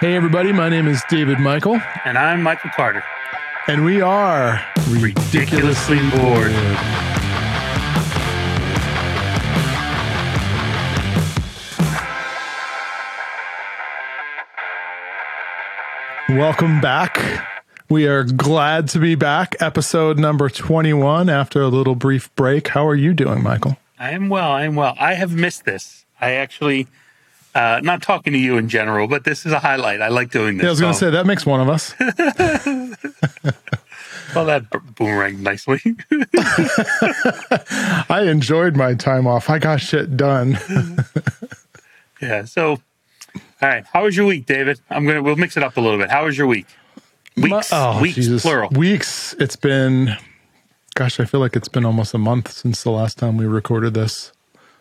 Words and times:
Hey, 0.00 0.16
everybody, 0.16 0.50
my 0.52 0.68
name 0.70 0.88
is 0.88 1.02
David 1.10 1.38
Michael, 1.40 1.78
And 2.04 2.16
I'm 2.16 2.42
Michael 2.42 2.70
Carter. 2.74 3.04
and 3.68 3.84
we 3.84 4.00
are 4.00 4.60
Ridiculously 4.88 5.98
bored. 6.10 6.52
Welcome 16.28 16.80
back. 16.80 17.18
We 17.88 18.06
are 18.06 18.22
glad 18.22 18.88
to 18.90 19.00
be 19.00 19.16
back. 19.16 19.56
Episode 19.58 20.16
number 20.16 20.48
21 20.48 21.28
after 21.28 21.60
a 21.60 21.66
little 21.66 21.96
brief 21.96 22.32
break. 22.36 22.68
How 22.68 22.86
are 22.86 22.94
you 22.94 23.12
doing, 23.12 23.42
Michael? 23.42 23.76
I 23.98 24.10
am 24.12 24.28
well. 24.28 24.52
I 24.52 24.62
am 24.62 24.76
well. 24.76 24.94
I 25.00 25.14
have 25.14 25.34
missed 25.34 25.64
this. 25.64 26.06
I 26.20 26.32
actually, 26.32 26.86
uh, 27.54 27.80
not 27.82 28.02
talking 28.02 28.32
to 28.32 28.38
you 28.38 28.56
in 28.56 28.68
general, 28.68 29.08
but 29.08 29.24
this 29.24 29.44
is 29.44 29.52
a 29.52 29.58
highlight. 29.58 30.00
I 30.00 30.08
like 30.08 30.30
doing 30.30 30.56
this. 30.56 30.64
Yeah, 30.64 30.68
I 30.68 30.72
was 30.72 30.80
going 30.80 30.92
to 30.92 30.98
so- 30.98 31.06
say 31.06 31.10
that 31.10 31.26
makes 31.26 31.44
one 31.44 31.60
of 31.60 31.68
us. 31.68 31.94
well, 34.34 34.44
that 34.46 34.70
b- 34.70 34.78
boomerang 34.96 35.42
nicely. 35.42 35.80
I 38.08 38.24
enjoyed 38.28 38.76
my 38.76 38.94
time 38.94 39.26
off. 39.26 39.50
I 39.50 39.58
got 39.58 39.80
shit 39.80 40.16
done. 40.16 40.58
yeah. 42.22 42.44
So, 42.44 42.72
all 42.72 42.80
right. 43.62 43.84
How 43.92 44.04
was 44.04 44.16
your 44.16 44.26
week, 44.26 44.46
David? 44.46 44.80
I'm 44.90 45.06
gonna. 45.06 45.22
We'll 45.22 45.36
mix 45.36 45.56
it 45.56 45.62
up 45.62 45.76
a 45.76 45.80
little 45.80 45.98
bit. 45.98 46.10
How 46.10 46.24
was 46.26 46.38
your 46.38 46.46
week? 46.46 46.66
Weeks. 47.36 47.70
oh, 47.72 48.00
weeks. 48.00 48.16
Jesus. 48.16 48.42
Plural. 48.42 48.68
Weeks. 48.70 49.34
It's 49.38 49.56
been, 49.56 50.16
gosh, 50.94 51.20
I 51.20 51.24
feel 51.24 51.40
like 51.40 51.56
it's 51.56 51.68
been 51.68 51.84
almost 51.84 52.12
a 52.12 52.18
month 52.18 52.50
since 52.50 52.82
the 52.82 52.90
last 52.90 53.18
time 53.18 53.36
we 53.36 53.46
recorded 53.46 53.94
this. 53.94 54.32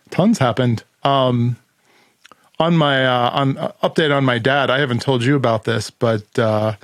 Tons 0.10 0.40
happened. 0.40 0.84
Um, 1.04 1.58
on 2.60 2.78
my 2.78 3.06
uh, 3.06 3.30
on 3.32 3.58
uh, 3.58 3.72
update 3.84 4.16
on 4.16 4.26
my 4.26 4.38
dad, 4.40 4.70
I 4.70 4.80
haven't 4.80 5.02
told 5.02 5.24
you 5.24 5.36
about 5.36 5.64
this, 5.64 5.90
but 5.90 6.38
uh, 6.38 6.76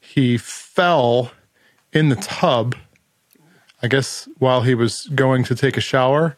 he 0.00 0.38
fell 0.38 1.32
in 1.92 2.08
the 2.08 2.16
tub. 2.16 2.76
I 3.82 3.88
guess 3.88 4.28
while 4.38 4.62
he 4.62 4.74
was 4.74 5.06
going 5.14 5.44
to 5.44 5.54
take 5.54 5.76
a 5.76 5.80
shower, 5.80 6.36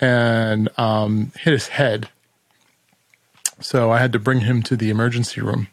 and 0.00 0.68
um, 0.78 1.32
hit 1.38 1.52
his 1.52 1.68
head. 1.68 2.08
So 3.60 3.92
I 3.92 3.98
had 3.98 4.12
to 4.12 4.18
bring 4.18 4.40
him 4.40 4.62
to 4.64 4.76
the 4.76 4.90
emergency 4.90 5.40
room 5.40 5.68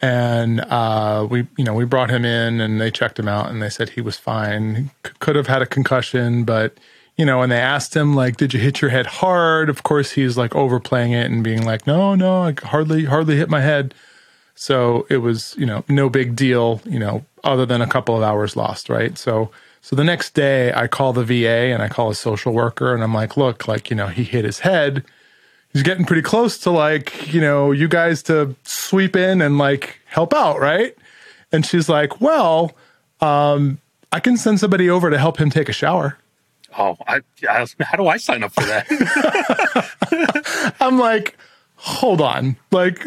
and 0.00 0.60
uh, 0.60 1.26
we 1.28 1.46
you 1.56 1.64
know 1.64 1.74
we 1.74 1.84
brought 1.84 2.10
him 2.10 2.24
in 2.24 2.60
and 2.60 2.80
they 2.80 2.90
checked 2.90 3.18
him 3.18 3.28
out 3.28 3.50
and 3.50 3.60
they 3.60 3.68
said 3.68 3.90
he 3.90 4.00
was 4.00 4.16
fine 4.16 4.90
C- 5.06 5.12
could 5.18 5.36
have 5.36 5.46
had 5.46 5.62
a 5.62 5.66
concussion 5.66 6.44
but 6.44 6.78
you 7.20 7.26
know 7.26 7.42
and 7.42 7.52
they 7.52 7.60
asked 7.60 7.94
him 7.94 8.14
like 8.14 8.38
did 8.38 8.54
you 8.54 8.58
hit 8.58 8.80
your 8.80 8.90
head 8.90 9.04
hard? 9.04 9.68
Of 9.68 9.82
course 9.82 10.12
he's 10.12 10.38
like 10.38 10.56
overplaying 10.56 11.12
it 11.12 11.30
and 11.30 11.44
being 11.44 11.66
like 11.66 11.86
no 11.86 12.14
no 12.14 12.44
i 12.44 12.54
hardly 12.62 13.04
hardly 13.04 13.36
hit 13.36 13.50
my 13.50 13.60
head. 13.60 13.92
So 14.54 15.06
it 15.10 15.18
was 15.18 15.54
you 15.58 15.66
know 15.66 15.84
no 15.86 16.08
big 16.08 16.34
deal 16.34 16.80
you 16.86 16.98
know 16.98 17.26
other 17.44 17.66
than 17.66 17.82
a 17.82 17.86
couple 17.86 18.16
of 18.16 18.22
hours 18.22 18.56
lost 18.56 18.88
right? 18.88 19.18
So 19.18 19.50
so 19.82 19.94
the 19.96 20.04
next 20.04 20.32
day 20.32 20.72
i 20.72 20.86
call 20.86 21.12
the 21.12 21.22
va 21.22 21.74
and 21.74 21.82
i 21.82 21.88
call 21.88 22.08
a 22.10 22.14
social 22.14 22.54
worker 22.54 22.94
and 22.94 23.02
i'm 23.02 23.12
like 23.12 23.36
look 23.36 23.68
like 23.68 23.90
you 23.90 23.96
know 23.96 24.06
he 24.06 24.24
hit 24.24 24.46
his 24.46 24.60
head. 24.60 25.04
He's 25.74 25.82
getting 25.82 26.06
pretty 26.06 26.22
close 26.22 26.56
to 26.60 26.70
like 26.70 27.34
you 27.34 27.42
know 27.42 27.70
you 27.70 27.86
guys 27.86 28.22
to 28.24 28.56
sweep 28.62 29.14
in 29.14 29.42
and 29.42 29.58
like 29.58 30.00
help 30.06 30.32
out 30.32 30.58
right? 30.58 30.96
And 31.52 31.66
she's 31.66 31.86
like 31.86 32.18
well 32.18 32.72
um 33.20 33.78
i 34.10 34.20
can 34.20 34.38
send 34.38 34.58
somebody 34.58 34.88
over 34.88 35.10
to 35.10 35.18
help 35.18 35.36
him 35.36 35.50
take 35.50 35.68
a 35.68 35.74
shower 35.74 36.16
Oh, 36.78 36.96
I, 37.06 37.20
I. 37.48 37.66
How 37.80 37.96
do 37.96 38.06
I 38.06 38.16
sign 38.16 38.42
up 38.44 38.52
for 38.52 38.62
that? 38.64 38.86
i'm 40.80 40.98
like 40.98 41.36
hold 41.76 42.20
on 42.20 42.56
like 42.70 42.98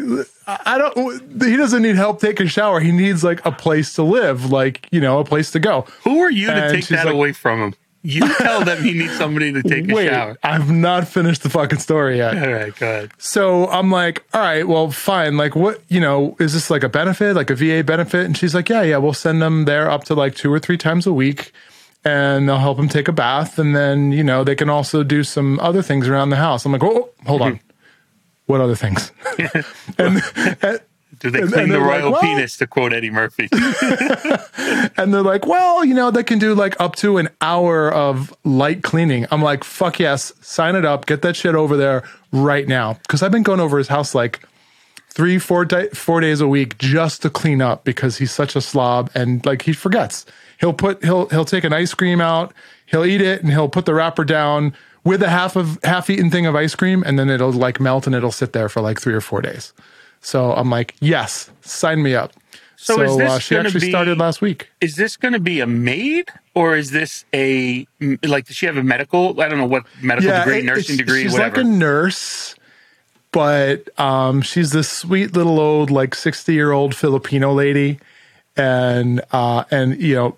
i 0.46 0.76
don't 0.78 1.42
he 1.42 1.56
doesn't 1.56 1.82
need 1.82 1.96
help 1.96 2.20
taking 2.20 2.46
a 2.46 2.48
shower 2.48 2.80
he 2.80 2.90
needs 2.92 3.22
like 3.22 3.44
a 3.46 3.52
place 3.52 3.94
to 3.94 4.02
live 4.02 4.50
like 4.50 4.88
you 4.90 5.00
know 5.00 5.18
a 5.20 5.24
place 5.24 5.50
to 5.52 5.60
go 5.60 5.82
Who 6.02 6.20
are 6.20 6.30
you 6.30 6.48
to 6.48 6.72
take 6.72 6.86
that 6.88 7.06
like- 7.06 7.14
away 7.14 7.32
from 7.32 7.60
him? 7.60 7.74
You 8.06 8.34
tell 8.36 8.62
them 8.66 8.82
he 8.82 8.92
needs 8.92 9.16
somebody 9.16 9.50
to 9.52 9.62
take 9.62 9.90
a 9.90 9.94
wait 9.94 10.08
shower. 10.10 10.36
i've 10.42 10.70
not 10.70 11.08
finished 11.08 11.42
the 11.42 11.48
fucking 11.48 11.78
story 11.78 12.18
yet 12.18 12.36
All 12.36 12.52
right, 12.52 12.76
go 12.76 12.86
ahead. 12.86 13.12
So 13.16 13.66
I'm 13.68 13.90
like, 13.90 14.24
all 14.34 14.42
right, 14.42 14.68
well, 14.68 14.90
fine. 14.90 15.38
Like, 15.38 15.56
what, 15.56 15.80
you 15.88 16.00
know, 16.00 16.36
is 16.38 16.52
this 16.52 16.68
like 16.68 16.82
a 16.82 16.88
benefit, 16.90 17.34
like 17.34 17.48
a 17.48 17.54
VA 17.54 17.82
benefit? 17.82 18.26
And 18.26 18.36
she's 18.36 18.54
like, 18.54 18.68
yeah, 18.68 18.82
yeah, 18.82 18.98
we'll 18.98 19.14
send 19.14 19.40
them 19.40 19.64
there 19.64 19.90
up 19.90 20.04
to 20.04 20.14
like 20.14 20.34
two 20.34 20.52
or 20.52 20.58
three 20.58 20.76
times 20.76 21.06
a 21.06 21.14
week 21.14 21.52
and 22.04 22.48
they'll 22.48 22.58
help 22.58 22.78
him 22.78 22.88
take 22.88 23.08
a 23.08 23.12
bath. 23.12 23.58
And 23.58 23.74
then, 23.74 24.12
you 24.12 24.24
know, 24.24 24.44
they 24.44 24.54
can 24.54 24.68
also 24.68 25.02
do 25.02 25.24
some 25.24 25.58
other 25.60 25.82
things 25.82 26.08
around 26.08 26.30
the 26.30 26.36
house. 26.36 26.64
I'm 26.64 26.72
like, 26.72 26.82
oh, 26.82 27.10
oh 27.10 27.24
hold 27.26 27.42
on. 27.42 27.52
Mm-hmm. 27.54 27.66
What 28.46 28.60
other 28.60 28.74
things? 28.74 29.10
and, 29.98 30.22
and, 30.62 30.80
Do 31.18 31.30
they 31.30 31.40
clean 31.40 31.50
the 31.50 31.78
they're 31.78 31.80
like, 31.80 32.02
royal 32.02 32.12
well- 32.12 32.20
penis 32.20 32.58
to 32.58 32.66
quote 32.66 32.92
Eddie 32.92 33.10
Murphy? 33.10 33.48
and 34.98 35.14
they're 35.14 35.22
like, 35.22 35.46
well, 35.46 35.82
you 35.84 35.94
know, 35.94 36.10
they 36.10 36.22
can 36.22 36.38
do 36.38 36.54
like 36.54 36.78
up 36.78 36.94
to 36.96 37.16
an 37.16 37.30
hour 37.40 37.90
of 37.90 38.36
light 38.44 38.82
cleaning. 38.82 39.26
I'm 39.30 39.40
like, 39.42 39.64
fuck 39.64 39.98
yes, 39.98 40.32
sign 40.42 40.76
it 40.76 40.84
up, 40.84 41.06
get 41.06 41.22
that 41.22 41.36
shit 41.36 41.54
over 41.54 41.76
there 41.76 42.04
right 42.32 42.68
now. 42.68 42.94
Because 42.94 43.22
I've 43.22 43.32
been 43.32 43.42
going 43.42 43.60
over 43.60 43.78
his 43.78 43.88
house 43.88 44.14
like 44.14 44.46
three, 45.08 45.38
four, 45.38 45.64
di- 45.64 45.88
four 45.88 46.20
days 46.20 46.42
a 46.42 46.48
week 46.48 46.76
just 46.76 47.22
to 47.22 47.30
clean 47.30 47.62
up 47.62 47.84
because 47.84 48.18
he's 48.18 48.32
such 48.32 48.56
a 48.56 48.60
slob 48.60 49.10
and 49.14 49.46
like 49.46 49.62
he 49.62 49.72
forgets. 49.72 50.26
He'll 50.60 50.72
put 50.72 51.02
he'll 51.04 51.28
he'll 51.28 51.44
take 51.44 51.64
an 51.64 51.72
ice 51.72 51.94
cream 51.94 52.20
out, 52.20 52.52
he'll 52.86 53.04
eat 53.04 53.20
it, 53.20 53.42
and 53.42 53.50
he'll 53.52 53.68
put 53.68 53.84
the 53.86 53.94
wrapper 53.94 54.24
down 54.24 54.74
with 55.04 55.22
a 55.22 55.28
half 55.28 55.56
of 55.56 55.78
half 55.84 56.08
eaten 56.08 56.30
thing 56.30 56.46
of 56.46 56.54
ice 56.56 56.74
cream, 56.74 57.02
and 57.06 57.18
then 57.18 57.28
it'll 57.30 57.52
like 57.52 57.80
melt 57.80 58.06
and 58.06 58.14
it'll 58.16 58.32
sit 58.32 58.52
there 58.52 58.68
for 58.68 58.80
like 58.80 59.00
three 59.00 59.14
or 59.14 59.20
four 59.20 59.42
days. 59.42 59.72
So 60.20 60.52
I'm 60.52 60.70
like, 60.70 60.94
yes, 61.00 61.50
sign 61.60 62.02
me 62.02 62.14
up. 62.14 62.32
So 62.76 62.96
So, 62.96 63.02
is 63.02 63.16
this 63.18 63.30
uh, 63.30 63.38
she 63.38 63.56
actually 63.56 63.80
be- 63.80 63.90
started 63.90 64.18
last 64.18 64.40
week. 64.40 64.68
is 64.80 64.96
this 64.96 65.16
going 65.16 65.32
to 65.32 65.40
be 65.40 65.60
a 65.60 65.66
maid 65.66 66.28
or 66.54 66.76
is 66.76 66.90
this 66.90 67.24
a 67.34 67.86
like? 68.22 68.46
Does 68.46 68.56
she 68.56 68.66
have 68.66 68.76
a 68.76 68.82
medical? 68.82 69.40
I 69.40 69.48
don't 69.48 69.58
know 69.58 69.66
what 69.66 69.84
medical 70.02 70.30
degree, 70.32 70.58
it- 70.60 70.64
nursing 70.64 70.96
degree, 70.96 71.22
She's 71.24 71.32
whatever. 71.32 71.56
like 71.58 71.64
a 71.66 71.68
nurse, 71.68 72.54
but 73.32 73.88
um, 73.98 74.42
she's 74.42 74.70
this 74.72 74.88
sweet 74.90 75.34
little 75.34 75.60
old, 75.60 75.90
like 75.90 76.14
sixty 76.14 76.54
year 76.54 76.72
old 76.72 76.94
Filipino 76.94 77.52
lady, 77.52 77.98
and 78.56 79.22
uh, 79.32 79.64
and 79.70 80.00
you 80.00 80.14
know, 80.14 80.36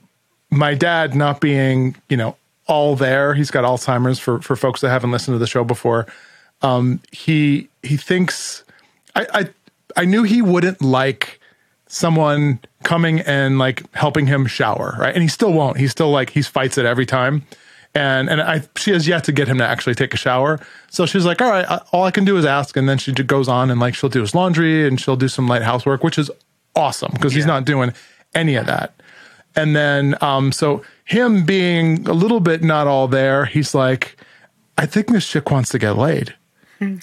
my 0.50 0.74
dad 0.74 1.14
not 1.14 1.40
being 1.40 1.96
you 2.08 2.16
know 2.16 2.36
all 2.66 2.96
there, 2.96 3.34
he's 3.34 3.50
got 3.50 3.64
Alzheimer's. 3.64 4.18
For 4.18 4.40
for 4.40 4.56
folks 4.56 4.80
that 4.80 4.90
haven't 4.90 5.10
listened 5.10 5.34
to 5.34 5.38
the 5.38 5.46
show 5.46 5.64
before, 5.64 6.06
um, 6.62 7.00
he 7.12 7.68
he 7.82 7.96
thinks 7.96 8.64
I 9.14 9.26
I 9.32 9.48
I 9.96 10.04
knew 10.04 10.22
he 10.22 10.42
wouldn't 10.42 10.82
like 10.82 11.40
someone 11.88 12.60
coming 12.82 13.20
and 13.20 13.58
like 13.58 13.90
helping 13.94 14.26
him 14.26 14.46
shower, 14.46 14.96
right? 14.98 15.14
And 15.14 15.22
he 15.22 15.28
still 15.28 15.52
won't. 15.52 15.78
He's 15.78 15.92
still 15.92 16.10
like 16.10 16.30
he 16.30 16.42
fights 16.42 16.78
it 16.78 16.84
every 16.84 17.06
time. 17.06 17.44
And 17.94 18.28
and 18.28 18.42
I 18.42 18.62
she 18.76 18.90
has 18.90 19.08
yet 19.08 19.24
to 19.24 19.32
get 19.32 19.48
him 19.48 19.58
to 19.58 19.66
actually 19.66 19.94
take 19.94 20.12
a 20.12 20.18
shower. 20.18 20.60
So 20.90 21.06
she's 21.06 21.24
like, 21.24 21.40
"All 21.40 21.48
right, 21.48 21.64
I, 21.68 21.80
all 21.92 22.04
I 22.04 22.10
can 22.10 22.24
do 22.24 22.36
is 22.36 22.44
ask." 22.44 22.76
And 22.76 22.88
then 22.88 22.98
she 22.98 23.12
just 23.12 23.26
goes 23.26 23.48
on 23.48 23.70
and 23.70 23.80
like 23.80 23.94
she'll 23.94 24.10
do 24.10 24.20
his 24.20 24.34
laundry 24.34 24.86
and 24.86 25.00
she'll 25.00 25.16
do 25.16 25.28
some 25.28 25.48
light 25.48 25.62
housework, 25.62 26.04
which 26.04 26.18
is 26.18 26.30
awesome 26.74 27.10
because 27.14 27.32
he's 27.32 27.46
not 27.46 27.64
doing 27.64 27.94
any 28.34 28.54
of 28.56 28.66
that. 28.66 28.92
And 29.56 29.74
then 29.74 30.16
um 30.20 30.52
so 30.52 30.82
him 31.04 31.44
being 31.44 32.06
a 32.06 32.12
little 32.12 32.40
bit 32.40 32.62
not 32.62 32.86
all 32.86 33.08
there, 33.08 33.46
he's 33.46 33.74
like, 33.74 34.16
"I 34.78 34.86
think 34.86 35.08
this 35.08 35.26
chick 35.28 35.50
wants 35.50 35.70
to 35.70 35.78
get 35.78 35.96
laid." 35.96 36.34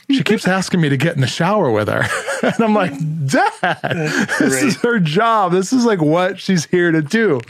she 0.09 0.24
keeps 0.24 0.47
asking 0.47 0.81
me 0.81 0.90
to 0.90 0.97
get 0.97 1.16
in 1.16 1.22
the 1.22 1.28
shower 1.28 1.72
with 1.72 1.88
her. 1.88 2.03
and 2.44 2.63
I'm 2.63 2.75
like, 2.75 2.94
Dad, 3.25 3.80
this 4.40 4.62
is 4.62 4.75
her 4.78 5.00
job. 5.00 5.52
This 5.52 5.74
is 5.74 5.86
like 5.86 6.02
what 6.02 6.40
she's 6.40 6.66
here 6.66 6.92
to 6.92 7.02
do. 7.02 7.42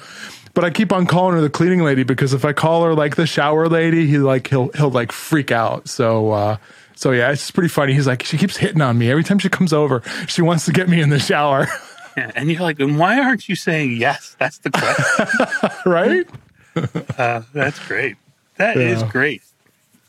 But 0.53 0.63
I 0.63 0.69
keep 0.69 0.93
on 0.93 1.05
calling 1.07 1.35
her 1.35 1.41
the 1.41 1.49
cleaning 1.49 1.81
lady 1.81 2.03
because 2.03 2.33
if 2.33 2.45
I 2.45 2.53
call 2.53 2.83
her 2.83 2.93
like 2.93 3.15
the 3.15 3.25
shower 3.25 3.67
lady, 3.67 4.07
he 4.07 4.19
like 4.19 4.47
he'll 4.47 4.69
he'll 4.69 4.91
like 4.91 5.11
freak 5.11 5.51
out. 5.51 5.89
So 5.89 6.31
uh 6.31 6.57
so 6.95 7.11
yeah, 7.11 7.31
it's 7.31 7.49
pretty 7.49 7.69
funny. 7.69 7.93
He's 7.93 8.07
like, 8.07 8.23
she 8.23 8.37
keeps 8.37 8.55
hitting 8.55 8.81
on 8.81 8.97
me 8.97 9.09
every 9.09 9.23
time 9.23 9.39
she 9.39 9.49
comes 9.49 9.73
over. 9.73 10.03
She 10.27 10.41
wants 10.41 10.65
to 10.65 10.71
get 10.71 10.87
me 10.87 11.01
in 11.01 11.09
the 11.09 11.19
shower, 11.19 11.67
Yeah, 12.17 12.31
and 12.35 12.51
you're 12.51 12.61
like, 12.61 12.79
and 12.79 12.97
why 12.99 13.19
aren't 13.19 13.47
you 13.49 13.55
saying 13.55 13.97
yes? 13.97 14.35
That's 14.39 14.59
the 14.59 14.69
question. 14.71 15.69
right? 15.91 16.27
uh, 17.19 17.41
that's 17.53 17.79
great. 17.87 18.15
That 18.57 18.77
is 18.77 19.01
Yeah. 19.01 19.09
great. 19.09 19.41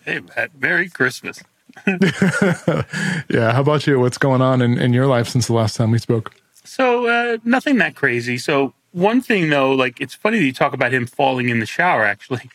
Hey, 0.04 0.20
Matt, 0.36 0.50
Merry 0.60 0.88
Christmas. 0.90 1.42
Yeah. 1.86 3.52
How 3.52 3.60
about 3.60 3.86
you? 3.86 3.98
What's 4.00 4.18
going 4.18 4.42
on 4.42 4.62
in, 4.62 4.78
in 4.78 4.92
your 4.92 5.06
life 5.06 5.28
since 5.28 5.46
the 5.46 5.54
last 5.54 5.76
time 5.76 5.90
we 5.90 5.98
spoke? 5.98 6.34
So 6.64 7.06
uh, 7.06 7.38
nothing 7.44 7.78
that 7.78 7.94
crazy. 7.96 8.38
So 8.38 8.74
one 8.92 9.20
thing 9.20 9.50
though, 9.50 9.72
like 9.72 10.00
it's 10.00 10.14
funny 10.14 10.38
that 10.38 10.44
you 10.44 10.52
talk 10.52 10.72
about 10.72 10.92
him 10.92 11.06
falling 11.06 11.48
in 11.48 11.60
the 11.60 11.66
shower. 11.66 12.04
Actually, 12.04 12.48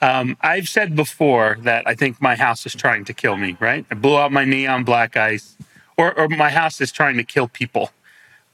um, 0.00 0.36
I've 0.40 0.68
said 0.68 0.96
before 0.96 1.58
that 1.62 1.86
I 1.86 1.94
think 1.94 2.20
my 2.22 2.36
house 2.36 2.64
is 2.66 2.74
trying 2.74 3.04
to 3.06 3.12
kill 3.14 3.36
me. 3.36 3.56
Right? 3.60 3.84
I 3.90 3.94
blew 3.94 4.16
out 4.16 4.32
my 4.32 4.44
neon 4.44 4.84
black 4.84 5.16
ice, 5.16 5.56
or, 5.96 6.16
or 6.18 6.28
my 6.28 6.50
house 6.50 6.80
is 6.80 6.90
trying 6.92 7.16
to 7.16 7.24
kill 7.24 7.48
people. 7.48 7.90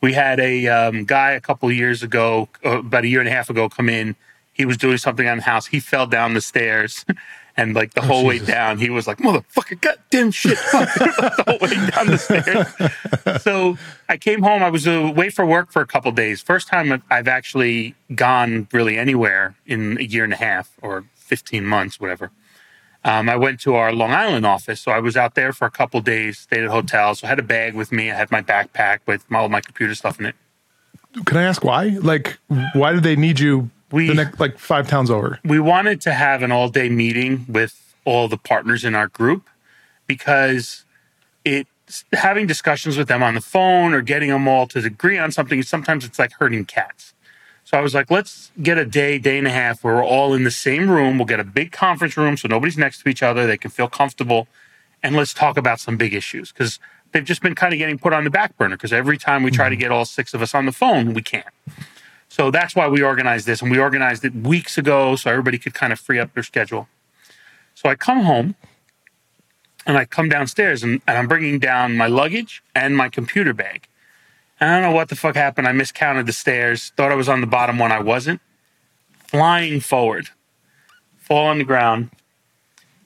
We 0.01 0.13
had 0.15 0.41
a 0.41 0.67
um, 0.69 1.05
guy 1.05 1.33
a 1.33 1.41
couple 1.41 1.71
years 1.71 2.03
ago, 2.03 2.49
uh, 2.65 2.79
about 2.79 3.05
a 3.05 3.09
year 3.09 3.21
and 3.21 3.29
a 3.29 3.33
half 3.33 3.51
ago, 3.51 3.69
come 3.69 3.89
in. 3.89 4.17
He 4.53 4.65
was 4.65 4.77
doing 4.77 4.99
something 4.99 5.29
on 5.29 5.39
the 5.39 5.43
house. 5.45 5.67
He 5.67 5.81
fell 5.81 6.07
down 6.07 6.35
the 6.35 6.41
stairs, 6.41 7.05
And 7.57 7.75
like 7.75 7.93
the 7.93 8.01
whole 8.01 8.25
way 8.25 8.39
down, 8.39 8.79
he 8.79 8.89
was 8.91 9.07
like, 9.07 9.19
motherfucker, 9.19 9.79
goddamn 9.81 10.31
shit. 10.31 10.57
the 10.73 11.45
whole 11.47 11.59
way 11.59 11.75
down 11.91 12.07
the 12.07 12.17
stairs. 12.17 13.43
so 13.43 13.77
I 14.09 14.17
came 14.17 14.43
home. 14.43 14.63
I 14.63 14.71
was 14.71 14.87
away 14.87 15.29
for 15.29 15.45
work 15.45 15.71
for 15.71 15.83
a 15.83 15.87
couple 15.87 16.11
days. 16.13 16.41
First 16.41 16.69
time 16.69 16.91
I've- 16.93 17.03
I've 17.11 17.29
actually 17.29 17.97
gone 18.15 18.69
really 18.73 18.97
anywhere 18.97 19.57
in 19.67 19.99
a 19.99 20.05
year 20.05 20.25
and 20.25 20.33
a 20.33 20.37
half 20.37 20.71
or 20.81 21.05
15 21.17 21.67
months, 21.67 22.01
whatever. 22.01 22.31
Um, 23.05 23.29
I 23.31 23.37
went 23.37 23.61
to 23.61 23.75
our 23.75 23.93
Long 23.93 24.13
Island 24.13 24.45
office. 24.45 24.81
So 24.81 24.93
I 24.93 24.99
was 24.99 25.17
out 25.17 25.35
there 25.35 25.53
for 25.53 25.65
a 25.67 25.71
couple 25.71 26.01
days, 26.01 26.39
stayed 26.39 26.65
at 26.65 26.71
hotels. 26.71 27.21
So 27.21 27.27
I 27.27 27.31
had 27.31 27.39
a 27.39 27.43
bag 27.43 27.75
with 27.75 27.93
me. 27.93 28.11
I 28.11 28.15
had 28.15 28.31
my 28.31 28.43
backpack 28.43 28.99
with 29.07 29.25
all 29.33 29.49
my 29.49 29.61
computer 29.61 29.95
stuff 29.95 30.21
in 30.21 30.27
it. 30.27 30.35
Can 31.25 31.39
I 31.39 31.43
ask 31.45 31.65
why? 31.65 31.97
Like, 32.01 32.39
why 32.75 32.93
did 32.93 33.03
they 33.03 33.17
need 33.17 33.41
you 33.41 33.71
We- 33.91 34.07
the 34.09 34.15
next, 34.15 34.39
like 34.39 34.59
five 34.59 34.87
towns 34.87 35.11
over? 35.11 35.39
we 35.45 35.59
wanted 35.59 36.01
to 36.03 36.13
have 36.13 36.43
an 36.43 36.53
all 36.53 36.69
day 36.69 36.89
meeting 36.89 37.47
with 37.49 37.95
all 38.05 38.29
the 38.29 38.37
partners 38.37 38.85
in 38.85 38.95
our 38.95 39.09
group 39.09 39.49
because 40.07 40.85
it 41.45 41.67
having 42.13 42.47
discussions 42.47 42.97
with 42.97 43.09
them 43.09 43.23
on 43.23 43.35
the 43.35 43.41
phone 43.41 43.93
or 43.93 44.01
getting 44.03 44.31
them 44.31 44.47
all 44.47 44.67
to 44.69 44.79
agree 44.79 45.19
on 45.19 45.33
something 45.33 45.61
sometimes 45.63 46.05
it's 46.05 46.19
like 46.19 46.33
herding 46.39 46.65
cats 46.65 47.15
so 47.71 47.79
i 47.79 47.81
was 47.81 47.95
like 47.95 48.11
let's 48.11 48.51
get 48.61 48.79
a 48.79 48.85
day 48.85 49.17
day 49.17 49.39
and 49.39 49.47
a 49.47 49.51
half 49.51 49.85
where 49.85 49.95
we're 49.95 50.05
all 50.05 50.35
in 50.35 50.43
the 50.43 50.51
same 50.51 50.91
room. 50.91 51.19
We'll 51.19 51.27
get 51.27 51.39
a 51.39 51.45
big 51.45 51.71
conference 51.71 52.17
room 52.17 52.37
so 52.37 52.49
nobody's 52.49 52.77
next 52.77 53.03
to 53.03 53.09
each 53.09 53.23
other. 53.23 53.47
They 53.47 53.57
can 53.57 53.71
feel 53.71 53.89
comfortable. 53.89 54.49
And 55.03 55.15
let's 55.15 55.33
talk 55.33 55.57
about 55.57 55.79
some 55.79 55.97
big 55.97 56.13
issues. 56.13 56.53
Because 56.53 56.81
they've 57.13 57.25
just 57.25 57.43
been 57.43 57.55
kind 57.55 57.73
of 57.73 57.79
getting 57.79 57.99
put 57.99 58.13
on 58.13 58.25
the 58.25 58.31
back 58.31 58.57
burner 58.59 58.77
because 58.77 58.93
every 58.93 59.19
time 59.19 59.43
we 59.43 59.51
try 59.51 59.69
to 59.69 59.75
mm-hmm. 59.75 59.81
get 59.81 59.93
all 59.93 60.05
six 60.05 60.35
of 60.35 60.43
us 60.43 60.55
on 60.55 60.67
the 60.67 60.73
phone 60.73 61.15
we 61.15 61.23
can't. 61.23 61.47
So 62.29 62.51
that's 62.51 62.77
why 62.77 62.87
we 62.89 63.03
organized 63.03 63.47
this, 63.47 63.61
and 63.61 63.73
we 63.73 63.79
organized 63.79 64.25
it 64.25 64.33
weeks 64.33 64.79
ago 64.79 65.17
so 65.17 65.31
everybody 65.31 65.59
could 65.59 65.75
kind 65.75 65.93
of 65.93 65.99
free 65.99 66.21
up 66.21 66.33
their 66.33 66.45
schedule. 66.45 66.89
So 67.75 67.89
I 67.89 67.97
come 67.97 68.21
home 68.21 68.55
and 69.85 69.99
I 69.99 70.05
come 70.05 70.29
downstairs 70.29 70.85
and, 70.85 71.03
and 71.09 71.19
I'm 71.19 71.27
bringing 71.27 71.59
down 71.59 71.97
my 71.97 72.07
luggage 72.07 72.63
and 72.75 72.97
my 72.97 73.09
computer 73.09 73.53
bag. 73.53 73.89
I 74.61 74.67
don't 74.67 74.83
know 74.83 74.93
what 74.93 75.09
the 75.09 75.17
fuck 75.17 75.35
happened. 75.37 75.67
I 75.67 75.73
miscounted 75.73 76.27
the 76.27 76.33
stairs, 76.33 76.93
thought 76.97 77.11
I 77.11 77.15
was 77.15 77.29
on 77.29 77.41
the 77.41 77.47
bottom 77.47 77.79
one. 77.79 77.93
I 77.93 78.01
wasn't. 78.01 78.41
Flying 79.29 79.81
forward, 79.81 80.29
fall 81.19 81.47
on 81.47 81.59
the 81.59 81.65
ground, 81.65 82.11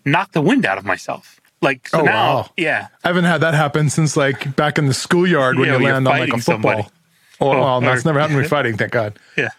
knock 0.04 0.32
the 0.32 0.40
wind 0.40 0.64
out 0.64 0.78
of 0.78 0.84
myself. 0.84 1.38
Like, 1.60 1.86
so 1.88 2.00
Oh, 2.00 2.04
now, 2.04 2.12
wow. 2.36 2.50
yeah. 2.56 2.88
I 3.04 3.08
haven't 3.08 3.24
had 3.24 3.40
that 3.42 3.54
happen 3.54 3.88
since 3.90 4.16
like 4.16 4.56
back 4.56 4.78
in 4.78 4.86
the 4.86 4.94
schoolyard 4.94 5.58
when 5.58 5.66
Yeah, 5.68 5.76
you 5.76 5.84
when 5.84 5.92
land 6.04 6.08
on 6.08 6.18
like 6.18 6.28
a 6.30 6.38
football. 6.38 6.44
somebody. 6.72 6.82
Oh, 7.40 7.50
Oh, 7.52 7.60
well, 7.60 7.80
that's 7.80 8.04
or- 8.04 8.08
never 8.08 8.20
happened 8.20 8.36
We're 8.38 8.48
fighting, 8.48 8.76
thank 8.76 8.92
God. 8.92 9.18
Yeah. 9.36 9.50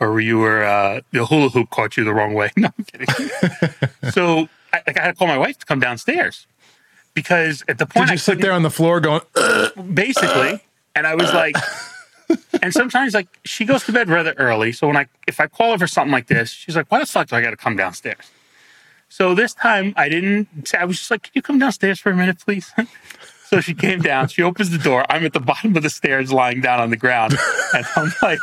Or 0.00 0.20
you 0.20 0.38
were 0.38 0.64
uh, 0.64 1.00
the 1.12 1.24
hula 1.26 1.48
hoop 1.50 1.70
caught 1.70 1.96
you 1.96 2.04
the 2.04 2.12
wrong 2.12 2.34
way. 2.34 2.50
No, 2.56 2.68
I'm 2.76 2.84
kidding. 2.84 3.06
so 4.10 4.48
I, 4.72 4.82
like 4.86 4.98
I 4.98 5.02
had 5.02 5.12
to 5.12 5.14
call 5.14 5.28
my 5.28 5.38
wife 5.38 5.58
to 5.58 5.66
come 5.66 5.80
downstairs 5.80 6.46
because 7.14 7.62
at 7.68 7.78
the 7.78 7.86
point 7.86 8.06
Did 8.06 8.10
I 8.10 8.14
you 8.14 8.18
sit 8.18 8.40
there 8.40 8.52
on 8.52 8.62
the 8.62 8.70
floor 8.70 9.00
going, 9.00 9.20
basically, 9.94 10.60
and 10.94 11.06
I 11.06 11.14
was 11.14 11.30
uh. 11.30 11.34
like, 11.34 11.56
and 12.62 12.72
sometimes 12.72 13.14
like 13.14 13.28
she 13.44 13.64
goes 13.64 13.84
to 13.84 13.92
bed 13.92 14.08
rather 14.08 14.32
early. 14.38 14.72
So 14.72 14.86
when 14.86 14.96
I 14.96 15.06
if 15.26 15.40
I 15.40 15.46
call 15.46 15.72
her 15.72 15.78
for 15.78 15.86
something 15.86 16.12
like 16.12 16.26
this, 16.26 16.50
she's 16.50 16.76
like, 16.76 16.90
"Why 16.90 16.98
the 16.98 17.06
fuck 17.06 17.28
do 17.28 17.36
I 17.36 17.42
got 17.42 17.50
to 17.50 17.56
come 17.56 17.76
downstairs?" 17.76 18.30
So 19.08 19.34
this 19.34 19.54
time 19.54 19.92
I 19.96 20.08
didn't. 20.08 20.66
say- 20.66 20.78
I 20.78 20.84
was 20.84 20.98
just 20.98 21.10
like, 21.10 21.22
"Can 21.24 21.32
you 21.34 21.42
come 21.42 21.58
downstairs 21.58 22.00
for 22.00 22.10
a 22.10 22.16
minute, 22.16 22.38
please?" 22.38 22.72
So 23.52 23.60
she 23.60 23.74
came 23.74 24.00
down. 24.00 24.28
She 24.28 24.40
opens 24.40 24.70
the 24.70 24.78
door. 24.78 25.04
I'm 25.10 25.26
at 25.26 25.34
the 25.34 25.40
bottom 25.40 25.76
of 25.76 25.82
the 25.82 25.90
stairs, 25.90 26.32
lying 26.32 26.62
down 26.62 26.80
on 26.80 26.88
the 26.88 26.96
ground, 26.96 27.36
and 27.74 27.84
I'm 27.96 28.10
like, 28.22 28.38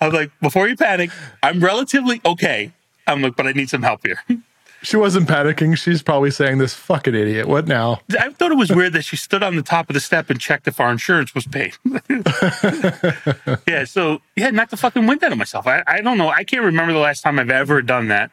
"I'm 0.00 0.12
like, 0.12 0.30
before 0.40 0.68
you 0.68 0.76
panic, 0.76 1.10
I'm 1.42 1.58
relatively 1.58 2.20
okay." 2.24 2.70
I'm 3.08 3.22
like, 3.22 3.34
"But 3.34 3.48
I 3.48 3.52
need 3.52 3.68
some 3.70 3.82
help 3.82 4.06
here." 4.06 4.22
she 4.82 4.96
wasn't 4.96 5.28
panicking. 5.28 5.76
She's 5.76 6.02
probably 6.02 6.30
saying, 6.30 6.58
this 6.58 6.74
fucking 6.74 7.14
idiot. 7.14 7.46
What 7.48 7.66
now? 7.68 8.00
I 8.18 8.30
thought 8.30 8.50
it 8.52 8.56
was 8.58 8.70
weird 8.70 8.92
that 8.94 9.02
she 9.04 9.16
stood 9.16 9.42
on 9.42 9.56
the 9.56 9.62
top 9.62 9.90
of 9.90 9.94
the 9.94 10.00
step 10.00 10.30
and 10.30 10.40
checked 10.40 10.66
if 10.68 10.80
our 10.80 10.90
insurance 10.90 11.34
was 11.34 11.46
paid. 11.46 11.74
yeah, 13.66 13.84
so 13.84 14.20
yeah, 14.36 14.50
knocked 14.50 14.70
the 14.70 14.76
fucking 14.76 15.06
wind 15.06 15.22
out 15.24 15.32
of 15.32 15.38
myself. 15.38 15.66
I, 15.66 15.82
I 15.86 16.00
don't 16.00 16.18
know. 16.18 16.28
I 16.28 16.44
can't 16.44 16.64
remember 16.64 16.92
the 16.92 16.98
last 16.98 17.22
time 17.22 17.38
I've 17.38 17.50
ever 17.50 17.82
done 17.82 18.08
that. 18.08 18.30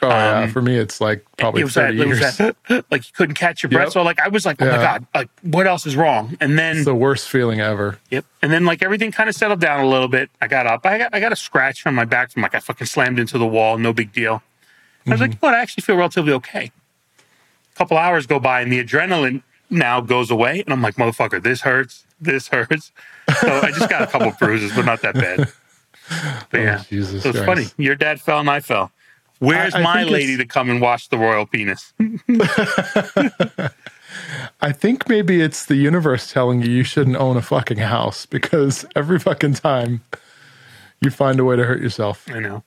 Oh, 0.00 0.08
yeah. 0.08 0.46
For 0.46 0.62
me, 0.62 0.76
it's 0.76 1.00
like 1.00 1.26
probably 1.38 1.62
Um, 1.62 1.62
It 1.62 1.64
was 1.64 1.74
that, 1.74 1.86
30 1.88 2.00
it 2.02 2.06
was 2.06 2.20
years. 2.20 2.36
that 2.36 2.84
like 2.92 3.04
you 3.04 3.12
couldn't 3.16 3.34
catch 3.34 3.64
your 3.64 3.70
breath. 3.70 3.86
Yep. 3.86 3.92
So 3.94 4.02
like 4.02 4.20
I 4.20 4.28
was 4.28 4.46
like, 4.46 4.62
oh 4.62 4.66
my 4.66 4.76
god, 4.76 5.04
like 5.12 5.28
what 5.42 5.66
else 5.66 5.86
is 5.86 5.96
wrong? 5.96 6.36
And 6.40 6.56
then 6.56 6.76
It's 6.76 6.84
the 6.84 6.94
worst 6.94 7.28
feeling 7.28 7.60
ever. 7.60 7.98
yep, 8.08 8.24
and 8.40 8.52
then 8.52 8.64
like 8.64 8.80
everything 8.84 9.10
kind 9.10 9.28
of 9.28 9.34
settled 9.34 9.60
down 9.60 9.80
a 9.84 9.88
little 9.88 10.06
bit. 10.06 10.30
I 10.40 10.46
got 10.46 10.68
up. 10.68 10.86
I 10.86 10.98
got 10.98 11.12
I 11.12 11.18
got 11.18 11.32
a 11.32 11.36
scratch 11.36 11.84
on 11.84 11.96
my 11.96 12.04
back 12.04 12.30
from 12.30 12.42
like 12.42 12.54
I 12.54 12.60
fucking 12.60 12.86
slammed 12.86 13.18
into 13.18 13.38
the 13.38 13.46
wall. 13.46 13.76
No 13.76 13.92
big 13.92 14.12
deal. 14.12 14.40
I 15.08 15.14
was 15.14 15.20
like, 15.20 15.30
Mm-hmm. 15.32 15.38
but 15.40 15.54
I 15.54 15.60
actually 15.60 15.82
feel 15.82 15.96
relatively 15.96 16.32
okay. 16.34 16.70
A 17.74 17.76
couple 17.76 17.96
hours 17.96 18.26
go 18.26 18.38
by 18.40 18.60
and 18.60 18.70
the 18.72 18.82
adrenaline 18.84 19.42
now 19.70 20.00
goes 20.00 20.30
away, 20.30 20.60
and 20.60 20.72
I'm 20.72 20.80
like, 20.82 20.96
motherfucker, 20.96 21.42
this 21.42 21.60
hurts. 21.62 22.04
This 22.20 22.48
hurts. 22.48 22.90
So 23.40 23.48
I 23.62 23.70
just 23.70 23.88
got 23.90 24.02
a 24.02 24.06
couple 24.06 24.30
bruises, 24.38 24.72
but 24.74 24.84
not 24.84 25.02
that 25.02 25.14
bad. 25.14 25.52
But 26.50 26.58
yeah, 26.60 26.78
Oh, 26.80 26.84
Jesus 26.88 27.22
so 27.22 27.28
it's 27.30 27.38
funny. 27.40 27.66
Your 27.76 27.94
dad 27.94 28.20
fell 28.20 28.40
and 28.40 28.48
I 28.50 28.60
fell. 28.60 28.90
Where's 29.40 29.74
I- 29.74 29.80
I 29.80 29.82
my 29.82 30.02
lady 30.04 30.32
it's- 30.34 30.38
to 30.38 30.46
come 30.46 30.70
and 30.70 30.80
wash 30.80 31.08
the 31.08 31.18
royal 31.18 31.46
penis? 31.46 31.92
I 34.60 34.72
think 34.72 35.08
maybe 35.08 35.40
it's 35.42 35.66
the 35.66 35.76
universe 35.76 36.32
telling 36.32 36.62
you 36.62 36.70
you 36.70 36.82
shouldn't 36.82 37.16
own 37.16 37.36
a 37.36 37.42
fucking 37.42 37.78
house 37.78 38.26
because 38.26 38.84
every 38.96 39.18
fucking 39.18 39.54
time 39.54 40.00
you 41.00 41.10
find 41.10 41.38
a 41.38 41.44
way 41.44 41.56
to 41.56 41.64
hurt 41.64 41.80
yourself. 41.80 42.26
I 42.32 42.40
know. 42.40 42.64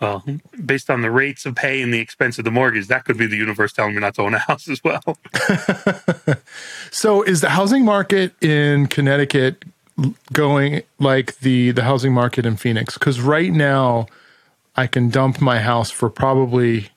Well, 0.00 0.22
based 0.64 0.90
on 0.90 1.00
the 1.00 1.10
rates 1.10 1.46
of 1.46 1.54
pay 1.54 1.80
and 1.80 1.92
the 1.92 2.00
expense 2.00 2.38
of 2.38 2.44
the 2.44 2.50
mortgage, 2.50 2.86
that 2.88 3.04
could 3.06 3.16
be 3.16 3.26
the 3.26 3.36
universe 3.36 3.72
telling 3.72 3.94
me 3.94 4.00
not 4.00 4.14
to 4.16 4.22
own 4.22 4.34
a 4.34 4.38
house 4.50 4.68
as 4.68 4.82
well. 4.84 5.02
So 6.90 7.22
is 7.22 7.42
the 7.42 7.50
housing 7.50 7.84
market 7.84 8.32
in 8.42 8.86
Connecticut 8.86 9.64
going 10.32 10.82
like 10.98 11.38
the 11.40 11.72
the 11.72 11.82
housing 11.82 12.12
market 12.12 12.46
in 12.46 12.56
Phoenix? 12.56 12.94
Because 12.94 13.20
right 13.20 13.52
now 13.52 14.06
I 14.76 14.86
can 14.86 15.10
dump 15.10 15.40
my 15.40 15.58
house 15.58 15.90
for 15.90 16.08
probably 16.08 16.88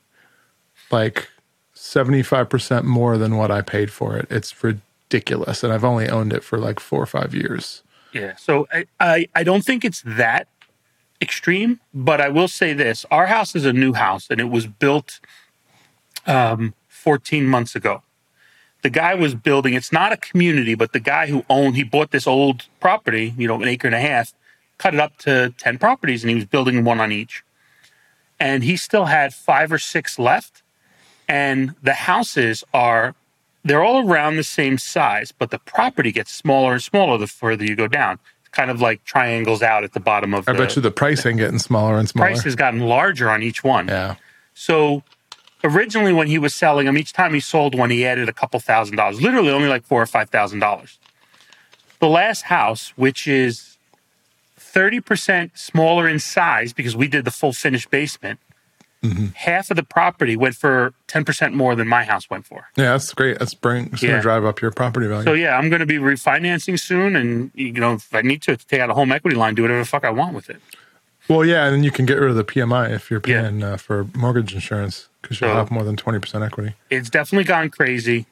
like 0.90 1.28
seventy 1.74 2.22
five 2.22 2.48
percent 2.48 2.86
more 2.86 3.18
than 3.18 3.36
what 3.36 3.50
I 3.50 3.60
paid 3.60 3.90
for 3.92 4.16
it. 4.16 4.26
It's 4.30 4.64
ridiculous, 4.64 5.62
and 5.62 5.70
I've 5.72 5.84
only 5.84 6.08
owned 6.08 6.32
it 6.32 6.42
for 6.42 6.58
like 6.58 6.80
four 6.80 7.02
or 7.02 7.06
five 7.06 7.34
years. 7.34 7.82
Yeah. 8.12 8.36
So 8.36 8.66
I, 8.72 8.86
I, 8.98 9.28
I 9.34 9.44
don't 9.44 9.64
think 9.64 9.84
it's 9.84 10.02
that 10.04 10.48
extreme, 11.20 11.80
but 11.92 12.20
I 12.20 12.28
will 12.28 12.48
say 12.48 12.72
this: 12.72 13.04
our 13.10 13.26
house 13.26 13.54
is 13.54 13.64
a 13.64 13.72
new 13.72 13.92
house, 13.92 14.28
and 14.30 14.40
it 14.40 14.50
was 14.50 14.66
built 14.66 15.20
um, 16.26 16.74
14 16.88 17.46
months 17.46 17.74
ago. 17.74 18.02
The 18.82 18.90
guy 18.90 19.14
was 19.14 19.34
building. 19.34 19.74
It's 19.74 19.92
not 19.92 20.12
a 20.12 20.16
community, 20.16 20.74
but 20.74 20.92
the 20.92 21.00
guy 21.00 21.26
who 21.26 21.44
owned 21.50 21.76
he 21.76 21.82
bought 21.82 22.12
this 22.12 22.26
old 22.26 22.66
property, 22.80 23.34
you 23.36 23.46
know, 23.46 23.60
an 23.60 23.68
acre 23.68 23.88
and 23.88 23.94
a 23.94 24.00
half, 24.00 24.32
cut 24.78 24.94
it 24.94 25.00
up 25.00 25.18
to 25.18 25.52
10 25.58 25.78
properties, 25.78 26.22
and 26.22 26.30
he 26.30 26.34
was 26.34 26.46
building 26.46 26.82
one 26.84 27.00
on 27.00 27.12
each. 27.12 27.44
And 28.38 28.64
he 28.64 28.78
still 28.78 29.04
had 29.04 29.34
five 29.34 29.70
or 29.70 29.78
six 29.78 30.18
left, 30.18 30.62
and 31.28 31.74
the 31.82 31.92
houses 31.92 32.64
are 32.72 33.14
they're 33.62 33.84
all 33.84 34.08
around 34.08 34.36
the 34.36 34.44
same 34.44 34.78
size, 34.78 35.32
but 35.32 35.50
the 35.50 35.58
property 35.58 36.12
gets 36.12 36.32
smaller 36.32 36.72
and 36.72 36.82
smaller 36.82 37.18
the 37.18 37.26
further 37.26 37.64
you 37.64 37.76
go 37.76 37.86
down. 37.86 38.18
Kind 38.52 38.70
of 38.70 38.80
like 38.80 39.04
triangles 39.04 39.62
out 39.62 39.84
at 39.84 39.92
the 39.92 40.00
bottom 40.00 40.34
of 40.34 40.48
I 40.48 40.52
the 40.52 40.58
bet 40.58 40.76
you 40.76 40.82
the 40.82 40.90
price 40.90 41.24
ain't 41.24 41.38
getting 41.38 41.58
smaller 41.60 41.98
and 41.98 42.08
smaller. 42.08 42.30
price 42.30 42.42
has 42.42 42.56
gotten 42.56 42.80
larger 42.80 43.30
on 43.30 43.42
each 43.42 43.62
one. 43.62 43.86
Yeah. 43.88 44.16
So 44.54 45.02
originally 45.62 46.12
when 46.12 46.26
he 46.26 46.38
was 46.38 46.52
selling 46.52 46.86
them, 46.86 46.98
each 46.98 47.12
time 47.12 47.32
he 47.32 47.40
sold 47.40 47.76
one, 47.76 47.90
he 47.90 48.04
added 48.04 48.28
a 48.28 48.32
couple 48.32 48.58
thousand 48.58 48.96
dollars, 48.96 49.20
literally 49.22 49.50
only 49.50 49.68
like 49.68 49.84
four 49.84 50.02
or 50.02 50.06
five 50.06 50.30
thousand 50.30 50.58
dollars. 50.58 50.98
The 52.00 52.08
last 52.08 52.42
house, 52.42 52.92
which 52.96 53.28
is 53.28 53.76
30% 54.58 55.50
smaller 55.56 56.08
in 56.08 56.18
size 56.18 56.72
because 56.72 56.96
we 56.96 57.08
did 57.08 57.24
the 57.24 57.30
full 57.30 57.52
finished 57.52 57.90
basement, 57.90 58.40
Mm-hmm. 59.02 59.26
half 59.34 59.70
of 59.70 59.76
the 59.78 59.82
property 59.82 60.36
went 60.36 60.54
for 60.56 60.92
10% 61.08 61.54
more 61.54 61.74
than 61.74 61.88
my 61.88 62.04
house 62.04 62.28
went 62.28 62.44
for. 62.44 62.68
Yeah, 62.76 62.90
that's 62.92 63.14
great. 63.14 63.38
That's 63.38 63.54
bring 63.54 63.86
it's 63.94 64.02
Yeah. 64.02 64.10
gonna 64.10 64.22
drive 64.22 64.44
up 64.44 64.60
your 64.60 64.70
property 64.72 65.06
value. 65.06 65.24
So 65.24 65.32
yeah, 65.32 65.56
I'm 65.56 65.70
going 65.70 65.80
to 65.80 65.86
be 65.86 65.96
refinancing 65.96 66.78
soon, 66.78 67.16
and 67.16 67.50
you 67.54 67.72
know, 67.72 67.94
if 67.94 68.14
I 68.14 68.20
need 68.20 68.42
to 68.42 68.58
take 68.58 68.78
out 68.80 68.90
a 68.90 68.94
home 68.94 69.10
equity 69.10 69.36
line, 69.36 69.54
do 69.54 69.62
whatever 69.62 69.78
the 69.80 69.86
fuck 69.86 70.04
I 70.04 70.10
want 70.10 70.34
with 70.34 70.50
it. 70.50 70.60
well, 71.28 71.44
yeah, 71.46 71.64
and 71.64 71.74
then 71.76 71.82
you 71.84 71.90
can 71.90 72.04
get 72.04 72.18
rid 72.18 72.28
of 72.28 72.36
the 72.36 72.44
PMI 72.44 72.90
if 72.92 73.10
you're 73.10 73.22
Yeah. 73.24 73.42
paying 73.42 73.62
uh, 73.62 73.76
for 73.78 74.06
mortgage 74.14 74.52
insurance 74.52 75.08
because 75.22 75.40
you'll 75.40 75.50
So- 75.50 75.56
have 75.56 75.70
more 75.70 75.84
than 75.84 75.96
twenty 75.96 76.18
percent 76.18 76.44
equity. 76.44 76.74
It's 76.90 77.08
definitely 77.08 77.44
gone 77.44 77.70
crazy. 77.70 78.26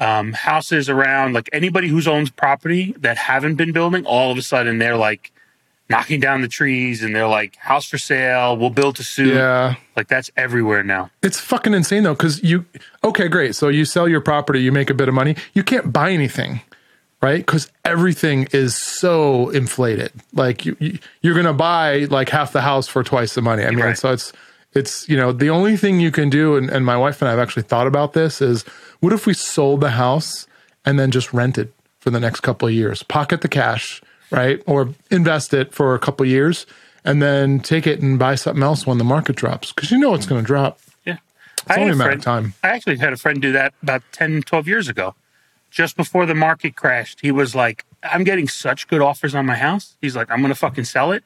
Um, 0.00 0.32
houses 0.32 0.88
around, 0.88 1.34
like 1.34 1.50
anybody 1.52 1.88
who's 1.88 2.06
owns 2.08 2.30
property 2.30 2.94
that 3.00 3.18
haven't 3.18 3.56
been 3.56 3.72
building, 3.72 4.06
all 4.06 4.30
of 4.30 4.38
a 4.38 4.42
sudden 4.42 4.78
they're 4.78 4.96
like 4.96 5.32
knocking 5.90 6.20
down 6.20 6.42
the 6.42 6.48
trees, 6.48 7.02
and 7.02 7.14
they're 7.14 7.28
like, 7.28 7.56
"House 7.56 7.86
for 7.88 7.98
sale, 7.98 8.56
we'll 8.56 8.70
build 8.70 8.96
to 8.96 9.04
suit." 9.04 9.34
Yeah. 9.34 9.74
Like 9.96 10.08
that's 10.08 10.30
everywhere 10.36 10.82
now. 10.82 11.10
It's 11.22 11.40
fucking 11.40 11.74
insane 11.74 12.02
though, 12.02 12.14
because 12.14 12.42
you 12.42 12.64
okay, 13.04 13.28
great. 13.28 13.54
So 13.54 13.68
you 13.68 13.84
sell 13.84 14.08
your 14.08 14.20
property, 14.20 14.60
you 14.62 14.72
make 14.72 14.90
a 14.90 14.94
bit 14.94 15.08
of 15.08 15.14
money. 15.14 15.36
You 15.54 15.62
can't 15.62 15.92
buy 15.92 16.10
anything, 16.10 16.60
right? 17.22 17.44
Because 17.44 17.70
everything 17.84 18.48
is 18.52 18.74
so 18.76 19.50
inflated. 19.50 20.12
Like 20.34 20.64
you, 20.66 20.76
you 20.78 20.98
you're 21.22 21.34
gonna 21.34 21.52
buy 21.54 22.06
like 22.10 22.28
half 22.28 22.52
the 22.52 22.60
house 22.62 22.86
for 22.88 23.02
twice 23.02 23.34
the 23.34 23.42
money. 23.42 23.64
I 23.64 23.70
mean, 23.70 23.80
Right. 23.80 23.98
so 23.98 24.12
it's 24.12 24.32
It's, 24.74 25.08
you 25.08 25.16
know, 25.16 25.32
the 25.32 25.48
only 25.48 25.78
thing 25.78 25.98
you 25.98 26.10
can 26.10 26.28
do, 26.28 26.54
and, 26.54 26.68
and 26.68 26.84
my 26.84 26.94
wife 26.96 27.22
and 27.22 27.28
I 27.28 27.30
have 27.32 27.40
actually 27.40 27.62
thought 27.62 27.86
about 27.86 28.12
this, 28.12 28.42
is 28.42 28.64
what 29.00 29.14
if 29.14 29.26
we 29.26 29.32
sold 29.32 29.80
the 29.80 29.92
house 29.92 30.46
and 30.84 30.98
then 30.98 31.10
just 31.10 31.32
rented 31.32 31.72
for 31.98 32.10
the 32.10 32.20
next 32.20 32.40
couple 32.42 32.68
of 32.68 32.74
years? 32.74 33.02
Pocket 33.02 33.40
the 33.40 33.48
cash, 33.48 34.02
right? 34.30 34.62
Or 34.66 34.94
invest 35.10 35.54
it 35.54 35.72
for 35.72 35.94
a 35.94 35.98
couple 35.98 36.24
of 36.24 36.30
years 36.30 36.66
and 37.04 37.22
then 37.22 37.60
take 37.60 37.86
it 37.86 38.00
and 38.00 38.18
buy 38.18 38.34
something 38.34 38.62
else 38.62 38.86
when 38.86 38.98
the 38.98 39.04
market 39.04 39.36
drops 39.36 39.72
because 39.72 39.90
you 39.90 39.98
know 39.98 40.14
it's 40.14 40.26
going 40.26 40.42
to 40.42 40.46
drop. 40.46 40.80
Yeah. 41.04 41.18
It's 41.66 41.78
only 41.78 41.92
a 41.92 41.96
matter 41.96 42.12
of 42.12 42.22
time. 42.22 42.54
I 42.62 42.68
actually 42.68 42.98
had 42.98 43.12
a 43.12 43.16
friend 43.16 43.40
do 43.40 43.52
that 43.52 43.74
about 43.82 44.02
10, 44.12 44.42
12 44.42 44.68
years 44.68 44.88
ago. 44.88 45.14
Just 45.70 45.96
before 45.96 46.24
the 46.26 46.34
market 46.34 46.76
crashed, 46.76 47.20
he 47.20 47.30
was 47.30 47.54
like, 47.54 47.84
I'm 48.02 48.24
getting 48.24 48.48
such 48.48 48.88
good 48.88 49.02
offers 49.02 49.34
on 49.34 49.44
my 49.46 49.56
house. 49.56 49.96
He's 50.00 50.16
like, 50.16 50.30
I'm 50.30 50.40
going 50.40 50.52
to 50.52 50.58
fucking 50.58 50.84
sell 50.84 51.12
it. 51.12 51.24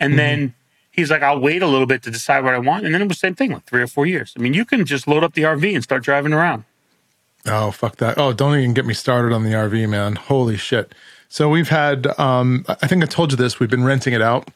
And 0.00 0.18
then 0.18 0.38
mm-hmm. 0.38 0.54
he's 0.90 1.10
like, 1.10 1.22
I'll 1.22 1.40
wait 1.40 1.62
a 1.62 1.66
little 1.66 1.86
bit 1.86 2.02
to 2.04 2.10
decide 2.10 2.42
what 2.42 2.54
I 2.54 2.58
want. 2.58 2.86
And 2.86 2.94
then 2.94 3.02
it 3.02 3.08
was 3.08 3.18
the 3.18 3.26
same 3.26 3.34
thing, 3.34 3.52
like 3.52 3.64
three 3.64 3.82
or 3.82 3.86
four 3.86 4.06
years. 4.06 4.32
I 4.36 4.40
mean, 4.40 4.54
you 4.54 4.64
can 4.64 4.86
just 4.86 5.06
load 5.06 5.22
up 5.22 5.34
the 5.34 5.42
RV 5.42 5.74
and 5.74 5.84
start 5.84 6.02
driving 6.02 6.32
around. 6.32 6.64
Oh, 7.46 7.70
fuck 7.70 7.96
that. 7.96 8.18
Oh, 8.18 8.32
don't 8.32 8.56
even 8.56 8.72
get 8.72 8.86
me 8.86 8.94
started 8.94 9.34
on 9.34 9.42
the 9.42 9.50
RV, 9.50 9.88
man. 9.88 10.16
Holy 10.16 10.56
shit. 10.56 10.94
So 11.32 11.48
we've 11.48 11.70
had, 11.70 12.06
um, 12.20 12.66
I 12.68 12.86
think 12.86 13.02
I 13.02 13.06
told 13.06 13.30
you 13.30 13.38
this, 13.38 13.58
we've 13.58 13.70
been 13.70 13.84
renting 13.84 14.12
it 14.12 14.20
out. 14.20 14.48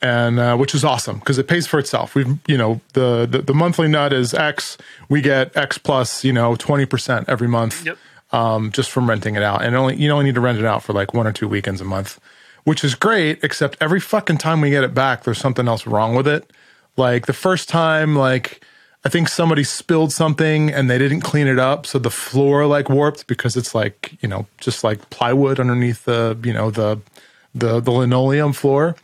And 0.00 0.38
uh, 0.38 0.56
which 0.56 0.74
is 0.74 0.84
awesome 0.84 1.18
because 1.18 1.38
it 1.38 1.48
pays 1.48 1.66
for 1.66 1.78
itself. 1.78 2.14
We've, 2.14 2.38
you 2.46 2.58
know, 2.58 2.80
the, 2.92 3.26
the 3.30 3.40
the 3.40 3.54
monthly 3.54 3.88
nut 3.88 4.12
is 4.12 4.34
X. 4.34 4.76
We 5.08 5.22
get 5.22 5.56
X 5.56 5.78
plus, 5.78 6.24
you 6.24 6.32
know, 6.32 6.56
twenty 6.56 6.84
percent 6.84 7.26
every 7.26 7.48
month, 7.48 7.86
Yep. 7.86 7.96
um, 8.30 8.70
just 8.70 8.90
from 8.90 9.08
renting 9.08 9.34
it 9.34 9.42
out. 9.42 9.64
And 9.64 9.74
only 9.74 9.96
you 9.96 10.10
only 10.10 10.26
need 10.26 10.34
to 10.34 10.42
rent 10.42 10.58
it 10.58 10.66
out 10.66 10.82
for 10.82 10.92
like 10.92 11.14
one 11.14 11.26
or 11.26 11.32
two 11.32 11.48
weekends 11.48 11.80
a 11.80 11.84
month, 11.84 12.20
which 12.64 12.84
is 12.84 12.94
great. 12.94 13.42
Except 13.42 13.78
every 13.80 14.00
fucking 14.00 14.36
time 14.38 14.60
we 14.60 14.68
get 14.68 14.84
it 14.84 14.92
back, 14.92 15.24
there's 15.24 15.38
something 15.38 15.66
else 15.66 15.86
wrong 15.86 16.14
with 16.14 16.28
it. 16.28 16.50
Like 16.98 17.24
the 17.24 17.32
first 17.32 17.68
time, 17.70 18.14
like 18.14 18.62
I 19.04 19.10
think 19.10 19.28
somebody 19.28 19.64
spilled 19.64 20.12
something 20.12 20.70
and 20.70 20.88
they 20.88 20.96
didn't 20.96 21.20
clean 21.20 21.46
it 21.46 21.58
up, 21.58 21.84
so 21.86 21.98
the 21.98 22.10
floor 22.10 22.66
like 22.66 22.88
warped 22.88 23.26
because 23.26 23.56
it's 23.56 23.74
like 23.74 24.16
you 24.22 24.28
know 24.28 24.46
just 24.58 24.82
like 24.82 25.10
plywood 25.10 25.60
underneath 25.60 26.04
the 26.04 26.38
you 26.42 26.52
know 26.52 26.70
the 26.70 27.00
the 27.54 27.80
the 27.80 27.90
linoleum 27.90 28.52
floor. 28.52 28.96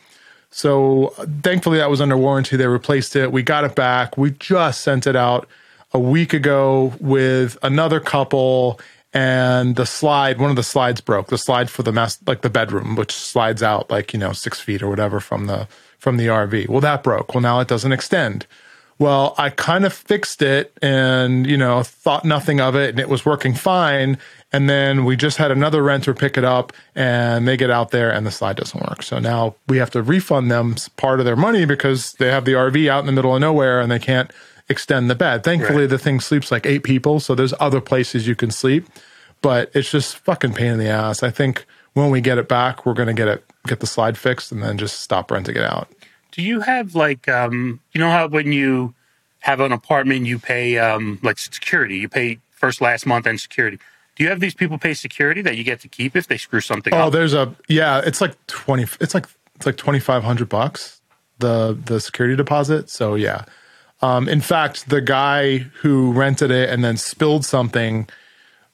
So 0.50 1.14
thankfully 1.42 1.78
that 1.78 1.90
was 1.90 2.00
under 2.00 2.16
warranty. 2.16 2.56
They 2.56 2.66
replaced 2.66 3.14
it. 3.14 3.30
We 3.30 3.42
got 3.42 3.64
it 3.64 3.74
back. 3.74 4.16
We 4.16 4.32
just 4.32 4.80
sent 4.80 5.06
it 5.06 5.16
out 5.16 5.48
a 5.92 5.98
week 5.98 6.32
ago 6.32 6.94
with 7.00 7.58
another 7.62 8.00
couple 8.00 8.80
and 9.12 9.74
the 9.74 9.86
slide, 9.86 10.38
one 10.38 10.50
of 10.50 10.56
the 10.56 10.62
slides 10.62 11.00
broke. 11.00 11.28
The 11.28 11.38
slide 11.38 11.68
for 11.68 11.82
the 11.82 11.92
mess 11.92 12.18
like 12.26 12.42
the 12.42 12.50
bedroom, 12.50 12.94
which 12.94 13.12
slides 13.12 13.62
out 13.62 13.90
like, 13.90 14.12
you 14.12 14.18
know, 14.18 14.32
six 14.32 14.60
feet 14.60 14.82
or 14.82 14.88
whatever 14.88 15.20
from 15.20 15.46
the 15.46 15.66
from 15.98 16.16
the 16.16 16.26
RV. 16.26 16.68
Well, 16.68 16.80
that 16.80 17.02
broke. 17.02 17.34
Well, 17.34 17.42
now 17.42 17.60
it 17.60 17.68
doesn't 17.68 17.92
extend. 17.92 18.46
Well, 19.00 19.34
I 19.38 19.48
kind 19.48 19.86
of 19.86 19.94
fixed 19.94 20.42
it 20.42 20.76
and, 20.82 21.46
you 21.46 21.56
know, 21.56 21.82
thought 21.82 22.22
nothing 22.26 22.60
of 22.60 22.76
it 22.76 22.90
and 22.90 23.00
it 23.00 23.08
was 23.08 23.24
working 23.24 23.54
fine. 23.54 24.18
And 24.52 24.68
then 24.68 25.06
we 25.06 25.16
just 25.16 25.38
had 25.38 25.50
another 25.50 25.82
renter 25.82 26.12
pick 26.12 26.36
it 26.36 26.44
up 26.44 26.74
and 26.94 27.48
they 27.48 27.56
get 27.56 27.70
out 27.70 27.92
there 27.92 28.12
and 28.12 28.26
the 28.26 28.30
slide 28.30 28.56
doesn't 28.56 28.78
work. 28.78 29.02
So 29.02 29.18
now 29.18 29.54
we 29.68 29.78
have 29.78 29.88
to 29.92 30.02
refund 30.02 30.50
them 30.50 30.76
part 30.98 31.18
of 31.18 31.24
their 31.24 31.34
money 31.34 31.64
because 31.64 32.12
they 32.14 32.28
have 32.28 32.44
the 32.44 32.52
RV 32.52 32.90
out 32.90 33.00
in 33.00 33.06
the 33.06 33.12
middle 33.12 33.34
of 33.34 33.40
nowhere 33.40 33.80
and 33.80 33.90
they 33.90 33.98
can't 33.98 34.30
extend 34.68 35.08
the 35.08 35.14
bed. 35.14 35.44
Thankfully, 35.44 35.80
Right. 35.84 35.90
the 35.90 35.98
thing 35.98 36.20
sleeps 36.20 36.52
like 36.52 36.66
eight 36.66 36.82
people. 36.82 37.20
So 37.20 37.34
there's 37.34 37.54
other 37.58 37.80
places 37.80 38.28
you 38.28 38.34
can 38.36 38.50
sleep, 38.50 38.86
but 39.40 39.70
it's 39.72 39.90
just 39.90 40.18
fucking 40.18 40.52
pain 40.52 40.72
in 40.72 40.78
the 40.78 40.90
ass. 40.90 41.22
I 41.22 41.30
think 41.30 41.64
when 41.94 42.10
we 42.10 42.20
get 42.20 42.36
it 42.36 42.48
back, 42.48 42.84
we're 42.84 42.92
going 42.92 43.08
to 43.08 43.14
get 43.14 43.28
it, 43.28 43.44
get 43.66 43.80
the 43.80 43.86
slide 43.86 44.18
fixed 44.18 44.52
and 44.52 44.62
then 44.62 44.76
just 44.76 45.00
stop 45.00 45.30
renting 45.30 45.56
it 45.56 45.64
out. 45.64 45.88
Do 46.32 46.42
you 46.42 46.60
have 46.60 46.94
like, 46.94 47.28
um, 47.28 47.80
you 47.92 48.00
know 48.00 48.10
how 48.10 48.28
when 48.28 48.52
you 48.52 48.94
have 49.40 49.60
an 49.60 49.72
apartment, 49.72 50.26
you 50.26 50.38
pay 50.38 50.78
um, 50.78 51.18
like 51.22 51.38
security, 51.38 51.98
you 51.98 52.08
pay 52.08 52.38
first, 52.50 52.80
last 52.80 53.06
month 53.06 53.26
and 53.26 53.40
security. 53.40 53.78
Do 54.16 54.24
you 54.24 54.30
have 54.30 54.40
these 54.40 54.54
people 54.54 54.76
pay 54.78 54.94
security 54.94 55.40
that 55.42 55.56
you 55.56 55.64
get 55.64 55.80
to 55.80 55.88
keep 55.88 56.14
if 56.14 56.26
they 56.26 56.36
screw 56.36 56.60
something 56.60 56.92
Oh, 56.92 56.98
up? 56.98 57.06
Oh, 57.06 57.10
there's 57.10 57.32
a 57.34 57.54
yeah. 57.68 58.02
It's 58.04 58.20
like 58.20 58.34
twenty. 58.46 58.84
It's 59.00 59.14
like 59.14 59.26
it's 59.56 59.66
like 59.66 59.76
twenty 59.76 60.00
five 60.00 60.22
hundred 60.24 60.48
bucks 60.48 61.00
the 61.38 61.78
the 61.86 62.00
security 62.00 62.36
deposit. 62.36 62.90
So 62.90 63.14
yeah. 63.14 63.44
Um, 64.02 64.28
in 64.28 64.40
fact, 64.40 64.88
the 64.88 65.00
guy 65.00 65.58
who 65.58 66.12
rented 66.12 66.50
it 66.50 66.70
and 66.70 66.82
then 66.82 66.96
spilled 66.96 67.44
something, 67.44 68.08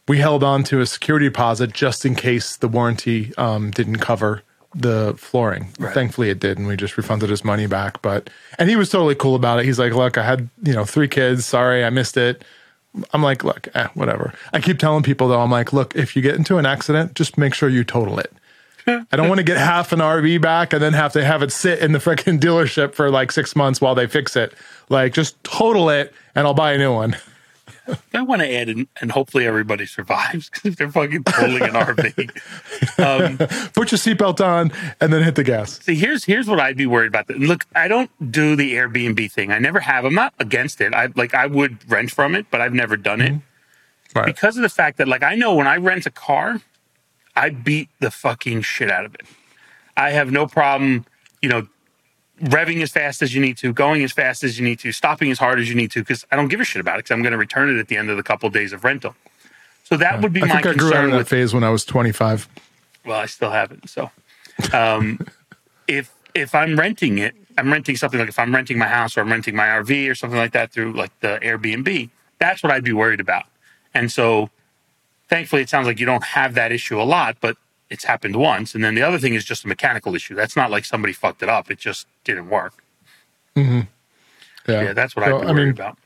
we 0.06 0.18
held 0.18 0.44
on 0.44 0.62
to 0.64 0.80
a 0.80 0.86
security 0.86 1.26
deposit 1.26 1.72
just 1.72 2.04
in 2.04 2.14
case 2.14 2.56
the 2.56 2.68
warranty 2.68 3.32
um, 3.36 3.70
didn't 3.72 3.96
cover 3.98 4.42
the 4.76 5.14
flooring. 5.16 5.68
Right. 5.78 5.94
Thankfully, 5.94 6.30
it 6.30 6.38
did, 6.38 6.58
and 6.58 6.66
we 6.66 6.76
just 6.76 6.96
refunded 6.96 7.30
his 7.30 7.44
money 7.44 7.66
back. 7.66 8.02
But 8.02 8.30
and 8.58 8.68
he 8.68 8.76
was 8.76 8.90
totally 8.90 9.14
cool 9.14 9.34
about 9.34 9.58
it. 9.58 9.64
He's 9.64 9.78
like, 9.78 9.92
"Look, 9.92 10.18
I 10.18 10.22
had 10.22 10.48
you 10.62 10.72
know 10.72 10.84
three 10.84 11.08
kids. 11.08 11.46
Sorry, 11.46 11.84
I 11.84 11.90
missed 11.90 12.16
it." 12.16 12.44
I'm 13.12 13.22
like, 13.22 13.44
"Look, 13.44 13.68
eh, 13.74 13.88
whatever." 13.94 14.32
I 14.52 14.60
keep 14.60 14.78
telling 14.78 15.02
people 15.02 15.28
though, 15.28 15.40
I'm 15.40 15.50
like, 15.50 15.72
"Look, 15.72 15.96
if 15.96 16.14
you 16.14 16.22
get 16.22 16.36
into 16.36 16.58
an 16.58 16.66
accident, 16.66 17.14
just 17.14 17.38
make 17.38 17.54
sure 17.54 17.68
you 17.68 17.84
total 17.84 18.18
it." 18.18 18.32
I 18.86 19.16
don't 19.16 19.28
want 19.28 19.38
to 19.38 19.44
get 19.44 19.56
half 19.56 19.92
an 19.92 19.98
RV 19.98 20.40
back 20.40 20.72
and 20.72 20.80
then 20.80 20.92
have 20.92 21.12
to 21.14 21.24
have 21.24 21.42
it 21.42 21.50
sit 21.50 21.80
in 21.80 21.92
the 21.92 21.98
freaking 21.98 22.38
dealership 22.38 22.94
for 22.94 23.10
like 23.10 23.32
six 23.32 23.56
months 23.56 23.80
while 23.80 23.94
they 23.94 24.06
fix 24.06 24.36
it. 24.36 24.52
Like, 24.88 25.12
just 25.12 25.42
total 25.42 25.88
it 25.90 26.14
and 26.34 26.46
I'll 26.46 26.54
buy 26.54 26.72
a 26.72 26.78
new 26.78 26.92
one. 26.92 27.16
I 28.14 28.22
want 28.22 28.42
to 28.42 28.52
add, 28.52 28.68
in, 28.68 28.88
and 29.00 29.12
hopefully 29.12 29.46
everybody 29.46 29.86
survives 29.86 30.50
because 30.54 30.76
they're 30.76 30.90
fucking 30.90 31.24
pulling 31.24 31.62
an 31.62 31.70
RV. 31.70 32.98
Um, 32.98 33.38
Put 33.74 33.92
your 33.92 33.98
seatbelt 33.98 34.44
on 34.44 34.72
and 35.00 35.12
then 35.12 35.22
hit 35.22 35.34
the 35.34 35.44
gas. 35.44 35.78
See, 35.80 35.94
here's 35.94 36.24
here's 36.24 36.48
what 36.48 36.60
I'd 36.60 36.76
be 36.76 36.86
worried 36.86 37.08
about. 37.08 37.28
Look, 37.30 37.64
I 37.74 37.88
don't 37.88 38.10
do 38.32 38.56
the 38.56 38.74
Airbnb 38.74 39.30
thing. 39.30 39.52
I 39.52 39.58
never 39.58 39.80
have. 39.80 40.04
I'm 40.04 40.14
not 40.14 40.34
against 40.38 40.80
it. 40.80 40.94
I 40.94 41.08
like 41.16 41.34
I 41.34 41.46
would 41.46 41.88
rent 41.90 42.10
from 42.10 42.34
it, 42.34 42.46
but 42.50 42.60
I've 42.60 42.74
never 42.74 42.96
done 42.96 43.20
it 43.20 43.34
Right. 44.14 44.24
because 44.26 44.56
of 44.56 44.62
the 44.62 44.68
fact 44.68 44.98
that 44.98 45.08
like 45.08 45.22
I 45.22 45.34
know 45.34 45.54
when 45.54 45.66
I 45.66 45.76
rent 45.76 46.06
a 46.06 46.10
car, 46.10 46.60
I 47.34 47.50
beat 47.50 47.88
the 48.00 48.10
fucking 48.10 48.62
shit 48.62 48.90
out 48.90 49.04
of 49.04 49.14
it. 49.14 49.22
I 49.96 50.10
have 50.10 50.30
no 50.32 50.46
problem, 50.46 51.04
you 51.42 51.48
know, 51.48 51.68
revving 52.42 52.82
as 52.82 52.90
fast 52.90 53.22
as 53.22 53.34
you 53.34 53.40
need 53.40 53.56
to, 53.58 53.72
going 53.72 54.02
as 54.02 54.12
fast 54.12 54.44
as 54.44 54.58
you 54.58 54.64
need 54.64 54.78
to, 54.80 54.92
stopping 54.92 55.30
as 55.30 55.38
hard 55.38 55.58
as 55.58 55.68
you 55.68 55.74
need 55.74 55.90
to, 55.92 56.00
because 56.00 56.26
I 56.30 56.36
don't 56.36 56.48
give 56.48 56.60
a 56.60 56.64
shit 56.64 56.80
about 56.80 56.96
it. 56.96 57.04
Because 57.04 57.12
I'm 57.12 57.22
going 57.22 57.32
to 57.32 57.38
return 57.38 57.74
it 57.74 57.78
at 57.78 57.88
the 57.88 57.96
end 57.96 58.10
of 58.10 58.16
the 58.16 58.22
couple 58.22 58.48
days 58.50 58.72
of 58.72 58.84
rental. 58.84 59.14
So 59.84 59.96
that 59.96 60.20
would 60.20 60.32
be 60.32 60.42
I 60.42 60.46
my 60.46 60.54
think 60.54 60.66
I 60.66 60.74
grew 60.74 60.88
out 60.88 60.92
concern 60.92 61.04
of 61.06 61.10
that 61.12 61.16
with 61.18 61.28
phase 61.28 61.54
when 61.54 61.64
I 61.64 61.70
was 61.70 61.84
25. 61.84 62.48
well, 63.04 63.20
I 63.20 63.26
still 63.26 63.50
haven't. 63.50 63.88
So, 63.88 64.10
um, 64.72 65.20
if 65.88 66.12
if 66.34 66.54
I'm 66.54 66.78
renting 66.78 67.18
it, 67.18 67.34
I'm 67.56 67.72
renting 67.72 67.96
something 67.96 68.18
like 68.18 68.28
if 68.28 68.38
I'm 68.38 68.54
renting 68.54 68.78
my 68.78 68.88
house 68.88 69.16
or 69.16 69.20
I'm 69.20 69.30
renting 69.30 69.54
my 69.54 69.66
RV 69.66 70.10
or 70.10 70.14
something 70.14 70.38
like 70.38 70.52
that 70.52 70.72
through 70.72 70.92
like 70.92 71.18
the 71.20 71.38
Airbnb. 71.40 72.10
That's 72.38 72.62
what 72.62 72.72
I'd 72.72 72.84
be 72.84 72.92
worried 72.92 73.20
about. 73.20 73.44
And 73.94 74.12
so, 74.12 74.50
thankfully, 75.28 75.62
it 75.62 75.70
sounds 75.70 75.86
like 75.86 75.98
you 75.98 76.06
don't 76.06 76.24
have 76.24 76.54
that 76.54 76.72
issue 76.72 77.00
a 77.00 77.04
lot, 77.04 77.36
but 77.40 77.56
it's 77.90 78.04
happened 78.04 78.36
once. 78.36 78.74
And 78.74 78.82
then 78.84 78.94
the 78.94 79.02
other 79.02 79.18
thing 79.18 79.34
is 79.34 79.44
just 79.44 79.64
a 79.64 79.68
mechanical 79.68 80.14
issue. 80.14 80.34
That's 80.34 80.56
not 80.56 80.70
like 80.70 80.84
somebody 80.84 81.12
fucked 81.12 81.42
it 81.42 81.48
up. 81.48 81.70
It 81.70 81.78
just 81.78 82.06
didn't 82.24 82.48
work. 82.48 82.74
Yeah. 84.66 84.82
Yeah, 84.82 84.92
that's 84.92 85.14
what 85.16 85.24
So, 85.24 85.36
I'd 85.38 85.40
be 85.42 85.46
I 85.46 85.52
worried 85.52 85.64
mean, 85.64 85.70
about. 85.70 85.98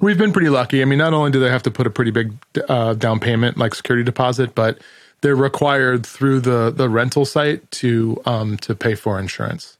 We've 0.00 0.18
been 0.18 0.32
pretty 0.32 0.48
lucky. 0.48 0.80
I 0.82 0.84
mean, 0.84 0.98
not 0.98 1.12
only 1.12 1.30
do 1.30 1.40
they 1.40 1.50
have 1.50 1.62
to 1.64 1.70
put 1.70 1.86
a 1.86 1.90
pretty 1.90 2.10
big 2.12 2.32
uh, 2.68 2.94
down 2.94 3.20
payment, 3.20 3.56
like 3.58 3.74
security 3.74 4.04
deposit, 4.04 4.54
but 4.54 4.78
they're 5.20 5.36
required 5.36 6.06
through 6.06 6.40
the 6.40 6.70
the 6.70 6.88
rental 6.88 7.24
site 7.24 7.68
to 7.72 8.20
um, 8.24 8.56
to 8.58 8.74
pay 8.76 8.94
for 8.94 9.18
insurance, 9.18 9.76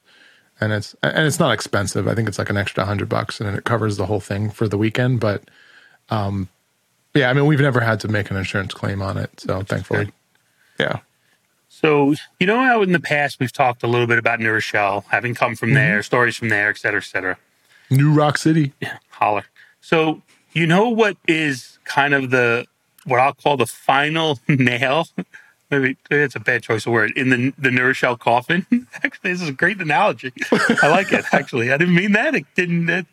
and 0.61 0.73
it's 0.73 0.97
and 1.05 1.25
it's 1.26 1.38
not 1.38 1.52
expensive. 1.52 2.09
I 2.09 2.14
think 2.17 2.28
it's 2.28 2.38
like 2.38 2.50
an 2.50 2.57
extra 2.57 2.85
hundred 2.85 3.09
bucks, 3.09 3.40
and 3.40 3.57
it 3.57 3.62
covers 3.64 3.97
the 3.97 4.07
whole 4.07 4.21
thing 4.21 4.50
for 4.50 4.67
the 4.67 4.76
weekend. 4.76 5.21
But 5.21 5.45
um, 6.11 6.49
yeah, 7.14 7.31
I 7.31 7.33
mean, 7.33 7.47
we've 7.47 7.61
never 7.61 7.81
had 7.81 8.00
to 8.00 8.09
make 8.09 8.31
an 8.33 8.37
insurance 8.37 8.75
claim 8.75 9.00
on 9.00 9.17
it, 9.17 9.38
so 9.38 9.62
thankfully, 9.62 10.07
good. 10.07 10.12
yeah. 10.81 10.99
So, 11.69 12.15
you 12.41 12.47
know 12.47 12.61
how 12.65 12.83
in 12.83 12.93
the 12.93 13.01
past 13.01 13.39
we've 13.41 13.53
talked 13.53 13.83
a 13.83 13.87
little 13.87 14.07
bit 14.07 14.19
about 14.19 14.41
New 14.41 14.51
Rochelle, 14.51 15.05
having 15.11 15.35
come 15.35 15.55
from 15.55 15.75
there, 15.75 16.03
stories 16.03 16.37
from 16.37 16.49
there, 16.49 16.71
et 16.71 16.79
cetera, 16.79 17.01
et 17.01 17.05
cetera. 17.05 17.37
New 17.91 18.13
Rock 18.13 18.39
City. 18.39 18.73
Yeah, 18.81 18.99
holler. 19.11 19.45
So 19.81 20.23
you 20.53 20.67
know 20.67 20.89
what 20.89 21.17
is 21.27 21.79
kind 21.85 22.15
of 22.15 22.31
the 22.31 22.67
what 23.05 23.21
I'll 23.21 23.35
call 23.35 23.57
the 23.57 23.67
final 23.67 24.39
nail? 24.49 25.07
Maybe, 25.71 25.97
maybe 26.11 26.23
it's 26.23 26.35
a 26.35 26.41
bad 26.41 26.63
choice 26.63 26.87
of 26.87 26.93
word 26.93 27.13
in 27.17 27.29
the 27.31 27.53
the 27.59 27.71
New 27.71 27.85
Rochelle 27.85 28.17
coffin. 28.17 28.67
actually, 29.05 29.33
this 29.33 29.43
is 29.43 29.49
a 29.51 29.53
great 29.53 29.81
analogy. 29.81 30.33
I 30.83 30.89
like 30.89 31.13
it. 31.13 31.25
Actually, 31.33 31.71
I 31.73 31.77
didn't 31.77 31.95
mean 31.95 32.13
that. 32.13 32.35
It 32.35 32.47
didn't. 32.57 32.89
It, 32.89 33.07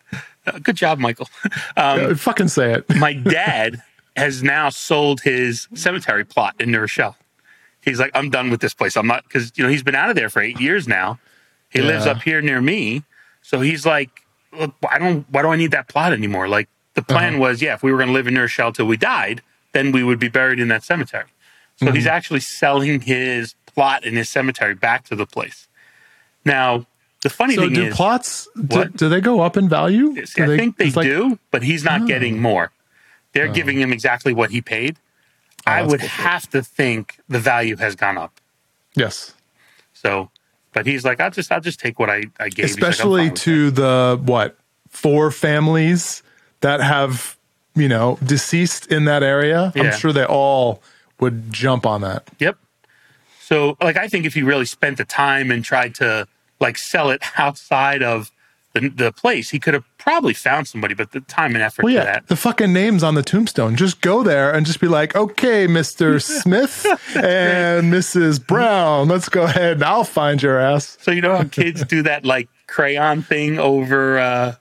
uh, 0.48 0.60
good 0.60 0.76
job, 0.78 0.98
Michael. 1.00 1.28
Um, 1.78 2.00
Uh, 2.12 2.16
fucking 2.16 2.48
say 2.48 2.74
it. 2.74 2.96
my 2.96 3.14
dad 3.14 3.82
has 4.16 4.42
now 4.44 4.70
sold 4.70 5.20
his 5.22 5.68
cemetery 5.74 6.24
plot 6.24 6.56
in 6.60 6.72
New 6.72 6.80
Rochelle. 6.80 7.18
He's 7.86 8.00
like, 8.00 8.12
I'm 8.14 8.30
done 8.30 8.50
with 8.50 8.60
this 8.62 8.74
place. 8.74 8.98
I'm 8.98 9.08
not 9.08 9.24
because 9.24 9.54
you 9.56 9.64
know 9.64 9.70
he's 9.70 9.84
been 9.84 9.96
out 9.96 10.10
of 10.10 10.16
there 10.18 10.30
for 10.30 10.42
eight 10.42 10.60
years 10.60 10.88
now. 10.88 11.20
He 11.70 11.82
lives 11.82 12.06
up 12.08 12.22
here 12.22 12.42
near 12.42 12.60
me, 12.62 13.04
so 13.42 13.62
he's 13.62 13.86
like, 13.86 14.10
look, 14.58 14.74
I 14.90 14.98
don't. 14.98 15.26
Why 15.30 15.42
do 15.44 15.50
I 15.50 15.56
need 15.56 15.72
that 15.72 15.88
plot 15.88 16.12
anymore? 16.14 16.48
Like 16.48 16.68
the 16.96 17.02
plan 17.02 17.34
Uh-huh. 17.36 17.42
was, 17.44 17.62
yeah, 17.62 17.74
if 17.76 17.84
we 17.84 17.92
were 17.92 17.98
going 17.98 18.08
to 18.08 18.14
live 18.14 18.28
in 18.28 18.34
New 18.34 18.42
Rochelle 18.42 18.72
till 18.72 18.86
we 18.88 18.98
died, 18.98 19.42
then 19.74 19.92
we 19.92 20.04
would 20.04 20.20
be 20.20 20.30
buried 20.30 20.60
in 20.60 20.68
that 20.70 20.84
cemetery. 20.84 21.26
So 21.78 21.86
Mm-hmm. 21.88 21.96
he's 21.96 22.08
actually 22.08 22.40
selling 22.40 23.02
his 23.02 23.54
plot 23.66 24.06
in 24.06 24.16
his 24.16 24.30
cemetery 24.30 24.74
back 24.76 25.04
to 25.06 25.16
the 25.16 25.26
place. 25.26 25.68
Now, 26.46 26.86
the 27.22 27.30
funny 27.30 27.56
So 27.56 27.64
thing 27.64 27.74
do 27.74 27.86
is, 27.88 27.96
plots 27.96 28.48
do, 28.68 28.86
do 28.86 29.10
they 29.10 29.20
go 29.20 29.42
up 29.42 29.58
in 29.58 29.68
value? 29.68 30.26
See, 30.26 30.42
I 30.42 30.48
think 30.58 30.78
they 30.78 30.90
like- 30.92 31.06
do, 31.06 31.38
but 31.52 31.64
he's 31.64 31.84
not 31.84 32.08
getting 32.08 32.42
more. 32.42 32.72
They're 33.34 33.50
giving 33.52 33.78
him 33.82 33.92
exactly 33.92 34.34
what 34.34 34.52
he 34.52 34.62
paid. 34.62 34.98
Oh, 35.68 35.72
I 35.72 35.82
would 35.82 36.00
bullshit. 36.00 36.10
have 36.10 36.50
to 36.52 36.62
think 36.62 37.20
the 37.28 37.40
value 37.40 37.76
has 37.78 37.96
gone 37.96 38.18
up. 38.18 38.40
Yes. 38.96 39.34
So, 39.94 40.30
but 40.74 40.86
he's 40.86 41.04
like, 41.04 41.20
I'll 41.20 41.32
just, 41.32 41.52
I'll 41.52 41.62
just 41.62 41.80
take 41.80 42.00
what 42.00 42.10
I, 42.10 42.24
I 42.40 42.50
gave. 42.50 42.66
He's 42.66 42.76
like, 42.76 42.84
"I'm 42.84 42.90
Especially 42.90 43.32
to 43.32 43.72
the 43.72 44.22
what 44.24 44.58
four 44.90 45.32
families 45.32 46.22
that 46.62 46.82
have 46.82 47.38
you 47.76 47.88
know 47.88 48.18
deceased 48.24 48.88
in 48.92 49.06
that 49.06 49.24
area. 49.24 49.72
Yeah. 49.76 49.84
I'm 49.84 50.00
sure 50.00 50.14
they 50.14 50.26
all 50.26 50.82
would 51.20 51.52
jump 51.52 51.86
on 51.86 52.02
that. 52.02 52.26
that." 52.26 52.36
Yep. 52.40 52.58
So, 53.42 53.78
like, 53.82 53.98
I 53.98 54.08
think 54.08 54.26
if 54.26 54.34
he 54.34 54.42
really 54.42 54.66
spent 54.66 54.98
the 54.98 55.06
time 55.06 55.52
and 55.52 55.64
tried 55.64 55.96
to 55.96 56.28
like 56.60 56.78
sell 56.78 57.10
it 57.10 57.22
outside 57.38 58.04
of 58.04 58.32
the, 58.76 58.90
the 58.90 59.12
place, 59.12 59.50
he 59.50 59.60
could 59.60 59.74
have 59.74 59.86
probably 59.98 60.34
found 60.34 60.68
somebody. 60.68 60.94
But 60.94 61.12
the 61.12 61.22
time 61.22 61.56
and 61.56 61.64
effort 61.64 61.84
Well, 61.84 61.94
yeah, 61.94 62.04
that, 62.06 62.28
the 62.28 62.36
fucking 62.36 62.72
names 62.72 63.02
on 63.04 63.16
the 63.16 63.24
tombstone. 63.24 63.76
Just 63.76 64.02
go 64.02 64.22
there 64.22 64.54
and 64.54 64.66
just 64.66 64.80
be 64.80 64.88
like, 64.88 65.16
okay, 65.16 65.66
Mister 65.66 66.20
Smith 66.20 66.86
and 67.16 67.92
Mrs. 67.92 68.46
Brown, 68.46 69.08
let's 69.08 69.30
go 69.30 69.44
ahead. 69.44 69.74
and 69.78 69.84
I'll 69.84 70.04
find 70.04 70.42
your 70.44 70.60
ass. 70.60 70.98
So 71.02 71.12
you 71.12 71.22
know 71.22 71.36
how 71.36 71.44
kids 71.46 71.84
do 71.86 72.04
that 72.04 72.26
like 72.26 72.48
crayon 72.68 73.22
thing 73.24 73.58
over 73.60 74.20
uh 74.20 74.56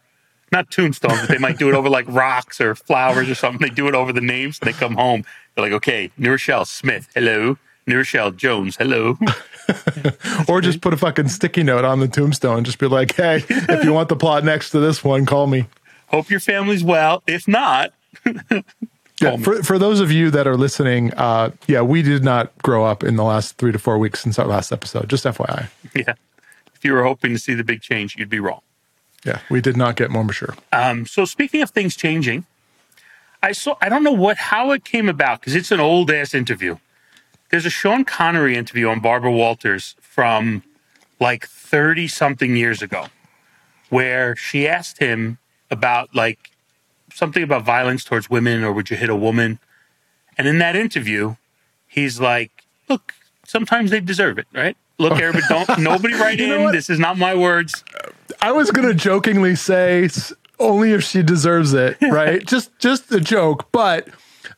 not 0.52 0.70
tombstones, 0.70 1.18
but 1.20 1.28
they 1.30 1.38
might 1.38 1.58
do 1.58 1.68
it 1.68 1.74
over 1.74 1.88
like 1.88 2.06
rocks 2.08 2.60
or 2.60 2.74
flowers 2.76 3.28
or 3.28 3.34
something. 3.34 3.66
They 3.66 3.74
do 3.74 3.88
it 3.88 3.94
over 3.96 4.12
the 4.12 4.20
names. 4.20 4.60
and 4.62 4.68
They 4.72 4.78
come 4.78 4.94
home. 4.94 5.24
They're 5.54 5.64
like, 5.64 5.72
okay, 5.72 6.10
New 6.16 6.30
Rochelle 6.30 6.64
Smith, 6.64 7.08
hello. 7.14 7.58
New 7.88 7.96
Rochelle 7.96 8.30
Jones, 8.30 8.76
hello. 8.76 9.18
Or 10.48 10.60
just 10.60 10.80
put 10.80 10.92
a 10.92 10.96
fucking 10.96 11.28
sticky 11.28 11.62
note 11.62 11.84
on 11.84 12.00
the 12.00 12.08
tombstone. 12.08 12.64
Just 12.64 12.78
be 12.78 12.86
like, 12.86 13.14
hey, 13.14 13.42
if 13.48 13.84
you 13.84 13.92
want 13.92 14.08
the 14.08 14.16
plot 14.16 14.44
next 14.44 14.70
to 14.70 14.80
this 14.80 15.02
one, 15.02 15.24
call 15.26 15.46
me. 15.46 15.66
Hope 16.08 16.30
your 16.30 16.40
family's 16.40 16.84
well. 16.84 17.22
If 17.26 17.48
not, 17.48 17.92
Yeah, 19.20 19.36
for, 19.36 19.62
for 19.62 19.78
those 19.78 20.00
of 20.00 20.10
you 20.10 20.30
that 20.32 20.46
are 20.46 20.56
listening, 20.56 21.12
uh, 21.14 21.50
yeah, 21.68 21.82
we 21.82 22.02
did 22.02 22.24
not 22.24 22.56
grow 22.62 22.84
up 22.84 23.04
in 23.04 23.14
the 23.16 23.22
last 23.22 23.56
three 23.58 23.70
to 23.70 23.78
four 23.78 23.96
weeks 23.98 24.20
since 24.20 24.38
our 24.38 24.46
last 24.46 24.72
episode. 24.72 25.08
Just 25.08 25.24
FYI. 25.24 25.68
yeah. 25.94 26.14
If 26.74 26.84
you 26.84 26.92
were 26.92 27.04
hoping 27.04 27.32
to 27.32 27.38
see 27.38 27.54
the 27.54 27.64
big 27.64 27.80
change, 27.80 28.16
you'd 28.16 28.28
be 28.28 28.40
wrong. 28.40 28.60
Yeah, 29.24 29.40
we 29.48 29.60
did 29.60 29.76
not 29.76 29.96
get 29.96 30.10
more 30.10 30.24
mature. 30.24 30.54
Um, 30.72 31.06
so 31.06 31.24
speaking 31.24 31.62
of 31.62 31.70
things 31.70 31.96
changing, 31.96 32.44
I 33.42 33.52
saw 33.52 33.76
I 33.80 33.88
don't 33.88 34.02
know 34.02 34.12
what 34.12 34.36
how 34.36 34.72
it 34.72 34.84
came 34.84 35.08
about 35.08 35.40
because 35.40 35.54
it's 35.54 35.70
an 35.70 35.80
old 35.80 36.10
ass 36.10 36.34
interview. 36.34 36.76
There's 37.54 37.66
a 37.66 37.70
Sean 37.70 38.04
Connery 38.04 38.56
interview 38.56 38.88
on 38.88 38.98
Barbara 38.98 39.30
Walters 39.30 39.94
from 40.00 40.64
like 41.20 41.46
30 41.46 42.08
something 42.08 42.56
years 42.56 42.82
ago 42.82 43.06
where 43.90 44.34
she 44.34 44.66
asked 44.66 44.98
him 44.98 45.38
about 45.70 46.12
like 46.16 46.50
something 47.12 47.44
about 47.44 47.62
violence 47.62 48.02
towards 48.02 48.28
women 48.28 48.64
or 48.64 48.72
would 48.72 48.90
you 48.90 48.96
hit 48.96 49.08
a 49.08 49.14
woman? 49.14 49.60
And 50.36 50.48
in 50.48 50.58
that 50.58 50.74
interview, 50.74 51.36
he's 51.86 52.18
like, 52.18 52.50
look, 52.88 53.14
sometimes 53.46 53.92
they 53.92 54.00
deserve 54.00 54.36
it, 54.36 54.48
right? 54.52 54.76
Look, 54.98 55.20
everybody, 55.20 55.44
don't 55.48 55.78
nobody 55.78 56.14
write 56.14 56.40
You 56.40 56.54
in. 56.54 56.72
This 56.72 56.90
is 56.90 56.98
not 56.98 57.18
my 57.18 57.36
words. 57.36 57.84
I 58.42 58.50
was 58.50 58.72
gonna 58.72 58.94
jokingly 58.94 59.54
say 59.54 60.08
only 60.58 60.90
if 60.90 61.04
she 61.04 61.22
deserves 61.22 61.72
it, 61.72 61.98
right? 62.02 62.44
just 62.44 62.76
just 62.80 63.12
a 63.12 63.20
joke, 63.20 63.70
but 63.70 64.08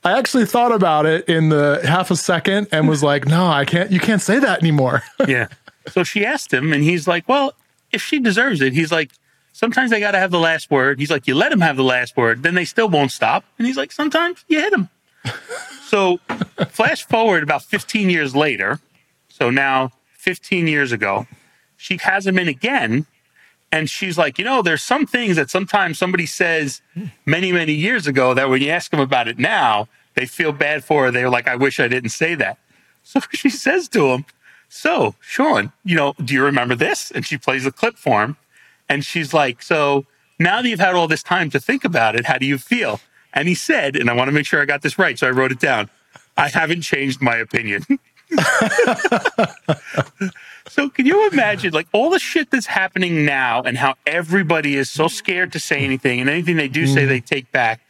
I 0.05 0.19
actually 0.19 0.47
thought 0.47 0.73
about 0.73 1.07
it 1.07 1.29
in 1.29 1.49
the 1.49 1.81
half 1.85 2.11
a 2.11 2.17
second 2.17 2.69
and 2.73 2.89
was 2.89 3.03
like, 3.03 3.27
no, 3.27 3.47
I 3.47 3.65
can't. 3.65 3.91
You 3.91 4.01
can't 4.01 4.23
say 4.23 4.39
that 4.39 4.61
anymore. 4.61 5.03
yeah. 5.29 5.49
So 5.89 6.05
she 6.05 6.25
asked 6.25 6.53
him, 6.53 6.73
and 6.73 6.83
he's 6.83 7.07
like, 7.07 7.29
"Well, 7.29 7.55
if 7.93 8.03
she 8.03 8.19
deserves 8.19 8.61
it, 8.61 8.73
he's 8.73 8.93
like, 8.93 9.13
sometimes 9.53 9.91
they 9.91 10.01
got 10.01 10.13
to 10.13 10.19
have 10.19 10.31
the 10.31 10.39
last 10.39 10.71
word." 10.71 10.99
He's 10.99 11.11
like, 11.11 11.27
"You 11.27 11.35
let 11.35 11.53
him 11.53 11.61
have 11.61 11.77
the 11.77 11.85
last 11.85 12.17
word, 12.17 12.43
then 12.43 12.55
they 12.55 12.65
still 12.65 12.89
won't 12.89 13.13
stop." 13.13 13.45
And 13.59 13.67
he's 13.67 13.77
like, 13.77 13.93
"Sometimes 13.93 14.45
you 14.49 14.61
hit 14.61 14.73
him." 14.73 14.89
so, 15.87 16.19
flash 16.69 17.05
forward 17.05 17.43
about 17.43 17.63
15 17.63 18.11
years 18.11 18.35
later. 18.35 18.81
So 19.29 19.51
now, 19.51 19.93
15 20.13 20.67
years 20.67 20.93
ago, 20.93 21.27
she 21.77 21.99
has 21.99 22.27
him 22.27 22.39
in 22.39 22.49
again, 22.49 23.07
and 23.77 23.91
she's 23.91 24.17
like, 24.17 24.39
"You 24.39 24.45
know, 24.45 24.63
there's 24.63 24.83
some 24.83 25.07
things 25.07 25.37
that 25.37 25.51
sometimes 25.51 25.99
somebody 25.99 26.27
says 26.27 26.81
many, 27.25 27.53
many 27.53 27.73
years 27.73 28.07
ago 28.07 28.35
that 28.35 28.49
when 28.49 28.63
you 28.63 28.71
ask 28.71 28.91
them 28.91 29.01
about 29.01 29.29
it 29.29 29.39
now, 29.39 29.89
they 30.15 30.27
feel 30.27 30.53
bad 30.53 30.85
for. 30.85 31.05
Her. 31.05 31.11
They're 31.11 31.31
like, 31.31 31.49
I 31.49 31.57
wish 31.57 31.81
I 31.81 31.89
didn't 31.89 32.11
say 32.11 32.35
that." 32.35 32.59
So 33.09 33.21
she 33.33 33.51
says 33.51 33.87
to 33.91 34.09
him, 34.09 34.25
so, 34.69 35.15
Sean, 35.21 35.73
you 35.85 35.97
know, 35.97 36.15
do 36.23 36.35
you 36.35 36.43
remember 36.43 36.75
this? 36.75 37.11
And 37.11 37.25
she 37.25 37.39
plays 37.39 37.65
the 37.65 37.73
clip 37.73 37.97
for 37.97 38.23
him. 38.23 38.37
And 38.89 39.05
she's 39.05 39.33
like, 39.33 39.63
So 39.63 40.07
now 40.39 40.63
that 40.63 40.69
you've 40.69 40.81
had 40.81 40.95
all 40.95 41.09
this 41.09 41.23
time 41.23 41.51
to 41.51 41.61
think 41.61 41.85
about 41.85 42.17
it, 42.17 42.27
how 42.27 42.39
do 42.39 42.47
you 42.47 42.59
feel? 42.59 43.01
And 43.33 43.49
he 43.49 43.55
said, 43.55 43.97
and 43.97 44.09
I 44.09 44.15
want 44.15 44.29
to 44.29 44.33
make 44.33 44.47
sure 44.47 44.63
I 44.63 44.65
got 44.65 44.83
this 44.83 44.99
right, 44.99 45.19
so 45.19 45.27
I 45.27 45.31
wrote 45.31 45.53
it 45.53 45.61
down 45.61 45.91
I 46.39 46.49
haven't 46.49 46.83
changed 46.83 47.23
my 47.23 47.37
opinion. 47.37 47.83
so, 50.69 50.89
can 50.89 51.07
you 51.07 51.29
imagine, 51.29 51.73
like, 51.73 51.87
all 51.93 52.11
the 52.11 52.19
shit 52.19 52.51
that's 52.51 52.67
happening 52.67 53.25
now 53.25 53.63
and 53.63 53.79
how 53.79 53.95
everybody 54.07 54.75
is 54.75 54.91
so 54.91 55.09
scared 55.09 55.53
to 55.53 55.61
say 55.61 55.79
anything 55.85 56.21
and 56.21 56.29
anything 56.29 56.57
they 56.57 56.69
do 56.69 56.87
say 56.87 57.05
they 57.05 57.21
take 57.21 57.51
back? 57.53 57.81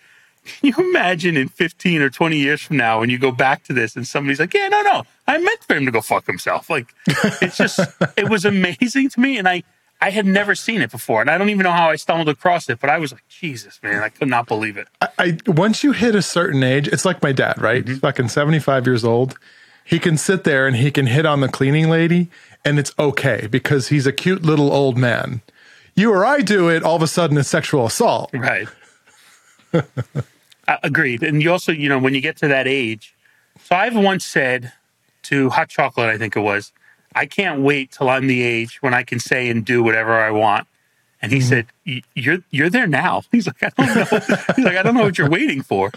Can 0.45 0.73
you 0.77 0.91
imagine 0.91 1.37
in 1.37 1.49
15 1.49 2.03
or 2.03 2.11
20 2.11 2.37
years 2.37 2.63
from 2.63 2.77
now 2.77 3.01
when 3.01 3.11
you 3.11 3.19
go 3.19 3.33
back 3.33 3.65
to 3.65 3.73
this 3.73 3.97
and 3.97 4.07
somebody's 4.07 4.39
like, 4.39 4.55
yeah, 4.55 4.69
no, 4.69 4.81
no, 4.83 5.03
I 5.27 5.39
meant 5.39 5.65
for 5.65 5.75
him 5.75 5.87
to 5.87 5.91
go 5.91 6.01
fuck 6.01 6.27
himself. 6.27 6.71
Like, 6.71 6.95
it's 7.43 7.57
just, 7.57 7.81
it 8.17 8.29
was 8.29 8.45
amazing 8.45 9.09
to 9.11 9.21
me. 9.21 9.39
And 9.39 9.49
I, 9.49 9.65
I 10.01 10.11
had 10.11 10.27
never 10.27 10.55
seen 10.55 10.83
it 10.83 10.91
before. 10.91 11.21
And 11.21 11.31
I 11.31 11.39
don't 11.39 11.49
even 11.49 11.65
know 11.65 11.73
how 11.73 11.91
I 11.91 11.97
stumbled 11.97 12.29
across 12.29 12.69
it, 12.69 12.81
but 12.81 12.91
I 12.91 12.99
was 12.99 13.13
like, 13.13 13.27
Jesus, 13.29 13.81
man, 13.83 14.03
I 14.03 14.09
could 14.09 14.29
not 14.29 14.47
believe 14.47 14.77
it. 14.77 14.89
I, 15.01 15.09
I 15.19 15.39
once 15.47 15.83
you 15.83 15.93
hit 15.93 16.15
a 16.15 16.23
certain 16.23 16.63
age, 16.63 16.89
it's 16.89 17.05
like 17.05 17.23
my 17.23 17.33
dad, 17.33 17.61
right? 17.61 17.83
Mm-hmm. 17.83 17.91
He's 17.91 18.01
fucking 18.01 18.29
75 18.29 18.87
years 18.87 19.05
old. 19.05 19.39
He 19.85 19.99
can 19.99 20.17
sit 20.17 20.45
there 20.45 20.67
and 20.67 20.77
he 20.77 20.91
can 20.91 21.07
hit 21.07 21.27
on 21.27 21.41
the 21.41 21.49
cleaning 21.49 21.89
lady 21.89 22.29
and 22.67 22.79
it's 22.79 22.93
okay 22.99 23.47
because 23.51 23.89
he's 23.89 24.07
a 24.07 24.13
cute 24.13 24.43
little 24.43 24.73
old 24.73 24.99
man. 24.99 25.41
You 25.95 26.13
or 26.13 26.27
I 26.27 26.41
do 26.43 26.69
it, 26.69 26.83
all 26.83 26.97
of 26.97 27.03
a 27.03 27.07
sudden 27.07 27.39
it's 27.39 27.49
sexual 27.49 27.87
assault. 27.87 28.31
Right. 28.35 28.69
Uh, 30.69 30.79
agreed. 30.83 31.23
And 31.23 31.41
you 31.41 31.53
also, 31.53 31.71
you 31.71 31.89
know, 31.89 31.97
when 31.97 32.13
you 32.13 32.21
get 32.21 32.37
to 32.39 32.49
that 32.49 32.67
age, 32.67 33.15
so 33.63 33.77
I've 33.77 33.95
once 33.95 34.25
said 34.25 34.73
to 35.23 35.49
Hot 35.51 35.69
Chocolate, 35.69 36.09
I 36.09 36.19
think 36.19 36.35
it 36.35 36.41
was, 36.41 36.73
I 37.15 37.25
can't 37.27 37.61
wait 37.61 37.93
till 37.93 38.09
I'm 38.09 38.27
the 38.27 38.43
age 38.43 38.83
when 38.83 38.93
I 38.93 39.05
can 39.05 39.21
say 39.21 39.49
and 39.49 39.65
do 39.65 39.85
whatever 39.85 40.19
I 40.19 40.33
want. 40.33 40.67
And 41.23 41.31
he 41.31 41.41
said, 41.41 41.67
"Y- 41.87 42.03
"You're 42.17 42.39
you're 42.51 42.69
there 42.69 42.89
now." 42.89 43.23
He's 43.31 43.47
like, 43.47 43.63
"I 43.63 43.71
don't 43.77 43.95
know." 43.95 44.19
He's 44.57 44.65
like, 44.65 44.77
"I 44.77 44.83
don't 44.83 44.95
know 44.95 45.05
what 45.05 45.19
you're 45.19 45.31
waiting 45.31 45.63
for." 45.63 45.93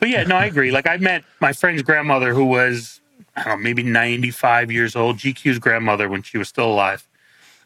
But 0.00 0.08
yeah, 0.08 0.24
no, 0.24 0.34
I 0.34 0.46
agree. 0.46 0.72
Like 0.72 0.88
I 0.88 0.96
met 0.96 1.22
my 1.40 1.52
friend's 1.52 1.82
grandmother, 1.82 2.34
who 2.34 2.44
was 2.44 3.00
I 3.38 3.44
don't 3.44 3.58
know, 3.58 3.62
maybe 3.64 3.82
95 3.82 4.70
years 4.72 4.96
old, 4.96 5.18
GQ's 5.18 5.58
grandmother 5.58 6.08
when 6.08 6.22
she 6.22 6.38
was 6.38 6.48
still 6.48 6.70
alive. 6.70 7.06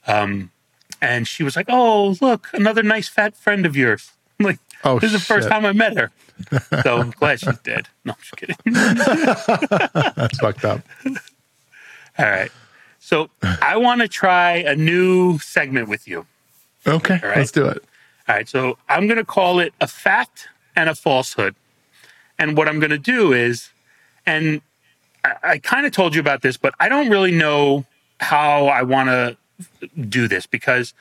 Um, 0.06 0.50
and 1.00 1.26
she 1.26 1.42
was 1.42 1.56
like, 1.56 1.66
"Oh, 1.68 2.16
look, 2.20 2.48
another 2.52 2.82
nice 2.82 3.08
fat 3.08 3.37
friend 3.37 3.66
of 3.66 3.76
yours." 3.76 4.12
I'm 4.38 4.46
like, 4.46 4.58
Oh, 4.85 4.98
this 4.98 5.12
is 5.12 5.20
the 5.20 5.24
first 5.24 5.48
time 5.48 5.64
I 5.64 5.72
met 5.72 5.96
her. 5.96 6.11
So 6.82 6.98
I'm 6.98 7.11
glad 7.11 7.40
she's 7.40 7.58
dead. 7.58 7.88
No, 8.04 8.14
I'm 8.14 8.18
just 8.18 8.37
kidding. 8.37 8.56
That's 10.16 10.38
fucked 10.38 10.64
up. 10.64 10.80
All 12.18 12.26
right. 12.26 12.50
So 12.98 13.30
I 13.42 13.76
want 13.76 14.00
to 14.00 14.08
try 14.08 14.56
a 14.56 14.74
new 14.74 15.38
segment 15.38 15.88
with 15.88 16.08
you. 16.08 16.26
Okay, 16.87 17.20
right. 17.22 17.37
let's 17.37 17.52
do 17.52 17.66
it. 17.66 17.85
All 18.28 18.35
right. 18.35 18.48
So 18.48 18.76
I'm 18.88 19.06
going 19.06 19.18
to 19.18 19.24
call 19.24 19.61
it 19.61 19.72
a 19.80 19.87
fact 19.87 20.48
and 20.74 20.88
a 20.88 20.94
falsehood. 20.94 21.54
And 22.38 22.56
what 22.56 22.68
I'm 22.68 22.80
going 22.80 22.90
to 22.90 22.98
do 22.98 23.32
is, 23.32 23.70
and 24.26 24.62
I, 25.24 25.35
I 25.42 25.58
kind 25.58 25.87
of 25.87 25.92
told 25.92 26.14
you 26.14 26.20
about 26.20 26.42
this, 26.42 26.56
but 26.56 26.74
I 26.80 26.88
don't 26.88 27.08
really 27.08 27.32
know 27.32 27.85
how 28.20 28.66
I 28.66 28.82
want 28.82 29.08
to 29.08 29.37
do 30.08 30.28
this 30.28 30.46
because, 30.46 30.94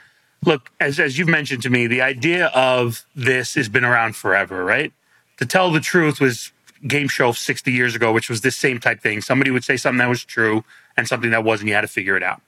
look, 0.46 0.72
as, 0.80 1.00
as 1.00 1.18
you've 1.18 1.28
mentioned 1.28 1.64
to 1.64 1.70
me, 1.70 1.88
the 1.88 2.02
idea 2.02 2.48
of 2.48 3.06
this 3.16 3.56
has 3.56 3.70
been 3.70 3.86
around 3.86 4.16
forever, 4.16 4.64
right? 4.64 4.92
To 5.38 5.46
tell 5.46 5.72
the 5.72 5.80
truth 5.80 6.20
was 6.20 6.52
game 6.88 7.08
show 7.08 7.32
60 7.32 7.72
years 7.72 7.96
ago, 7.96 8.12
which 8.12 8.30
was 8.30 8.42
this 8.42 8.56
same 8.56 8.80
type 8.80 9.02
thing. 9.02 9.22
Somebody 9.22 9.52
would 9.52 9.64
say 9.64 9.78
something 9.78 10.00
that 10.00 10.10
was 10.10 10.24
true 10.24 10.64
and 10.98 11.08
something 11.08 11.32
that 11.32 11.44
wasn't. 11.44 11.70
You 11.70 11.76
had 11.76 11.82
to 11.82 11.88
figure 11.88 12.18
it 12.18 12.24
out. 12.24 12.42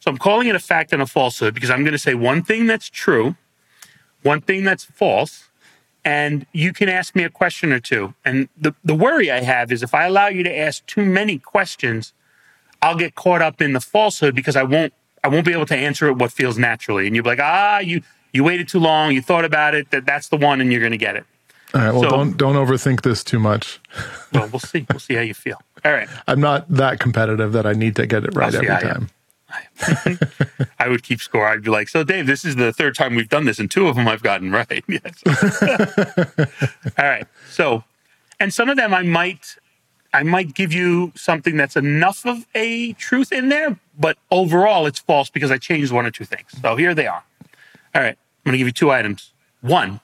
So 0.00 0.10
I'm 0.10 0.18
calling 0.18 0.48
it 0.48 0.54
a 0.54 0.60
fact 0.60 0.92
and 0.92 1.02
a 1.02 1.06
falsehood 1.06 1.54
because 1.54 1.70
I'm 1.70 1.82
going 1.82 1.92
to 1.92 1.98
say 1.98 2.14
one 2.14 2.42
thing 2.42 2.66
that's 2.66 2.88
true, 2.88 3.36
one 4.22 4.40
thing 4.40 4.64
that's 4.64 4.84
false, 4.84 5.49
and 6.04 6.46
you 6.52 6.72
can 6.72 6.88
ask 6.88 7.14
me 7.14 7.24
a 7.24 7.30
question 7.30 7.72
or 7.72 7.80
two. 7.80 8.14
And 8.24 8.48
the, 8.56 8.74
the 8.84 8.94
worry 8.94 9.30
I 9.30 9.40
have 9.40 9.70
is 9.72 9.82
if 9.82 9.94
I 9.94 10.04
allow 10.06 10.28
you 10.28 10.42
to 10.42 10.58
ask 10.58 10.84
too 10.86 11.04
many 11.04 11.38
questions, 11.38 12.12
I'll 12.82 12.96
get 12.96 13.14
caught 13.14 13.42
up 13.42 13.60
in 13.60 13.72
the 13.72 13.80
falsehood 13.80 14.34
because 14.34 14.56
I 14.56 14.62
won't 14.62 14.92
I 15.22 15.28
won't 15.28 15.44
be 15.44 15.52
able 15.52 15.66
to 15.66 15.76
answer 15.76 16.08
it 16.08 16.14
what 16.16 16.32
feels 16.32 16.56
naturally. 16.56 17.06
And 17.06 17.14
you'll 17.14 17.24
be 17.24 17.30
like, 17.30 17.40
ah, 17.40 17.78
you 17.78 18.02
you 18.32 18.42
waited 18.44 18.68
too 18.68 18.80
long, 18.80 19.12
you 19.12 19.20
thought 19.20 19.44
about 19.44 19.74
it, 19.74 19.90
that 19.90 20.06
that's 20.06 20.28
the 20.28 20.36
one 20.36 20.60
and 20.60 20.72
you're 20.72 20.82
gonna 20.82 20.96
get 20.96 21.16
it. 21.16 21.24
All 21.74 21.80
right. 21.80 21.92
Well, 21.92 22.02
So- 22.04 22.10
don't 22.10 22.36
don't 22.36 22.56
overthink 22.56 23.02
this 23.02 23.22
too 23.22 23.38
much. 23.38 23.80
Well, 24.32 24.48
we'll 24.48 24.60
see. 24.60 24.86
We'll 24.88 25.00
see 25.00 25.14
how 25.14 25.22
you 25.22 25.34
feel. 25.34 25.60
All 25.84 25.92
right. 25.92 26.08
I'm 26.26 26.40
not 26.40 26.68
that 26.68 27.00
competitive 27.00 27.52
that 27.52 27.66
I 27.66 27.72
need 27.72 27.96
to 27.96 28.06
get 28.06 28.24
it 28.24 28.34
right 28.34 28.54
every 28.54 28.66
time. 28.68 29.10
I 30.78 30.88
would 30.88 31.02
keep 31.02 31.20
score. 31.20 31.46
I'd 31.46 31.62
be 31.62 31.70
like, 31.70 31.88
"So, 31.88 32.04
Dave, 32.04 32.26
this 32.26 32.44
is 32.44 32.56
the 32.56 32.72
third 32.72 32.94
time 32.94 33.14
we've 33.14 33.28
done 33.28 33.44
this, 33.44 33.58
and 33.58 33.70
two 33.70 33.88
of 33.88 33.96
them 33.96 34.08
I've 34.08 34.22
gotten 34.22 34.50
right." 34.52 34.84
All 36.98 37.04
right. 37.04 37.26
So, 37.50 37.84
and 38.38 38.52
some 38.52 38.68
of 38.68 38.76
them 38.76 38.94
I 38.94 39.02
might, 39.02 39.56
I 40.12 40.22
might 40.22 40.54
give 40.54 40.72
you 40.72 41.12
something 41.14 41.56
that's 41.56 41.76
enough 41.76 42.24
of 42.24 42.46
a 42.54 42.92
truth 42.94 43.32
in 43.32 43.48
there, 43.48 43.78
but 43.98 44.18
overall 44.30 44.86
it's 44.86 44.98
false 44.98 45.30
because 45.30 45.50
I 45.50 45.58
changed 45.58 45.92
one 45.92 46.06
or 46.06 46.10
two 46.10 46.24
things. 46.24 46.50
So 46.60 46.76
here 46.76 46.94
they 46.94 47.06
are. 47.06 47.24
All 47.94 48.02
right. 48.02 48.16
I'm 48.16 48.50
going 48.50 48.52
to 48.52 48.58
give 48.58 48.68
you 48.68 48.72
two 48.72 48.90
items. 48.90 49.32
One, 49.60 50.00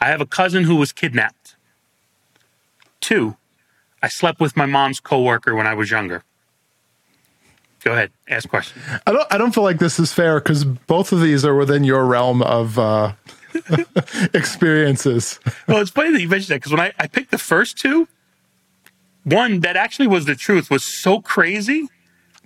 I 0.00 0.06
have 0.06 0.20
a 0.20 0.26
cousin 0.26 0.64
who 0.64 0.76
was 0.76 0.92
kidnapped. 0.92 1.54
Two, 3.00 3.36
I 4.02 4.08
slept 4.08 4.40
with 4.40 4.56
my 4.56 4.66
mom's 4.66 4.98
coworker 4.98 5.54
when 5.54 5.66
I 5.66 5.74
was 5.74 5.90
younger. 5.90 6.24
Go 7.84 7.92
ahead, 7.92 8.12
ask 8.28 8.48
question. 8.48 8.80
I 9.06 9.12
don't. 9.12 9.32
I 9.32 9.38
don't 9.38 9.52
feel 9.52 9.64
like 9.64 9.78
this 9.78 9.98
is 9.98 10.12
fair 10.12 10.38
because 10.38 10.64
both 10.64 11.10
of 11.10 11.20
these 11.20 11.44
are 11.44 11.54
within 11.56 11.82
your 11.82 12.04
realm 12.04 12.40
of 12.42 12.78
uh, 12.78 13.12
experiences. 14.34 15.40
Well, 15.66 15.78
it's 15.78 15.90
funny 15.90 16.12
that 16.12 16.20
you 16.20 16.28
mentioned 16.28 16.54
that 16.54 16.56
because 16.56 16.72
when 16.72 16.80
I, 16.80 16.92
I 16.98 17.08
picked 17.08 17.32
the 17.32 17.38
first 17.38 17.76
two, 17.76 18.06
one 19.24 19.60
that 19.60 19.76
actually 19.76 20.06
was 20.06 20.26
the 20.26 20.36
truth 20.36 20.70
was 20.70 20.84
so 20.84 21.20
crazy. 21.20 21.88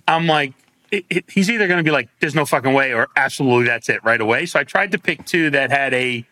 I'm 0.07 0.25
like, 0.25 0.53
it, 0.89 1.05
it, 1.09 1.25
he's 1.29 1.51
either 1.51 1.67
going 1.67 1.77
to 1.77 1.83
be 1.83 1.91
like, 1.91 2.09
"There's 2.19 2.35
no 2.35 2.45
fucking 2.45 2.73
way," 2.73 2.93
or 2.93 3.07
"Absolutely, 3.15 3.65
that's 3.65 3.89
it," 3.89 4.03
right 4.03 4.19
away. 4.19 4.47
So 4.47 4.59
I 4.59 4.63
tried 4.63 4.91
to 4.91 4.97
pick 4.97 5.25
two 5.25 5.51
that 5.51 5.69
had 5.69 5.93
a 5.93 6.25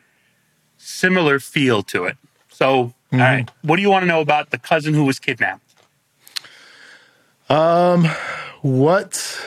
similar 0.78 1.39
feel 1.39 1.84
to 1.84 2.06
it. 2.06 2.18
So, 2.50 2.94
all 3.12 3.20
right, 3.20 3.50
what 3.62 3.76
do 3.76 3.82
you 3.82 3.89
want 3.89 4.04
to 4.04 4.08
know 4.08 4.22
about 4.22 4.50
the 4.50 4.58
cousin 4.58 4.96
who 4.96 5.04
was 5.04 5.20
kidnapped? 5.20 5.62
What 8.65 9.39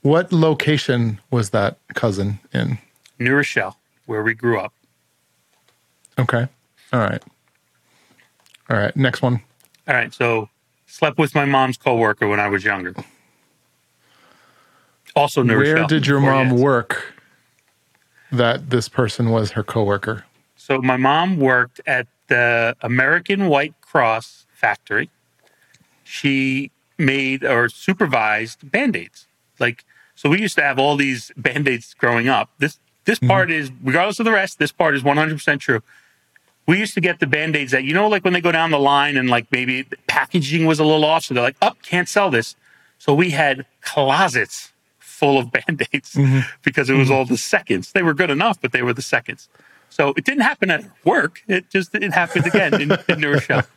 what 0.00 0.32
location 0.32 1.20
was 1.30 1.50
that 1.50 1.78
cousin 1.94 2.40
in? 2.52 2.78
New 3.20 3.36
Rochelle, 3.36 3.78
where 4.06 4.24
we 4.24 4.34
grew 4.34 4.58
up. 4.58 4.72
Okay. 6.18 6.48
All 6.92 6.98
right. 6.98 7.22
All 8.68 8.76
right. 8.76 8.96
Next 8.96 9.22
one. 9.22 9.40
All 9.86 9.94
right, 9.94 10.12
so 10.12 10.48
slept 10.86 11.16
with 11.16 11.32
my 11.32 11.44
mom's 11.44 11.76
coworker 11.76 12.26
when 12.26 12.40
I 12.40 12.48
was 12.48 12.64
younger. 12.64 12.92
Also, 15.14 15.44
New 15.44 15.56
Where 15.56 15.74
Rochelle, 15.74 15.86
did 15.86 16.08
your 16.08 16.18
mom 16.18 16.58
work 16.58 17.14
that 18.32 18.70
this 18.70 18.88
person 18.88 19.30
was 19.30 19.52
her 19.52 19.62
coworker? 19.62 20.24
So 20.56 20.82
my 20.82 20.96
mom 20.96 21.36
worked 21.36 21.80
at 21.86 22.08
the 22.26 22.74
American 22.80 23.46
White 23.46 23.74
Cross 23.80 24.46
factory. 24.52 25.08
She 26.02 26.72
made 27.04 27.44
or 27.44 27.68
supervised 27.68 28.70
band-aids. 28.70 29.26
Like 29.58 29.84
so 30.14 30.28
we 30.28 30.40
used 30.40 30.56
to 30.56 30.62
have 30.62 30.78
all 30.78 30.96
these 30.96 31.32
band-aids 31.36 31.94
growing 31.94 32.28
up. 32.28 32.50
This 32.58 32.78
this 33.04 33.18
mm-hmm. 33.18 33.28
part 33.28 33.50
is 33.50 33.70
regardless 33.82 34.18
of 34.20 34.24
the 34.24 34.32
rest, 34.32 34.58
this 34.58 34.72
part 34.72 34.94
is 34.94 35.02
100% 35.02 35.60
true. 35.60 35.82
We 36.66 36.78
used 36.78 36.94
to 36.94 37.00
get 37.00 37.18
the 37.18 37.26
band-aids 37.26 37.72
that 37.72 37.84
you 37.84 37.92
know 37.92 38.08
like 38.08 38.24
when 38.24 38.32
they 38.32 38.40
go 38.40 38.52
down 38.52 38.70
the 38.70 38.78
line 38.78 39.16
and 39.16 39.28
like 39.28 39.50
maybe 39.50 39.82
the 39.82 39.96
packaging 40.06 40.66
was 40.66 40.78
a 40.78 40.84
little 40.84 41.04
off 41.04 41.24
so 41.24 41.34
they're 41.34 41.42
like, 41.42 41.56
"Up, 41.60 41.82
can't 41.82 42.08
sell 42.08 42.30
this." 42.30 42.56
So 42.98 43.12
we 43.14 43.30
had 43.30 43.66
closets 43.80 44.72
full 44.98 45.38
of 45.38 45.50
band-aids 45.56 46.14
mm-hmm. 46.14 46.40
because 46.62 46.88
it 46.88 46.94
was 46.94 47.08
mm-hmm. 47.08 47.16
all 47.16 47.24
the 47.24 47.36
seconds. 47.36 47.92
They 47.92 48.02
were 48.02 48.14
good 48.14 48.30
enough, 48.30 48.60
but 48.60 48.72
they 48.72 48.82
were 48.82 48.94
the 48.94 49.02
seconds. 49.02 49.48
So 49.88 50.14
it 50.16 50.24
didn't 50.24 50.42
happen 50.42 50.70
at 50.70 50.84
work. 51.04 51.42
It 51.48 51.68
just 51.68 51.94
it 51.94 52.12
happened 52.12 52.46
again 52.46 52.80
in, 52.80 52.96
in 53.08 53.20
New 53.20 53.32
Rochelle. 53.32 53.66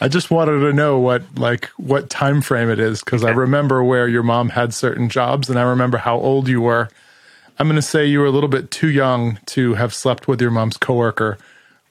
I 0.00 0.08
just 0.08 0.30
wanted 0.30 0.60
to 0.60 0.72
know 0.72 0.98
what 0.98 1.22
like 1.36 1.66
what 1.76 2.10
time 2.10 2.42
frame 2.42 2.68
it 2.70 2.78
is 2.78 3.02
because 3.02 3.24
I 3.24 3.30
remember 3.30 3.82
where 3.84 4.08
your 4.08 4.22
mom 4.22 4.50
had 4.50 4.74
certain 4.74 5.08
jobs 5.08 5.48
and 5.48 5.58
I 5.58 5.62
remember 5.62 5.98
how 5.98 6.16
old 6.16 6.48
you 6.48 6.60
were. 6.60 6.88
I'm 7.58 7.66
going 7.66 7.76
to 7.76 7.82
say 7.82 8.06
you 8.06 8.18
were 8.18 8.26
a 8.26 8.30
little 8.30 8.48
bit 8.48 8.70
too 8.70 8.88
young 8.88 9.38
to 9.46 9.74
have 9.74 9.94
slept 9.94 10.26
with 10.26 10.40
your 10.40 10.50
mom's 10.50 10.76
coworker 10.76 11.38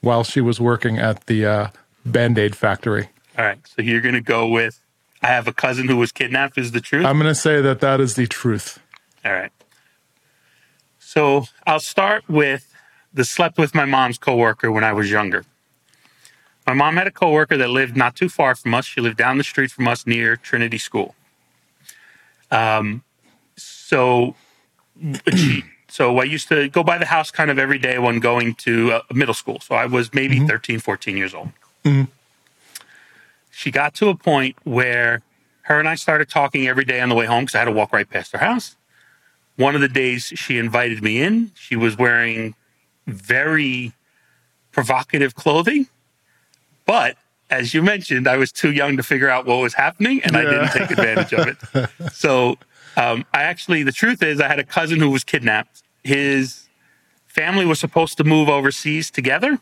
while 0.01 0.23
she 0.23 0.41
was 0.41 0.59
working 0.59 0.97
at 0.97 1.27
the 1.27 1.45
uh, 1.45 1.67
Band-Aid 2.05 2.55
factory. 2.55 3.09
All 3.37 3.45
right. 3.45 3.59
So 3.67 3.81
you're 3.81 4.01
gonna 4.01 4.21
go 4.21 4.47
with 4.47 4.81
I 5.21 5.27
have 5.27 5.47
a 5.47 5.53
cousin 5.53 5.87
who 5.87 5.97
was 5.97 6.11
kidnapped 6.11 6.57
is 6.57 6.71
the 6.71 6.81
truth. 6.81 7.05
I'm 7.05 7.17
going 7.17 7.29
to 7.29 7.35
say 7.35 7.61
that 7.61 7.79
that 7.81 8.01
is 8.01 8.15
the 8.15 8.25
truth. 8.25 8.79
All 9.23 9.31
right. 9.31 9.51
So 10.99 11.45
I'll 11.67 11.79
start 11.79 12.27
with 12.27 12.73
the 13.13 13.23
slept 13.23 13.57
with 13.57 13.75
my 13.75 13.85
mom's 13.85 14.17
coworker 14.17 14.71
when 14.71 14.83
I 14.83 14.93
was 14.93 15.11
younger. 15.11 15.45
My 16.67 16.73
mom 16.73 16.95
had 16.95 17.07
a 17.07 17.11
coworker 17.11 17.57
that 17.57 17.69
lived 17.69 17.97
not 17.97 18.15
too 18.15 18.29
far 18.29 18.55
from 18.55 18.73
us. 18.73 18.85
She 18.85 19.01
lived 19.01 19.17
down 19.17 19.37
the 19.37 19.43
street 19.43 19.71
from 19.71 19.87
us 19.87 20.05
near 20.05 20.35
Trinity 20.35 20.77
School. 20.77 21.15
Um, 22.51 23.03
so 23.57 24.35
she, 25.35 25.63
so 25.87 26.19
I 26.19 26.23
used 26.23 26.47
to 26.49 26.69
go 26.69 26.83
by 26.83 26.97
the 26.97 27.05
house 27.05 27.31
kind 27.31 27.49
of 27.49 27.57
every 27.57 27.79
day 27.79 27.97
when 27.97 28.19
going 28.19 28.55
to 28.55 28.93
uh, 28.93 29.01
middle 29.13 29.33
school. 29.33 29.59
So 29.59 29.75
I 29.75 29.85
was 29.85 30.13
maybe 30.13 30.39
13, 30.39 30.79
14 30.79 31.17
years 31.17 31.33
old. 31.33 31.49
She 33.49 33.71
got 33.71 33.93
to 33.95 34.09
a 34.09 34.15
point 34.15 34.55
where 34.63 35.21
her 35.63 35.79
and 35.79 35.87
I 35.87 35.95
started 35.95 36.29
talking 36.29 36.67
every 36.67 36.85
day 36.85 37.01
on 37.01 37.09
the 37.09 37.15
way 37.15 37.25
home 37.25 37.43
because 37.43 37.55
I 37.55 37.59
had 37.59 37.65
to 37.65 37.71
walk 37.71 37.91
right 37.91 38.09
past 38.09 38.31
her 38.33 38.39
house 38.39 38.75
one 39.61 39.75
of 39.75 39.81
the 39.81 39.87
days 39.87 40.25
she 40.35 40.57
invited 40.57 41.03
me 41.03 41.21
in, 41.21 41.51
she 41.55 41.75
was 41.75 41.97
wearing 41.97 42.55
very 43.07 43.93
provocative 44.71 45.35
clothing. 45.35 45.87
But 46.85 47.17
as 47.49 47.73
you 47.73 47.83
mentioned, 47.83 48.27
I 48.27 48.37
was 48.37 48.51
too 48.51 48.71
young 48.71 48.97
to 48.97 49.03
figure 49.03 49.29
out 49.29 49.45
what 49.45 49.57
was 49.57 49.73
happening 49.73 50.21
and 50.23 50.35
I 50.37 50.43
didn't 50.43 50.69
take 50.69 50.91
advantage 50.91 51.33
of 51.33 51.47
it. 51.47 51.89
So 52.13 52.57
um, 52.97 53.25
I 53.33 53.43
actually, 53.43 53.83
the 53.83 53.91
truth 53.91 54.21
is, 54.23 54.39
I 54.39 54.47
had 54.47 54.59
a 54.59 54.63
cousin 54.63 54.99
who 54.99 55.09
was 55.09 55.23
kidnapped. 55.23 55.83
His 56.03 56.67
family 57.27 57.65
was 57.65 57.79
supposed 57.79 58.17
to 58.17 58.23
move 58.23 58.49
overseas 58.49 59.11
together. 59.11 59.59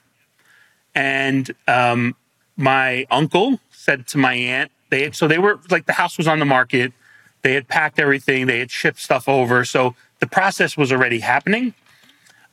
And 0.96 1.52
um, 1.68 2.16
my 2.58 3.06
uncle 3.12 3.60
said 3.72 4.08
to 4.08 4.18
my 4.18 4.34
aunt, 4.34 4.72
they 4.90 5.04
had, 5.04 5.16
so 5.16 5.28
they 5.28 5.38
were 5.38 5.60
like 5.70 5.86
the 5.86 5.94
house 5.94 6.18
was 6.18 6.28
on 6.28 6.40
the 6.40 6.46
market. 6.46 6.94
They 7.42 7.54
had 7.54 7.68
packed 7.68 8.00
everything. 8.00 8.48
They 8.48 8.60
had 8.60 8.72
shipped 8.72 9.00
stuff 9.00 9.30
over. 9.30 9.64
So 9.64 9.96
the 10.20 10.28
process 10.28 10.76
was 10.76 10.92
already 10.92 11.20
happening. 11.20 11.74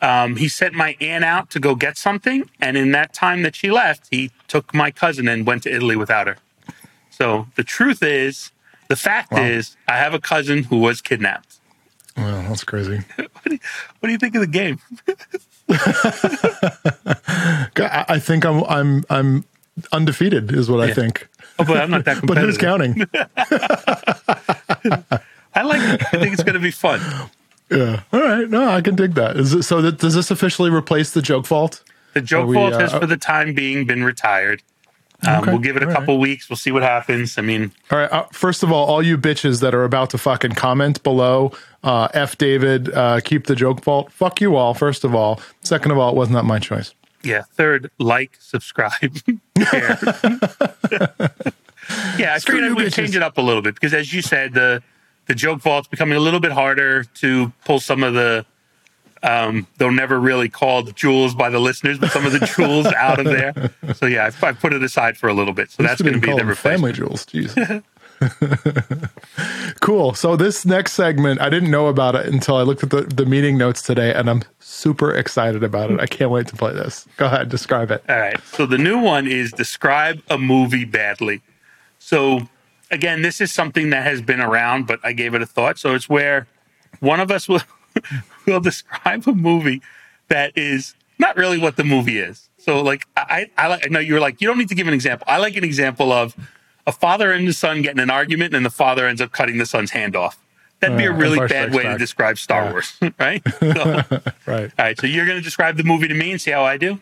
Um, 0.07 0.37
he 0.37 0.47
sent 0.47 0.73
my 0.73 0.97
aunt 1.01 1.25
out 1.25 1.51
to 1.51 1.59
go 1.59 1.75
get 1.75 1.99
something. 1.99 2.49
And 2.61 2.77
in 2.77 2.93
that 2.93 3.13
time 3.13 3.43
that 3.43 3.57
she 3.57 3.73
left, 3.73 4.07
he 4.09 4.31
took 4.47 4.73
my 4.73 4.93
cousin 4.93 5.27
and 5.27 5.45
went 5.45 5.65
to 5.65 5.75
Italy 5.75 5.97
without 5.97 6.29
her. 6.29 6.37
So 7.11 7.49
the 7.57 7.65
truth 7.65 8.05
is, 8.05 8.53
the 8.87 8.95
fact 8.95 9.37
is, 9.37 9.77
I 9.89 9.97
have 9.97 10.15
a 10.15 10.21
cousin 10.21 10.63
who 10.63 10.79
was 10.79 11.01
kidnapped. 11.01 11.59
Well, 12.17 12.43
that's 12.43 12.63
crazy. 12.63 13.01
What 13.47 13.51
do 13.51 13.55
you, 13.55 13.61
what 14.01 14.07
do 14.09 14.13
you 14.13 14.19
think 14.19 14.35
of 14.35 14.41
the 14.41 14.47
game? 14.49 14.81
I 17.79 18.19
think 18.19 18.45
I'm 18.45 18.65
I'm 18.65 19.05
I'm 19.09 19.45
undefeated 19.93 20.53
is 20.53 20.69
what 20.69 20.81
I 20.81 20.93
think. 20.93 21.29
Oh, 21.59 21.65
but 21.65 21.77
I'm 21.77 21.91
not 21.91 22.05
that 22.07 22.23
But 22.27 22.39
who's 22.39 22.59
counting? 22.59 23.03
I 25.55 25.63
like 25.63 25.81
it. 25.81 26.03
I 26.13 26.19
think 26.19 26.33
it's 26.33 26.43
going 26.43 26.55
to 26.55 26.61
be 26.61 26.73
fun. 26.73 27.01
Yeah. 27.71 28.03
All 28.13 28.21
right. 28.21 28.49
No, 28.49 28.69
I 28.69 28.81
can 28.81 28.95
dig 28.95 29.15
that. 29.15 29.37
Is 29.37 29.53
it 29.55 29.63
so 29.65 29.83
that 29.83 29.99
does 29.99 30.15
this 30.15 30.31
officially 30.31 30.71
replace 30.71 31.11
the 31.13 31.23
joke 31.23 31.47
vault? 31.47 31.83
The 32.15 32.21
joke 32.21 32.49
we, 32.49 32.55
vault 32.55 32.75
uh, 32.75 32.79
has, 32.81 32.93
for 32.93 33.07
the 33.07 33.17
time 33.17 33.55
being, 33.55 33.85
been 33.87 34.05
retired. 34.05 34.63
Um, 35.27 35.41
Okay. 35.43 35.51
We'll 35.51 35.61
give 35.61 35.77
it 35.77 35.83
a 35.83 35.87
All 35.89 35.93
couple 35.95 36.19
weeks. 36.19 36.49
We'll 36.51 36.59
see 36.59 36.71
what 36.71 36.83
happens. 36.83 37.39
I 37.39 37.43
mean, 37.43 37.73
All 37.91 37.99
right. 37.99 38.13
Uh, 38.13 38.27
first 38.33 38.63
of 38.63 38.71
all, 38.71 38.85
all 38.87 39.03
you 39.03 39.17
bitches 39.19 39.61
that 39.63 39.75
are 39.75 39.85
about 39.85 40.11
to 40.11 40.19
fucking 40.19 40.53
comment 40.53 41.03
below, 41.03 41.53
uh, 41.83 42.09
F 42.13 42.37
David, 42.39 42.93
uh, 42.95 43.21
keep 43.25 43.47
the 43.47 43.57
joke 43.57 43.83
vault. 43.83 44.13
Fuck 44.13 44.41
you 44.43 44.57
all. 44.57 44.75
First 44.75 45.05
of 45.05 45.15
all. 45.15 45.41
Second 45.63 45.91
of 45.91 45.99
all, 45.99 46.11
it 46.11 46.17
was 46.17 46.29
not 46.31 46.45
my 46.45 46.59
choice. 46.59 46.95
yeah. 47.23 47.43
Third, 47.55 47.91
like, 47.99 48.37
subscribe, 48.41 48.93
yeah, 52.19 52.35
I 52.35 52.39
figured 52.39 52.65
I 52.65 52.73
would 52.73 52.87
bitches. 52.87 52.95
change 52.95 53.17
it 53.17 53.23
up 53.23 53.39
a 53.39 53.43
little 53.43 53.63
bit 53.63 53.75
because, 53.75 53.95
as 53.95 54.13
you 54.13 54.23
said, 54.23 54.55
the 54.55 54.83
the 55.27 55.35
joke 55.35 55.61
vault's 55.61 55.89
becoming 55.89 56.17
a 56.17 56.21
little 56.21 56.41
bit 56.41 56.53
harder 56.53 57.05
to 57.05 57.53
pull 57.65 57.81
some 57.81 58.03
of 58.03 58.15
the. 58.15 58.47
Um, 59.23 59.67
though 59.79 59.91
never 59.91 60.21
really 60.21 60.49
called 60.49 60.95
jewels 60.95 61.35
by 61.35 61.49
the 61.49 61.59
listeners, 61.59 61.99
but 61.99 62.13
some 62.13 62.27
of 62.27 62.33
the 62.33 62.39
jewels 62.57 62.87
out 62.87 63.19
of 63.19 63.25
there. 63.25 63.73
So 63.95 64.07
yeah, 64.07 64.31
I, 64.43 64.47
I 64.47 64.53
put 64.53 64.73
it 64.73 64.83
aside 64.83 65.17
for 65.17 65.29
a 65.29 65.35
little 65.35 65.55
bit. 65.55 65.71
So 65.71 65.83
that's 65.83 66.01
going 66.01 66.15
to 66.15 66.21
be 66.21 66.29
the 66.29 66.45
replacement. 66.45 66.59
family 66.59 66.93
jewels. 66.93 67.27
Jeez. 67.27 67.83
cool. 69.81 70.15
So 70.15 70.37
this 70.37 70.65
next 70.65 70.93
segment, 70.93 71.41
I 71.41 71.49
didn't 71.49 71.71
know 71.71 71.89
about 71.89 72.15
it 72.15 72.27
until 72.27 72.57
I 72.57 72.63
looked 72.63 72.83
at 72.83 72.91
the, 72.91 73.03
the 73.03 73.27
meeting 73.27 73.59
notes 73.59 73.83
today, 73.83 74.13
and 74.13 74.29
I'm 74.29 74.43
super 74.61 75.13
excited 75.13 75.63
about 75.63 75.91
it. 75.91 76.01
I 76.01 76.07
can't 76.07 76.31
wait 76.31 76.47
to 76.49 76.57
play 76.57 76.73
this. 76.73 77.07
Go 77.17 77.27
ahead, 77.27 77.49
describe 77.49 77.91
it. 77.91 78.05
All 78.09 78.19
right. 78.19 78.39
So 78.45 78.67
the 78.67 78.79
new 78.79 78.99
one 78.99 79.27
is 79.27 79.53
describe 79.53 80.23
a 80.29 80.39
movie 80.39 80.85
badly. 80.85 81.43
So 81.99 82.49
again, 82.91 83.23
this 83.23 83.41
is 83.41 83.53
something 83.53 83.91
that 83.91 84.03
has 84.05 84.21
been 84.23 84.41
around, 84.41 84.87
but 84.87 85.01
I 85.03 85.13
gave 85.13 85.35
it 85.35 85.43
a 85.43 85.47
thought. 85.47 85.79
So 85.79 85.95
it's 85.95 86.09
where 86.09 86.47
one 87.01 87.21
of 87.21 87.31
us 87.31 87.49
will 87.49 87.61
will 88.47 88.61
describe 88.61 89.27
a 89.27 89.33
movie 89.35 89.83
that 90.29 90.53
is 90.57 90.95
not 91.19 91.37
really 91.37 91.59
what 91.59 91.77
the 91.77 91.85
movie 91.85 92.19
is. 92.19 92.49
So 92.59 92.83
like 92.83 93.07
I 93.17 93.51
I, 93.57 93.69
like, 93.69 93.85
I 93.87 93.89
know 93.89 94.01
you 94.01 94.15
were 94.15 94.21
like 94.21 94.41
you 94.41 94.49
don't 94.49 94.59
need 94.59 94.69
to 94.69 94.75
give 94.75 94.89
an 94.89 94.95
example. 94.95 95.25
I 95.29 95.39
like 95.39 95.57
an 95.57 95.65
example 95.65 96.13
of 96.13 96.37
a 96.87 96.93
father 96.93 97.33
and 97.33 97.47
his 97.47 97.59
son 97.59 97.83
getting 97.83 98.01
an 98.01 98.11
argument, 98.11 98.55
and 98.55 98.65
the 98.65 98.71
father 98.71 99.07
ends 99.07 99.21
up 99.21 99.33
cutting 99.33 99.59
the 99.59 99.67
son's 99.67 99.91
hand 99.91 100.15
off. 100.15 100.39
That'd 100.81 100.99
be 100.99 101.05
a 101.07 101.13
really 101.13 101.39
bad 101.49 101.75
way 101.75 101.85
to 101.85 101.97
describe 101.97 102.37
Star 102.39 102.65
Yeah. 102.67 102.71
Wars, 102.73 102.99
right? 103.19 103.43
So- 103.61 104.03
Right. 104.47 104.71
all 104.79 104.85
right, 104.85 105.01
so 105.01 105.07
you're 105.07 105.25
going 105.27 105.39
to 105.39 105.43
describe 105.43 105.77
the 105.79 105.83
movie 105.85 106.07
to 106.07 106.15
me 106.15 106.31
and 106.33 106.41
see 106.41 106.51
how 106.51 106.65
I 106.65 106.77
do. 106.77 107.01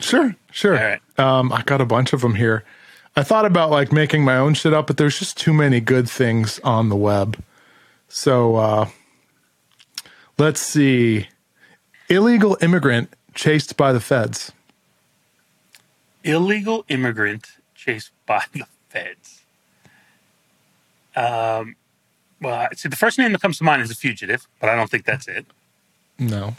Sure. 0.00 0.34
Sure. 0.50 0.76
All 0.76 0.82
right. 0.82 1.00
Um, 1.20 1.52
I 1.52 1.62
got 1.62 1.80
a 1.80 1.84
bunch 1.84 2.12
of 2.14 2.22
them 2.22 2.34
here. 2.34 2.64
I 3.14 3.22
thought 3.22 3.44
about 3.44 3.70
like 3.70 3.92
making 3.92 4.24
my 4.24 4.36
own 4.36 4.54
shit 4.54 4.72
up, 4.72 4.86
but 4.86 4.96
there's 4.96 5.18
just 5.18 5.36
too 5.36 5.52
many 5.52 5.80
good 5.80 6.08
things 6.08 6.58
on 6.60 6.88
the 6.88 6.96
web. 6.96 7.42
So 8.08 8.56
uh, 8.56 8.88
let's 10.38 10.60
see. 10.60 11.28
Illegal 12.08 12.56
immigrant 12.60 13.10
chased 13.34 13.76
by 13.76 13.92
the 13.92 14.00
feds. 14.00 14.52
Illegal 16.24 16.84
immigrant 16.88 17.48
chased 17.74 18.12
by 18.26 18.44
the 18.52 18.64
feds. 18.88 19.42
Um, 21.14 21.76
well, 22.40 22.68
see, 22.74 22.88
the 22.88 22.96
first 22.96 23.18
name 23.18 23.32
that 23.32 23.40
comes 23.40 23.58
to 23.58 23.64
mind 23.64 23.82
is 23.82 23.90
a 23.90 23.94
fugitive, 23.94 24.46
but 24.60 24.70
I 24.70 24.76
don't 24.76 24.90
think 24.90 25.04
that's 25.04 25.28
it. 25.28 25.46
No. 26.18 26.54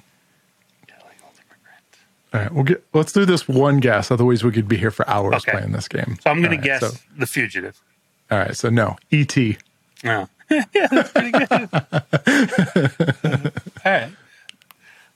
All 2.34 2.40
right. 2.42 2.52
We'll 2.52 2.64
get. 2.64 2.84
Let's 2.94 3.12
do 3.12 3.26
this 3.26 3.48
one 3.48 3.78
guess. 3.80 4.10
Otherwise, 4.12 4.44
we 4.44 4.52
could 4.52 4.68
be 4.68 4.78
here 4.78 4.92
for 4.92 5.08
hours 5.08 5.36
Okay. 5.36 5.52
playing 5.52 5.72
this 5.72 5.88
game. 5.88 6.18
So 6.24 6.30
I'm 6.32 6.42
going 6.42 6.58
to 6.58 6.64
guess 6.64 6.82
so- 6.82 6.98
the 7.18 7.28
fugitive. 7.28 7.80
all 8.32 8.40
right. 8.40 8.56
So 8.58 8.70
no. 8.70 8.98
E 9.12 9.22
E.T. 9.22 9.58
No. 10.04 10.28
yeah, 10.50 10.88
that's 10.92 11.12
pretty 11.12 11.32
good. 11.32 11.70
All 13.86 13.92
right. 13.92 14.10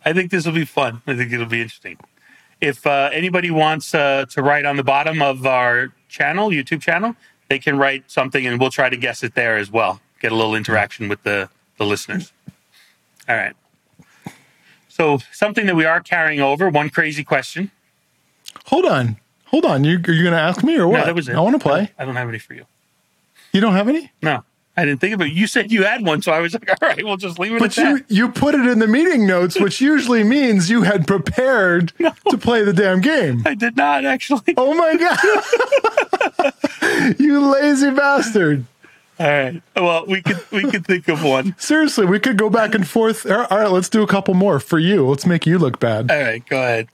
I 0.06 0.14
think 0.14 0.32
this 0.32 0.46
will 0.46 0.54
be 0.54 0.64
fun. 0.66 1.02
I 1.06 1.16
think 1.16 1.32
it'll 1.34 1.46
be 1.46 1.62
interesting. 1.62 1.98
If 2.62 2.88
uh, 2.88 3.10
anybody 3.12 3.52
wants 3.52 3.94
uh, 3.94 4.26
to 4.32 4.42
write 4.42 4.66
on 4.66 4.78
the 4.78 4.84
bottom 4.84 5.22
of 5.22 5.46
our 5.46 5.92
channel, 6.08 6.50
YouTube 6.50 6.82
channel, 6.82 7.16
they 7.50 7.60
can 7.60 7.78
write 7.78 8.10
something 8.10 8.48
and 8.48 8.60
we'll 8.60 8.72
try 8.72 8.90
to 8.90 8.96
guess 8.98 9.22
it 9.22 9.36
there 9.36 9.58
as 9.58 9.70
well. 9.70 10.00
Get 10.22 10.32
a 10.32 10.36
little 10.36 10.56
interaction 10.56 11.10
with 11.10 11.22
the, 11.24 11.50
the 11.78 11.86
listeners. 11.86 12.32
All 13.28 13.36
right. 13.36 13.54
So, 14.98 15.20
something 15.32 15.68
that 15.68 15.76
we 15.76 15.86
are 15.86 16.00
carrying 16.02 16.40
over 16.42 16.70
one 16.70 16.90
crazy 16.90 17.24
question. 17.24 17.70
Hold 18.66 18.86
on. 18.86 19.18
Hold 19.46 19.64
on. 19.64 19.84
You, 19.84 19.98
are 20.08 20.12
you 20.12 20.24
going 20.24 20.34
to 20.34 20.40
ask 20.42 20.64
me 20.64 20.76
or 20.76 20.88
what? 20.88 20.98
No, 21.02 21.06
that 21.06 21.14
was 21.14 21.30
it. 21.30 21.36
I 21.36 21.40
want 21.40 21.54
to 21.56 21.60
play. 21.60 21.92
I 22.00 22.04
don't 22.04 22.16
have 22.16 22.28
any 22.28 22.40
for 22.40 22.56
you. 22.56 22.66
You 23.54 23.62
don't 23.62 23.74
have 23.76 23.88
any? 23.88 24.12
No, 24.24 24.44
I 24.76 24.86
didn't 24.86 25.00
think 25.00 25.14
of 25.14 25.22
it. 25.22 25.32
You 25.34 25.46
said 25.46 25.72
you 25.72 25.84
had 25.84 26.04
one, 26.04 26.24
so 26.24 26.32
I 26.32 26.40
was 26.40 26.54
like, 26.54 26.68
all 26.82 26.88
right, 26.90 27.04
we'll 27.06 27.16
just 27.18 27.38
leave 27.38 27.54
it 27.54 27.60
But 27.60 27.78
at 27.78 27.84
that. 27.84 28.06
you 28.10 28.26
you 28.26 28.30
put 28.30 28.56
it 28.56 28.66
in 28.66 28.80
the 28.80 28.88
meeting 28.88 29.28
notes, 29.28 29.60
which 29.60 29.80
usually 29.82 30.24
means 30.24 30.68
you 30.68 30.82
had 30.82 31.06
prepared 31.06 31.94
to 32.30 32.38
play 32.40 32.64
the 32.64 32.74
damn 32.74 33.00
game. 33.00 33.44
I 33.46 33.54
did 33.54 33.78
not 33.78 34.04
actually. 34.04 34.56
Oh 34.58 34.74
my 34.74 34.96
god. 36.42 37.14
you 37.20 37.40
lazy 37.52 37.92
bastard. 37.92 38.66
All 39.20 39.28
right. 39.28 39.62
Well, 39.76 40.06
we 40.06 40.22
could 40.22 40.40
we 40.52 40.70
could 40.70 40.86
think 40.86 41.08
of 41.08 41.24
one. 41.24 41.56
Seriously, 41.60 42.06
we 42.06 42.20
could 42.20 42.38
go 42.38 42.50
back 42.50 42.76
and 42.76 42.88
forth. 42.88 43.26
All 43.26 43.38
right, 43.38 43.52
all 43.52 43.58
right, 43.58 43.72
let's 43.72 43.90
do 43.90 44.04
a 44.04 44.08
couple 44.08 44.34
more 44.36 44.60
for 44.60 44.78
you. 44.78 45.08
Let's 45.08 45.26
make 45.26 45.46
you 45.48 45.58
look 45.58 45.80
bad. 45.80 46.12
All 46.12 46.20
right, 46.20 46.46
go 46.46 46.58
ahead. 46.58 46.88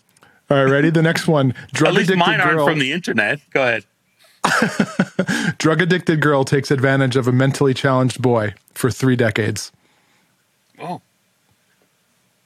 All 0.50 0.64
right, 0.64 0.72
ready? 0.72 0.90
The 0.90 1.02
next 1.02 1.28
one. 1.28 1.52
At 1.52 1.72
Drug 1.74 1.94
least 1.96 2.10
addicted 2.10 2.20
mine 2.26 2.40
aren't 2.40 2.58
girl. 2.58 2.68
from 2.68 2.80
the 2.80 2.92
internet. 2.92 3.40
Go 3.52 3.62
ahead. 3.64 3.86
Drug 5.58 5.82
addicted 5.82 6.22
girl 6.22 6.44
takes 6.44 6.70
advantage 6.72 7.16
of 7.16 7.28
a 7.28 7.32
mentally 7.32 7.74
challenged 7.74 8.22
boy 8.22 8.54
for 8.74 8.90
three 8.92 9.16
decades. 9.16 9.72
Oh. 10.80 11.02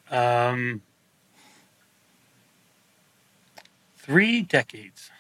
Um. 0.10 0.82
Three 3.98 4.42
decades. 4.42 5.12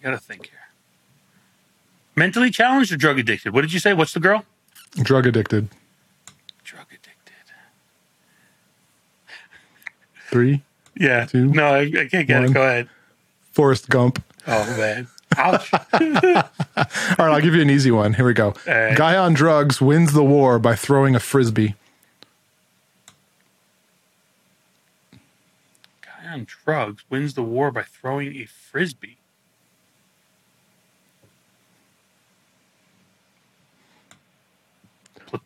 I 0.00 0.04
gotta 0.04 0.18
think 0.18 0.46
here. 0.46 0.58
Mentally 2.18 2.50
challenged 2.50 2.92
or 2.92 2.96
drug 2.96 3.18
addicted? 3.18 3.52
What 3.52 3.60
did 3.62 3.72
you 3.72 3.78
say? 3.78 3.94
What's 3.94 4.12
the 4.12 4.18
girl? 4.20 4.44
Drug 4.96 5.26
addicted. 5.26 5.68
Drug 6.64 6.86
addicted. 6.90 7.34
Three. 10.28 10.62
Yeah. 10.96 11.26
Two, 11.26 11.46
no, 11.46 11.66
I, 11.66 11.82
I 11.82 12.08
can't 12.10 12.26
get 12.26 12.40
one. 12.40 12.50
it. 12.50 12.54
Go 12.54 12.62
ahead. 12.62 12.88
Forrest 13.52 13.88
Gump. 13.88 14.22
Oh 14.48 14.76
man. 14.76 15.06
Ouch. 15.36 15.72
All 15.72 15.80
right, 15.92 17.18
I'll 17.18 17.40
give 17.40 17.54
you 17.54 17.62
an 17.62 17.70
easy 17.70 17.90
one. 17.92 18.14
Here 18.14 18.26
we 18.26 18.32
go. 18.32 18.54
right. 18.66 18.96
Guy 18.96 19.16
on 19.16 19.34
drugs 19.34 19.80
wins 19.80 20.12
the 20.12 20.24
war 20.24 20.58
by 20.58 20.74
throwing 20.74 21.14
a 21.14 21.20
frisbee. 21.20 21.76
Guy 26.02 26.32
on 26.32 26.44
drugs 26.44 27.04
wins 27.08 27.34
the 27.34 27.42
war 27.42 27.70
by 27.70 27.82
throwing 27.82 28.34
a 28.36 28.46
frisbee. 28.46 29.17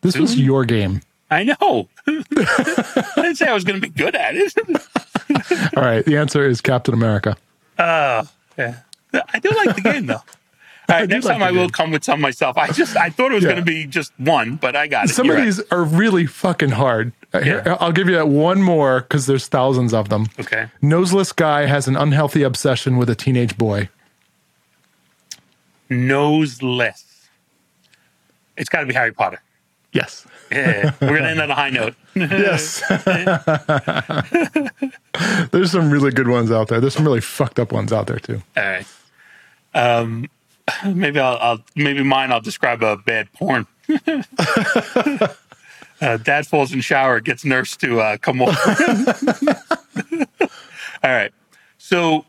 This 0.01 0.17
was 0.17 0.37
your 0.39 0.65
game. 0.65 1.01
I 1.31 1.43
know. 1.43 1.87
I 2.07 3.11
didn't 3.15 3.35
say 3.35 3.47
I 3.47 3.53
was 3.53 3.63
going 3.63 3.79
to 3.81 3.87
be 3.87 3.89
good 3.93 4.15
at 4.15 4.35
it. 4.35 4.53
All 5.77 5.83
right, 5.83 6.05
the 6.05 6.17
answer 6.17 6.47
is 6.47 6.61
Captain 6.61 6.93
America. 6.93 7.35
Oh, 7.79 8.27
yeah. 8.57 8.75
I 9.13 9.39
do 9.39 9.49
like 9.49 9.75
the 9.75 9.81
game 9.81 10.05
though. 10.07 10.15
All 10.89 10.99
right, 10.99 11.07
next 11.09 11.25
like 11.25 11.35
time 11.35 11.43
I 11.43 11.51
will 11.51 11.61
game. 11.67 11.69
come 11.69 11.91
with 11.91 12.03
some 12.03 12.19
myself. 12.19 12.57
I 12.57 12.67
just 12.71 12.97
I 12.97 13.09
thought 13.09 13.31
it 13.31 13.35
was 13.35 13.43
Yeah. 13.43 13.51
going 13.51 13.61
to 13.65 13.71
be 13.71 13.85
just 13.85 14.11
one, 14.19 14.57
but 14.57 14.75
I 14.75 14.87
got 14.87 15.05
it. 15.05 15.09
Some 15.13 15.25
You're 15.25 15.35
of 15.35 15.39
right. 15.39 15.45
these 15.45 15.61
are 15.71 15.83
really 15.83 16.25
fucking 16.25 16.71
hard. 16.71 17.13
Uh, 17.33 17.39
here, 17.39 17.63
Yeah. 17.65 17.77
I'll 17.79 17.93
give 17.93 18.09
you 18.09 18.15
that 18.15 18.27
one 18.27 18.61
more 18.61 18.99
because 19.01 19.25
there's 19.25 19.47
thousands 19.47 19.93
of 19.93 20.09
them. 20.09 20.27
Okay. 20.39 20.67
Noseless 20.81 21.31
guy 21.31 21.65
has 21.67 21.87
an 21.87 21.95
unhealthy 21.95 22.43
obsession 22.43 22.97
with 22.97 23.09
a 23.09 23.15
teenage 23.15 23.57
boy. 23.57 23.89
Noseless. 25.89 27.27
It's 28.57 28.69
got 28.69 28.81
to 28.81 28.85
be 28.85 28.93
Harry 28.93 29.11
Potter. 29.13 29.41
Yes. 29.93 30.27
Yeah, 30.51 30.91
we're 31.01 31.07
going 31.07 31.23
to 31.23 31.29
end 31.29 31.41
on 31.41 31.49
a 31.49 31.55
high 31.55 31.69
note. 31.69 31.95
Yes. 32.15 32.83
there's 35.51 35.71
some 35.71 35.89
really 35.89 36.11
good 36.11 36.27
ones 36.27 36.51
out 36.51 36.67
there. 36.67 36.79
There's 36.79 36.93
some 36.93 37.05
really 37.05 37.21
fucked 37.21 37.59
up 37.59 37.71
ones 37.71 37.91
out 37.91 38.05
there 38.05 38.19
too. 38.19 38.43
All 38.55 38.63
right. 38.63 38.85
Um, 39.73 40.29
maybe 40.85 41.19
I'll, 41.19 41.37
I'll 41.37 41.59
maybe 41.75 42.03
mine. 42.03 42.31
I'll 42.31 42.41
describe 42.41 42.83
a 42.83 42.97
bad 42.97 43.33
porn. 43.33 43.65
uh, 44.07 45.33
dad 46.17 46.45
falls 46.45 46.71
in 46.71 46.81
shower, 46.81 47.19
gets 47.19 47.43
nurse 47.43 47.75
to 47.77 47.99
uh, 47.99 48.17
come 48.17 48.43
over. 48.43 48.55
all 51.03 51.11
right. 51.11 51.31
So, 51.79 52.11
all 52.11 52.25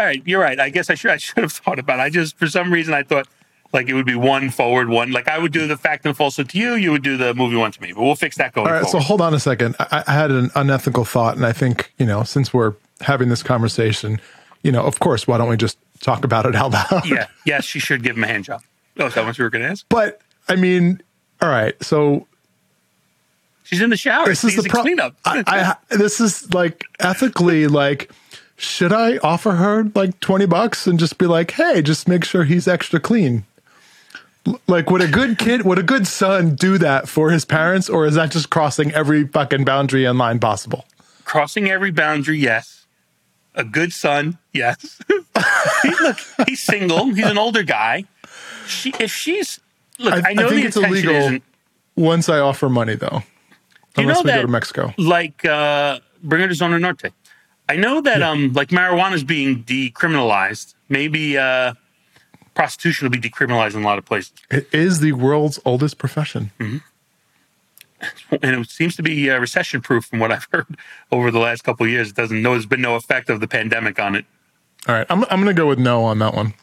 right, 0.00 0.20
you're 0.26 0.40
right. 0.40 0.58
I 0.58 0.70
guess 0.70 0.90
I 0.90 0.94
should 0.94 1.12
I 1.12 1.18
should 1.18 1.38
have 1.38 1.52
thought 1.52 1.78
about. 1.78 2.00
it. 2.00 2.02
I 2.02 2.10
just 2.10 2.36
for 2.36 2.48
some 2.48 2.72
reason 2.72 2.92
I 2.92 3.04
thought 3.04 3.28
like 3.72 3.88
it 3.88 3.94
would 3.94 4.06
be 4.06 4.14
one 4.14 4.50
forward, 4.50 4.88
one 4.88 5.12
like 5.12 5.28
I 5.28 5.38
would 5.38 5.52
do 5.52 5.66
the 5.66 5.76
fact 5.76 6.04
and 6.04 6.16
falsehood 6.16 6.50
to 6.50 6.58
you. 6.58 6.74
You 6.74 6.92
would 6.92 7.02
do 7.02 7.16
the 7.16 7.34
movie 7.34 7.56
one 7.56 7.72
to 7.72 7.82
me. 7.82 7.92
But 7.92 8.02
we'll 8.02 8.14
fix 8.14 8.36
that 8.36 8.52
going 8.52 8.66
All 8.66 8.72
right, 8.72 8.86
so 8.86 8.98
hold 8.98 9.20
on 9.20 9.34
a 9.34 9.40
second. 9.40 9.76
I, 9.80 10.04
I 10.06 10.12
had 10.12 10.30
an 10.30 10.50
unethical 10.54 11.04
thought, 11.04 11.36
and 11.36 11.46
I 11.46 11.52
think 11.52 11.92
you 11.98 12.06
know, 12.06 12.22
since 12.22 12.52
we're 12.52 12.74
having 13.00 13.28
this 13.28 13.42
conversation, 13.42 14.20
you 14.62 14.72
know, 14.72 14.84
of 14.84 15.00
course, 15.00 15.26
why 15.26 15.38
don't 15.38 15.48
we 15.48 15.56
just 15.56 15.78
talk 16.00 16.24
about 16.24 16.46
it 16.46 16.54
out 16.54 16.72
loud? 16.72 17.02
yeah. 17.06 17.26
Yes, 17.46 17.64
she 17.64 17.78
should 17.78 18.02
give 18.02 18.16
him 18.16 18.24
a 18.24 18.28
hand 18.28 18.44
job. 18.44 18.62
Oh, 18.98 19.06
is 19.06 19.14
that 19.14 19.24
what 19.24 19.38
you 19.38 19.44
were 19.44 19.50
going 19.50 19.62
to 19.62 19.70
ask? 19.70 19.86
But 19.88 20.20
I 20.48 20.56
mean, 20.56 21.02
all 21.40 21.48
right, 21.48 21.80
so 21.82 22.26
She's 23.64 23.80
in 23.80 23.90
the 23.90 23.96
shower. 23.96 24.26
this 24.26 24.44
is 24.44 24.56
the 24.56 24.68
pro- 24.68 24.82
cleanup. 24.82 25.16
I, 25.24 25.42
I 25.46 25.96
this 25.96 26.20
is 26.20 26.52
like 26.52 26.84
ethically 27.00 27.66
like. 27.66 28.10
Should 28.56 28.92
I 28.92 29.16
offer 29.24 29.52
her 29.52 29.90
like 29.94 30.20
20 30.20 30.46
bucks 30.46 30.86
and 30.86 30.96
just 30.96 31.18
be 31.18 31.26
like, 31.26 31.50
hey, 31.52 31.82
just 31.82 32.06
make 32.06 32.22
sure 32.22 32.44
he's 32.44 32.68
extra 32.68 33.00
clean? 33.00 33.44
Like, 34.66 34.90
would 34.90 35.02
a 35.02 35.08
good 35.08 35.38
kid, 35.38 35.62
would 35.64 35.78
a 35.78 35.82
good 35.84 36.06
son 36.06 36.56
do 36.56 36.76
that 36.78 37.08
for 37.08 37.30
his 37.30 37.44
parents, 37.44 37.88
or 37.88 38.06
is 38.06 38.14
that 38.16 38.32
just 38.32 38.50
crossing 38.50 38.90
every 38.92 39.26
fucking 39.26 39.64
boundary 39.64 40.04
and 40.04 40.18
line 40.18 40.38
possible? 40.40 40.84
crossing 41.24 41.70
every 41.70 41.90
boundary, 41.90 42.36
yes. 42.38 42.84
A 43.54 43.64
good 43.64 43.92
son, 43.92 44.36
yes. 44.52 44.98
he, 45.82 45.90
look, 46.00 46.18
he's 46.46 46.60
single. 46.62 47.06
He's 47.14 47.24
an 47.26 47.38
older 47.38 47.62
guy. 47.62 48.04
She, 48.66 48.92
if 49.00 49.10
she's 49.12 49.60
look, 49.98 50.12
I, 50.12 50.30
I 50.30 50.34
know 50.34 50.48
think 50.50 50.62
the 50.62 50.66
it's 50.68 50.76
illegal. 50.76 51.14
isn't 51.14 51.42
Once 51.96 52.28
I 52.28 52.38
offer 52.38 52.68
money, 52.68 52.96
though, 52.96 53.22
You 53.96 54.02
unless 54.02 54.16
know 54.18 54.22
we 54.24 54.36
go 54.36 54.42
to 54.42 54.48
Mexico. 54.48 54.92
like 54.98 55.44
uh, 55.44 56.00
bring 56.22 56.42
her 56.42 56.48
to 56.48 56.54
Zona 56.54 56.78
Norte. 56.78 57.12
I 57.68 57.76
know 57.76 58.00
that 58.02 58.22
um, 58.22 58.52
like 58.52 58.68
marijuana 58.68 59.14
is 59.14 59.24
being 59.24 59.62
decriminalized. 59.64 60.74
Maybe 60.88 61.38
uh, 61.38 61.74
prostitution 62.54 63.06
will 63.06 63.10
be 63.10 63.20
decriminalized 63.20 63.74
in 63.74 63.82
a 63.82 63.86
lot 63.86 63.98
of 63.98 64.04
places, 64.04 64.32
It 64.50 64.68
is 64.72 65.00
the 65.00 65.12
world's 65.12 65.58
oldest 65.64 65.98
profession. 65.98 66.50
and 66.60 66.82
it 68.42 68.70
seems 68.70 68.96
to 68.96 69.02
be 69.02 69.30
uh, 69.30 69.38
recession 69.38 69.80
proof 69.80 70.04
from 70.06 70.18
what 70.18 70.32
I've 70.32 70.46
heard 70.52 70.76
over 71.10 71.30
the 71.30 71.38
last 71.38 71.62
couple 71.62 71.86
of 71.86 71.92
years. 71.92 72.10
It 72.10 72.16
doesn't 72.16 72.42
know 72.42 72.52
there's 72.52 72.66
been 72.66 72.82
no 72.82 72.96
effect 72.96 73.30
of 73.30 73.40
the 73.40 73.48
pandemic 73.48 73.98
on 73.98 74.14
it. 74.16 74.24
All 74.88 74.94
right, 74.96 75.06
I'm, 75.08 75.22
I'm 75.24 75.42
going 75.42 75.46
to 75.46 75.54
go 75.54 75.68
with 75.68 75.78
no 75.78 76.02
on 76.04 76.18
that 76.18 76.34
one. 76.34 76.54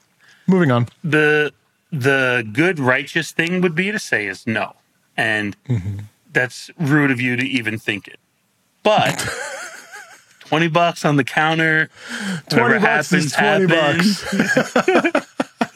Moving 0.48 0.72
on. 0.72 0.88
the 1.04 1.54
the 1.92 2.48
good 2.54 2.78
righteous 2.80 3.32
thing 3.32 3.62
would 3.62 3.74
be 3.76 3.92
to 3.92 3.98
say 4.00 4.28
is 4.28 4.46
no 4.46 4.76
and 5.18 5.56
that's 6.32 6.70
rude 6.78 7.10
of 7.10 7.20
you 7.20 7.36
to 7.36 7.44
even 7.44 7.80
think 7.80 8.08
it 8.08 8.20
but 8.84 9.18
20 10.42 10.68
bucks 10.68 11.04
on 11.04 11.16
the 11.18 11.24
counter 11.24 11.90
20 12.50 12.64
whatever 12.64 12.86
bucks 12.86 13.12
is 13.14 13.34
happens 13.34 13.70
20 13.72 13.76
happens 13.76 15.12
bucks. 15.14 15.28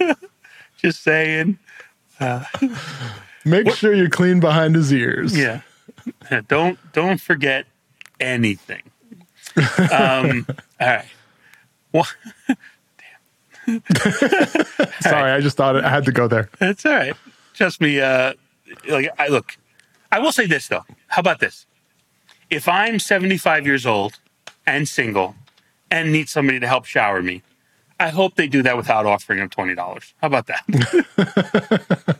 Just 0.77 1.03
saying. 1.03 1.57
Make 3.45 3.71
sure 3.71 3.93
you're 3.93 4.09
clean 4.09 4.39
behind 4.39 4.75
his 4.75 4.93
ears. 4.93 5.37
Yeah. 5.37 5.61
don't 6.47 6.77
don't 6.93 7.19
forget 7.19 7.65
anything. 8.19 8.83
Um, 9.91 10.45
all 10.79 10.87
right. 10.87 11.05
Well, 11.91 12.07
Sorry, 15.01 15.31
I 15.31 15.39
just 15.39 15.55
thought 15.55 15.77
it, 15.77 15.85
I 15.85 15.89
had 15.89 16.05
to 16.05 16.11
go 16.11 16.27
there. 16.27 16.49
That's 16.59 16.85
all 16.85 16.93
right. 16.93 17.13
Trust 17.53 17.79
me. 17.79 18.01
Uh, 18.01 18.33
like 18.89 19.09
I 19.17 19.27
look, 19.27 19.57
I 20.11 20.19
will 20.19 20.31
say 20.31 20.45
this 20.45 20.67
though. 20.67 20.85
How 21.07 21.19
about 21.21 21.39
this? 21.39 21.65
If 22.49 22.67
I'm 22.67 22.99
75 22.99 23.65
years 23.65 23.85
old 23.85 24.19
and 24.67 24.87
single 24.87 25.35
and 25.89 26.11
need 26.11 26.29
somebody 26.29 26.59
to 26.59 26.67
help 26.67 26.85
shower 26.85 27.21
me, 27.21 27.41
I 27.99 28.09
hope 28.09 28.35
they 28.35 28.47
do 28.47 28.63
that 28.63 28.75
without 28.75 29.05
offering 29.05 29.39
them 29.39 29.49
twenty 29.49 29.75
dollars. 29.75 30.13
How 30.21 30.27
about 30.27 30.47
that? 30.47 32.17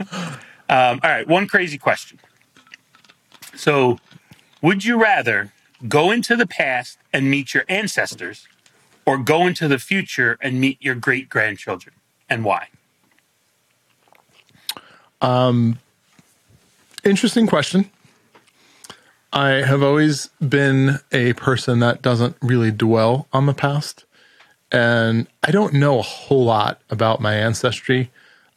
um, 0.68 1.00
all 1.02 1.10
right. 1.10 1.26
One 1.26 1.46
crazy 1.46 1.78
question. 1.78 2.18
So, 3.54 3.98
would 4.62 4.84
you 4.84 5.00
rather 5.00 5.52
go 5.88 6.10
into 6.10 6.36
the 6.36 6.46
past 6.46 6.98
and 7.12 7.30
meet 7.30 7.54
your 7.54 7.64
ancestors, 7.68 8.46
or 9.06 9.18
go 9.18 9.46
into 9.46 9.68
the 9.68 9.78
future 9.78 10.38
and 10.40 10.60
meet 10.60 10.78
your 10.80 10.94
great 10.94 11.28
grandchildren, 11.28 11.94
and 12.28 12.44
why? 12.44 12.68
Um, 15.20 15.78
Interesting 17.04 17.46
question. 17.46 17.90
I 19.32 19.48
have 19.48 19.82
always 19.82 20.28
been 20.46 20.98
a 21.12 21.32
person 21.34 21.78
that 21.78 22.02
doesn't 22.02 22.36
really 22.42 22.70
dwell 22.70 23.26
on 23.32 23.46
the 23.46 23.54
past. 23.54 24.04
And 24.72 25.26
I 25.42 25.50
don't 25.50 25.74
know 25.74 25.98
a 25.98 26.02
whole 26.02 26.44
lot 26.44 26.80
about 26.90 27.20
my 27.20 27.34
ancestry 27.34 28.10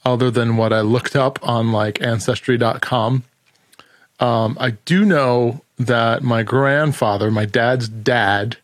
other 0.05 0.29
than 0.29 0.57
what 0.57 0.71
I 0.73 0.81
looked 0.81 1.15
up 1.15 1.39
on 1.41 1.71
like 1.71 2.01
ancestry.com. 2.01 3.23
Um, 4.19 4.57
I 4.59 4.71
do 4.71 5.05
know 5.05 5.61
that 5.79 6.21
my 6.23 6.43
grandfather, 6.43 7.31
my 7.31 7.45
dad's 7.45 7.89
dad, 7.89 8.57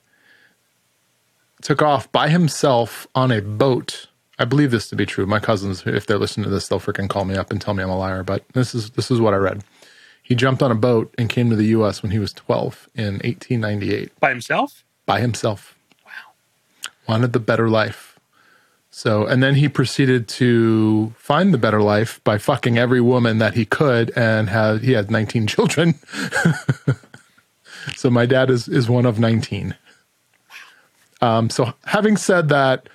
took 1.61 1.81
off 1.81 2.11
by 2.11 2.29
himself 2.29 3.07
on 3.15 3.31
a 3.31 3.41
boat. 3.41 4.07
I 4.37 4.45
believe 4.45 4.71
this 4.71 4.87
to 4.89 4.95
be 4.95 5.05
true. 5.05 5.25
My 5.25 5.39
cousins, 5.39 5.83
if 5.85 6.05
they're 6.05 6.17
listening 6.19 6.45
to 6.45 6.49
this, 6.49 6.67
they'll 6.67 6.79
freaking 6.79 7.09
call 7.09 7.25
me 7.25 7.35
up 7.35 7.51
and 7.51 7.59
tell 7.59 7.73
me 7.73 7.83
I'm 7.83 7.89
a 7.89 7.97
liar. 7.97 8.23
But 8.23 8.47
this 8.53 8.73
is 8.75 8.91
this 8.91 9.09
is 9.11 9.19
what 9.19 9.33
I 9.33 9.37
read. 9.37 9.63
He 10.23 10.35
jumped 10.35 10.61
on 10.61 10.71
a 10.71 10.75
boat 10.75 11.13
and 11.17 11.29
came 11.29 11.49
to 11.49 11.55
the 11.55 11.65
U.S. 11.65 12.03
when 12.03 12.11
he 12.11 12.19
was 12.19 12.31
12 12.33 12.87
in 12.95 13.13
1898 13.15 14.19
By 14.19 14.29
himself? 14.29 14.83
by 15.05 15.19
himself. 15.19 15.75
Wanted 17.09 17.33
the 17.33 17.39
better 17.39 17.67
life. 17.67 18.19
So, 18.91 19.25
and 19.25 19.41
then 19.41 19.55
he 19.55 19.67
proceeded 19.67 20.27
to 20.27 21.11
find 21.17 21.51
the 21.51 21.57
better 21.57 21.81
life 21.81 22.23
by 22.23 22.37
fucking 22.37 22.77
every 22.77 23.01
woman 23.01 23.39
that 23.39 23.55
he 23.55 23.65
could, 23.65 24.11
and 24.15 24.47
had 24.47 24.83
he 24.83 24.91
had 24.91 25.09
19 25.09 25.47
children. 25.55 25.95
so 27.95 28.11
my 28.11 28.27
dad 28.27 28.51
is 28.51 28.67
is 28.67 28.87
one 28.87 29.07
of 29.07 29.17
19. 29.17 29.75
Um, 31.19 31.49
so 31.49 31.73
having 31.85 32.15
said 32.15 32.49
that, 32.49 32.87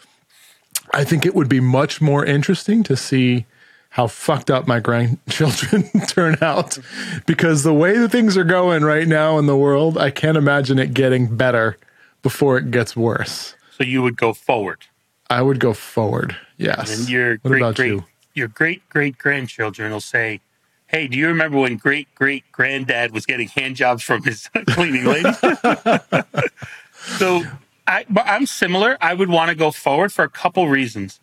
I 0.92 1.02
think 1.02 1.26
it 1.26 1.34
would 1.34 1.48
be 1.48 1.58
much 1.58 2.00
more 2.00 2.24
interesting 2.24 2.84
to 2.84 2.96
see 2.96 3.46
how 3.90 4.06
fucked 4.06 4.48
up 4.48 4.68
my 4.68 4.78
grandchildren 4.78 5.90
turn 6.06 6.36
out 6.40 6.78
because 7.26 7.64
the 7.64 7.74
way 7.74 7.98
that 7.98 8.10
things 8.10 8.36
are 8.36 8.44
going 8.44 8.84
right 8.84 9.08
now 9.08 9.38
in 9.38 9.46
the 9.46 9.56
world, 9.56 9.98
I 9.98 10.12
can't 10.12 10.36
imagine 10.36 10.78
it 10.78 10.94
getting 10.94 11.36
better 11.36 11.78
before 12.22 12.58
it 12.58 12.70
gets 12.70 12.96
worse. 12.96 13.56
So 13.76 13.84
you 13.84 14.02
would 14.02 14.16
go 14.16 14.32
forward. 14.32 14.86
I 15.28 15.42
would 15.42 15.58
go 15.58 15.72
forward. 15.72 16.36
Yes. 16.56 16.96
And 16.96 17.08
your 17.08 17.38
what 17.38 17.50
great 17.50 17.62
about 17.62 17.76
great 17.76 17.88
you? 17.88 18.04
your 18.34 18.48
great 18.48 18.88
great 18.88 19.18
grandchildren 19.18 19.90
will 19.90 20.00
say, 20.00 20.40
Hey, 20.86 21.08
do 21.08 21.18
you 21.18 21.26
remember 21.26 21.58
when 21.58 21.76
great 21.76 22.14
great 22.14 22.44
granddad 22.52 23.12
was 23.12 23.26
getting 23.26 23.48
hand 23.48 23.76
jobs 23.76 24.02
from 24.02 24.22
his 24.22 24.48
cleaning 24.68 25.04
lady? 25.04 25.32
so 26.92 27.42
I 27.86 28.04
but 28.08 28.24
I'm 28.26 28.46
similar. 28.46 28.96
I 29.00 29.14
would 29.14 29.28
want 29.28 29.48
to 29.48 29.56
go 29.56 29.70
forward 29.70 30.12
for 30.12 30.24
a 30.24 30.30
couple 30.30 30.68
reasons. 30.68 31.20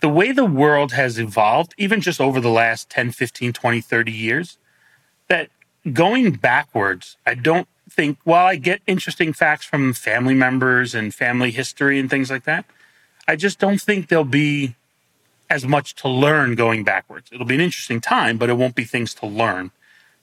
The 0.00 0.08
way 0.08 0.32
the 0.32 0.46
world 0.46 0.92
has 0.92 1.18
evolved, 1.18 1.74
even 1.78 2.00
just 2.00 2.20
over 2.20 2.40
the 2.40 2.50
last 2.50 2.90
10, 2.90 3.12
15, 3.12 3.52
20, 3.52 3.80
30 3.80 4.10
years, 4.10 4.58
that 5.28 5.48
going 5.92 6.32
backwards, 6.32 7.16
I 7.24 7.34
don't 7.34 7.68
think, 7.94 8.18
while 8.24 8.46
I 8.46 8.56
get 8.56 8.80
interesting 8.86 9.32
facts 9.32 9.64
from 9.64 9.92
family 9.92 10.34
members 10.34 10.94
and 10.94 11.14
family 11.14 11.50
history 11.50 11.98
and 12.00 12.08
things 12.08 12.30
like 12.30 12.44
that, 12.44 12.64
I 13.28 13.36
just 13.36 13.58
don't 13.58 13.80
think 13.80 14.08
there'll 14.08 14.24
be 14.24 14.74
as 15.50 15.66
much 15.66 15.94
to 15.96 16.08
learn 16.08 16.54
going 16.54 16.82
backwards. 16.82 17.30
It'll 17.32 17.46
be 17.46 17.54
an 17.54 17.60
interesting 17.60 18.00
time, 18.00 18.38
but 18.38 18.48
it 18.48 18.54
won't 18.54 18.74
be 18.74 18.84
things 18.84 19.12
to 19.14 19.26
learn. 19.26 19.70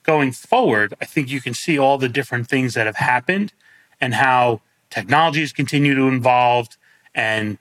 Going 0.02 0.32
forward, 0.32 0.94
I 1.00 1.04
think 1.04 1.30
you 1.30 1.40
can 1.40 1.54
see 1.54 1.78
all 1.78 1.98
the 1.98 2.08
different 2.08 2.48
things 2.48 2.74
that 2.74 2.86
have 2.86 2.96
happened 2.96 3.52
and 4.00 4.14
how 4.14 4.60
technologies 4.90 5.52
continue 5.52 5.94
to 5.94 6.08
evolve 6.08 6.76
and 7.14 7.58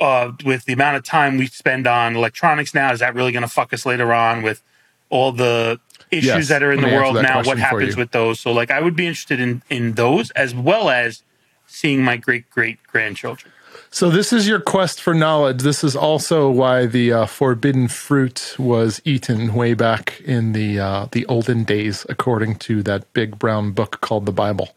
uh, 0.00 0.32
with 0.44 0.64
the 0.64 0.72
amount 0.72 0.96
of 0.96 1.04
time 1.04 1.36
we 1.36 1.46
spend 1.46 1.86
on 1.86 2.16
electronics 2.16 2.74
now, 2.74 2.90
is 2.92 3.00
that 3.00 3.14
really 3.14 3.32
going 3.32 3.42
to 3.42 3.48
fuck 3.48 3.72
us 3.74 3.84
later 3.84 4.12
on 4.14 4.42
with 4.42 4.62
all 5.10 5.30
the 5.30 5.78
issues 6.10 6.26
Yes, 6.26 6.48
that 6.48 6.62
are 6.62 6.72
in 6.72 6.80
let 6.80 6.90
the 6.90 6.96
world 6.96 7.14
now? 7.22 7.42
What 7.42 7.58
happens 7.58 7.96
with 7.96 8.10
those? 8.10 8.40
So, 8.40 8.52
like, 8.52 8.70
I 8.70 8.80
would 8.80 8.96
be 8.96 9.06
interested 9.06 9.40
in 9.40 9.62
in 9.70 9.94
those 9.94 10.30
as 10.32 10.54
well 10.54 10.90
as 10.90 11.22
seeing 11.66 12.02
my 12.02 12.16
great 12.16 12.50
great 12.50 12.82
grandchildren. 12.84 13.52
So 13.92 14.08
this 14.08 14.32
is 14.32 14.46
your 14.46 14.60
quest 14.60 15.00
for 15.00 15.14
knowledge. 15.14 15.62
This 15.62 15.82
is 15.82 15.96
also 15.96 16.48
why 16.48 16.86
the 16.86 17.12
uh, 17.12 17.26
forbidden 17.26 17.88
fruit 17.88 18.54
was 18.56 19.02
eaten 19.04 19.52
way 19.52 19.74
back 19.74 20.20
in 20.20 20.52
the 20.52 20.78
uh, 20.78 21.06
the 21.10 21.26
olden 21.26 21.64
days, 21.64 22.06
according 22.08 22.56
to 22.60 22.82
that 22.84 23.12
big 23.12 23.38
brown 23.38 23.72
book 23.72 24.00
called 24.00 24.26
the 24.26 24.32
Bible. 24.32 24.70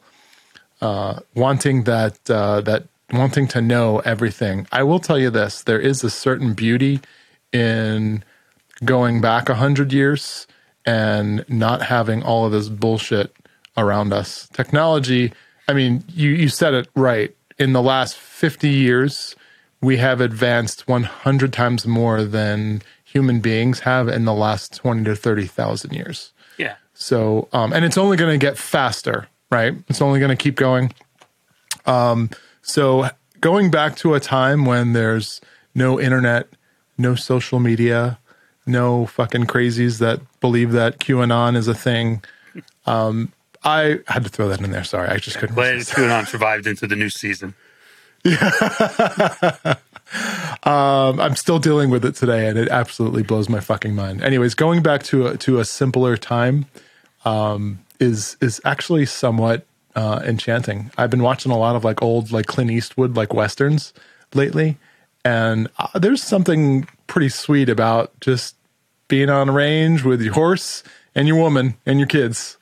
Uh, 0.81 1.19
wanting 1.35 1.83
that 1.83 2.17
uh, 2.29 2.61
that 2.61 2.85
wanting 3.11 3.47
to 3.49 3.61
know 3.61 3.99
everything. 3.99 4.67
I 4.71 4.81
will 4.81 4.99
tell 4.99 5.19
you 5.19 5.29
this: 5.29 5.61
there 5.61 5.79
is 5.79 6.03
a 6.03 6.09
certain 6.09 6.53
beauty 6.53 6.99
in 7.51 8.23
going 8.83 9.21
back 9.21 9.47
a 9.47 9.55
hundred 9.55 9.93
years 9.93 10.47
and 10.85 11.45
not 11.47 11.81
having 11.81 12.23
all 12.23 12.45
of 12.45 12.51
this 12.51 12.69
bullshit 12.69 13.35
around 13.77 14.13
us. 14.13 14.47
Technology. 14.53 15.33
I 15.67 15.73
mean, 15.73 16.03
you 16.09 16.31
you 16.31 16.49
said 16.49 16.73
it 16.73 16.89
right. 16.95 17.35
In 17.57 17.73
the 17.73 17.81
last 17.81 18.17
fifty 18.17 18.69
years, 18.69 19.35
we 19.81 19.97
have 19.97 20.21
advanced 20.21 20.87
one 20.87 21.03
hundred 21.03 21.53
times 21.53 21.85
more 21.85 22.23
than 22.23 22.81
human 23.03 23.39
beings 23.39 23.81
have 23.81 24.07
in 24.07 24.25
the 24.25 24.33
last 24.33 24.75
twenty 24.75 25.03
to 25.05 25.15
thirty 25.15 25.47
thousand 25.47 25.93
years. 25.93 26.33
Yeah. 26.57 26.75
So, 26.93 27.47
um, 27.53 27.73
and 27.73 27.85
it's 27.85 27.97
only 27.97 28.17
going 28.17 28.37
to 28.37 28.43
get 28.43 28.57
faster, 28.57 29.27
right? 29.51 29.75
It's 29.87 30.01
only 30.01 30.19
going 30.19 30.35
to 30.35 30.41
keep 30.41 30.55
going. 30.55 30.93
Um, 31.85 32.29
so, 32.61 33.09
going 33.41 33.71
back 33.71 33.95
to 33.97 34.13
a 34.13 34.19
time 34.19 34.65
when 34.65 34.93
there's 34.93 35.41
no 35.75 35.99
internet, 35.99 36.47
no 36.97 37.15
social 37.15 37.59
media, 37.59 38.19
no 38.65 39.05
fucking 39.05 39.45
crazies 39.45 39.99
that 39.99 40.21
believe 40.39 40.71
that 40.71 40.99
QAnon 40.99 41.55
is 41.55 41.67
a 41.67 41.75
thing. 41.75 42.23
Um, 42.85 43.31
I 43.63 43.99
had 44.07 44.23
to 44.23 44.29
throw 44.29 44.47
that 44.49 44.61
in 44.61 44.71
there. 44.71 44.83
Sorry, 44.83 45.07
I 45.09 45.17
just 45.17 45.37
couldn't. 45.37 45.55
Glad. 45.55 45.79
QAnon 45.79 46.27
survived 46.27 46.67
into 46.67 46.87
the 46.87 46.95
new 46.95 47.09
season. 47.09 47.53
Um, 50.63 51.19
I'm 51.19 51.35
still 51.35 51.59
dealing 51.59 51.89
with 51.89 52.05
it 52.05 52.15
today, 52.15 52.47
and 52.47 52.57
it 52.57 52.69
absolutely 52.69 53.23
blows 53.23 53.49
my 53.49 53.59
fucking 53.59 53.95
mind. 53.95 54.21
Anyways, 54.21 54.53
going 54.53 54.81
back 54.81 55.03
to 55.03 55.27
a, 55.27 55.37
to 55.37 55.59
a 55.59 55.65
simpler 55.65 56.15
time 56.15 56.65
um, 57.25 57.79
is 57.99 58.37
is 58.39 58.61
actually 58.63 59.05
somewhat 59.05 59.65
uh, 59.95 60.21
enchanting. 60.23 60.91
I've 60.97 61.09
been 61.09 61.23
watching 61.23 61.51
a 61.51 61.57
lot 61.57 61.75
of 61.75 61.83
like 61.83 62.01
old 62.01 62.31
like 62.31 62.45
Clint 62.45 62.71
Eastwood 62.71 63.15
like 63.17 63.33
westerns 63.33 63.91
lately, 64.33 64.77
and 65.25 65.67
uh, 65.77 65.99
there's 65.99 66.23
something 66.23 66.87
pretty 67.07 67.29
sweet 67.29 67.69
about 67.69 68.19
just 68.19 68.55
being 69.07 69.29
on 69.29 69.51
range 69.51 70.03
with 70.03 70.21
your 70.21 70.33
horse 70.33 70.83
and 71.15 71.27
your 71.27 71.37
woman 71.37 71.75
and 71.85 71.99
your 71.99 72.07
kids. 72.07 72.57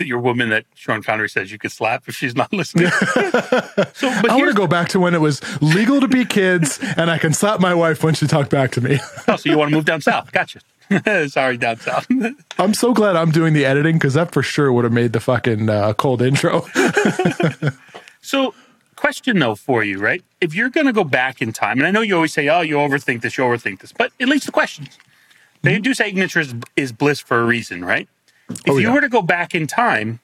Your 0.00 0.18
woman 0.18 0.48
that 0.48 0.64
Sean 0.74 1.04
Connery 1.04 1.28
says 1.28 1.52
you 1.52 1.58
could 1.58 1.70
slap 1.70 2.08
if 2.08 2.16
she's 2.16 2.34
not 2.34 2.52
listening. 2.52 2.90
so, 2.90 4.10
but 4.20 4.28
I 4.28 4.36
want 4.36 4.48
to 4.48 4.56
go 4.56 4.66
back 4.66 4.88
to 4.88 4.98
when 4.98 5.14
it 5.14 5.20
was 5.20 5.40
legal 5.62 6.00
to 6.00 6.08
be 6.08 6.24
kids, 6.24 6.80
and 6.96 7.08
I 7.08 7.18
can 7.18 7.32
slap 7.32 7.60
my 7.60 7.74
wife 7.74 8.02
when 8.02 8.14
she 8.14 8.26
talked 8.26 8.50
back 8.50 8.72
to 8.72 8.80
me. 8.80 8.98
oh, 9.28 9.36
so 9.36 9.48
you 9.48 9.56
want 9.56 9.70
to 9.70 9.76
move 9.76 9.84
down 9.84 10.00
south? 10.00 10.32
Gotcha. 10.32 10.60
Sorry, 11.28 11.56
down 11.56 11.78
south. 11.78 12.08
I'm 12.58 12.74
so 12.74 12.92
glad 12.92 13.14
I'm 13.14 13.30
doing 13.30 13.54
the 13.54 13.64
editing 13.64 13.94
because 13.94 14.14
that 14.14 14.32
for 14.32 14.42
sure 14.42 14.72
would 14.72 14.82
have 14.82 14.92
made 14.92 15.12
the 15.12 15.20
fucking 15.20 15.70
uh, 15.70 15.94
cold 15.94 16.22
intro. 16.22 16.66
so, 18.20 18.52
question 19.04 19.38
though 19.38 19.54
for 19.54 19.84
you, 19.84 19.98
right? 19.98 20.22
If 20.40 20.54
you're 20.54 20.70
going 20.70 20.86
to 20.86 20.92
go 20.92 21.04
back 21.04 21.42
in 21.42 21.52
time, 21.52 21.78
and 21.78 21.86
I 21.86 21.90
know 21.90 22.00
you 22.00 22.14
always 22.14 22.32
say, 22.32 22.48
"Oh, 22.48 22.62
you 22.62 22.76
overthink 22.76 23.22
this, 23.22 23.36
you 23.36 23.44
overthink 23.44 23.80
this," 23.80 23.92
but 23.92 24.12
at 24.20 24.28
least 24.28 24.46
the 24.46 24.52
questions. 24.52 24.98
They 25.62 25.74
mm-hmm. 25.74 25.82
do 25.82 25.94
say 25.94 26.08
ignorance 26.08 26.36
is, 26.36 26.54
is 26.76 26.92
bliss 26.92 27.20
for 27.20 27.40
a 27.40 27.44
reason, 27.44 27.84
right? 27.84 28.08
If 28.50 28.68
Oh, 28.68 28.76
you 28.78 28.88
yeah. 28.88 28.94
were 28.94 29.00
to 29.00 29.08
go 29.08 29.22
back 29.22 29.54
in 29.54 29.66
time, 29.66 30.20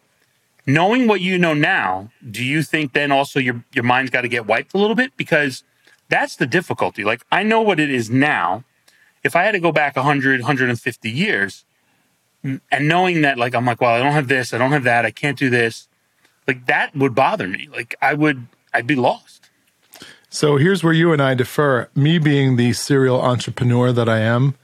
knowing 0.66 1.06
what 1.06 1.20
you 1.20 1.38
know 1.38 1.54
now, 1.54 2.10
do 2.30 2.44
you 2.44 2.62
think 2.62 2.92
then 2.92 3.10
also 3.12 3.38
your 3.38 3.64
your 3.72 3.84
mind's 3.84 4.10
got 4.10 4.22
to 4.22 4.28
get 4.28 4.46
wiped 4.46 4.74
a 4.74 4.78
little 4.78 4.96
bit 4.96 5.12
because 5.16 5.64
that's 6.08 6.36
the 6.36 6.46
difficulty. 6.46 7.04
Like 7.04 7.22
I 7.32 7.42
know 7.42 7.62
what 7.62 7.80
it 7.80 7.90
is 7.90 8.10
now, 8.10 8.64
if 9.22 9.36
I 9.36 9.42
had 9.44 9.52
to 9.52 9.60
go 9.60 9.72
back 9.72 9.96
100, 9.96 10.40
150 10.40 11.10
years, 11.10 11.64
mm, 12.44 12.60
and 12.70 12.88
knowing 12.88 13.22
that, 13.22 13.38
like, 13.38 13.54
I'm 13.54 13.64
like, 13.66 13.80
well, 13.80 13.94
I 13.94 13.98
don't 13.98 14.12
have 14.12 14.28
this, 14.28 14.52
I 14.54 14.58
don't 14.58 14.72
have 14.72 14.84
that, 14.84 15.04
I 15.04 15.10
can't 15.10 15.38
do 15.38 15.50
this, 15.50 15.88
like, 16.46 16.66
that 16.66 16.96
would 16.96 17.14
bother 17.14 17.46
me. 17.46 17.68
Like, 17.70 17.94
I 18.00 18.14
would, 18.14 18.46
I'd 18.72 18.86
be 18.86 18.94
lost. 18.94 19.50
So 20.28 20.56
here's 20.56 20.84
where 20.84 20.92
you 20.92 21.12
and 21.12 21.20
I 21.20 21.34
differ. 21.34 21.90
Me 21.94 22.18
being 22.18 22.56
the 22.56 22.72
serial 22.72 23.20
entrepreneur 23.20 23.92
that 23.92 24.08
I 24.08 24.20
am, 24.20 24.54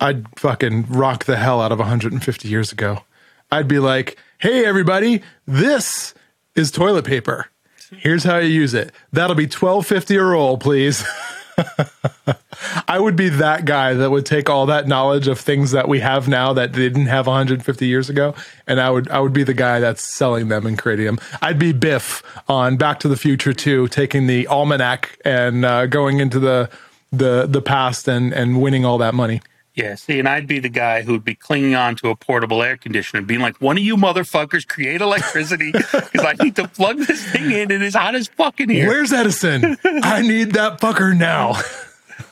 I'd 0.00 0.26
fucking 0.38 0.86
rock 0.88 1.24
the 1.24 1.36
hell 1.36 1.60
out 1.60 1.72
of 1.72 1.78
150 1.78 2.48
years 2.48 2.72
ago. 2.72 3.04
I'd 3.50 3.68
be 3.68 3.78
like, 3.78 4.18
hey, 4.38 4.64
everybody, 4.64 5.22
this 5.46 6.14
is 6.56 6.70
toilet 6.70 7.04
paper. 7.04 7.46
Here's 7.90 8.24
how 8.24 8.38
you 8.38 8.48
use 8.48 8.74
it. 8.74 8.92
That'll 9.12 9.36
be 9.36 9.44
1250 9.44 10.16
a 10.16 10.22
roll, 10.22 10.58
please. 10.58 11.04
I 12.88 12.98
would 12.98 13.16
be 13.16 13.28
that 13.28 13.64
guy 13.64 13.94
that 13.94 14.10
would 14.10 14.26
take 14.26 14.48
all 14.48 14.66
that 14.66 14.86
knowledge 14.86 15.28
of 15.28 15.38
things 15.38 15.72
that 15.72 15.88
we 15.88 16.00
have 16.00 16.28
now 16.28 16.52
that 16.52 16.72
they 16.72 16.80
didn't 16.80 17.06
have 17.06 17.26
150 17.26 17.86
years 17.86 18.08
ago, 18.08 18.34
and 18.66 18.80
I 18.80 18.90
would 18.90 19.08
I 19.08 19.20
would 19.20 19.32
be 19.32 19.44
the 19.44 19.54
guy 19.54 19.80
that's 19.80 20.02
selling 20.02 20.48
them 20.48 20.66
and 20.66 20.78
creating 20.78 21.06
them. 21.06 21.18
I'd 21.42 21.58
be 21.58 21.72
Biff 21.72 22.22
on 22.48 22.76
Back 22.76 23.00
to 23.00 23.08
the 23.08 23.16
Future 23.16 23.52
2, 23.52 23.88
taking 23.88 24.26
the 24.26 24.46
almanac 24.46 25.18
and 25.24 25.64
uh, 25.64 25.86
going 25.86 26.20
into 26.20 26.38
the 26.38 26.70
the 27.12 27.46
the 27.46 27.62
past 27.62 28.08
and 28.08 28.32
and 28.32 28.60
winning 28.60 28.84
all 28.84 28.98
that 28.98 29.14
money. 29.14 29.40
Yeah, 29.74 29.96
see, 29.96 30.20
and 30.20 30.28
I'd 30.28 30.46
be 30.46 30.60
the 30.60 30.68
guy 30.68 31.02
who'd 31.02 31.24
be 31.24 31.34
clinging 31.34 31.74
on 31.74 31.96
to 31.96 32.10
a 32.10 32.14
portable 32.14 32.62
air 32.62 32.76
conditioner, 32.76 33.22
being 33.22 33.40
like, 33.40 33.60
"One 33.60 33.76
of 33.76 33.82
you 33.82 33.96
motherfuckers 33.96 34.66
create 34.66 35.00
electricity 35.00 35.72
because 35.92 36.24
I 36.24 36.34
need 36.40 36.54
to 36.56 36.68
plug 36.68 36.98
this 36.98 37.24
thing 37.32 37.50
in. 37.50 37.72
and 37.72 37.72
It 37.72 37.82
is 37.82 37.94
hot 37.94 38.14
as 38.14 38.28
fucking 38.28 38.68
here." 38.68 38.86
Where's 38.86 39.12
Edison? 39.12 39.76
I 39.84 40.22
need 40.22 40.52
that 40.52 40.80
fucker 40.80 41.16
now. 41.16 41.60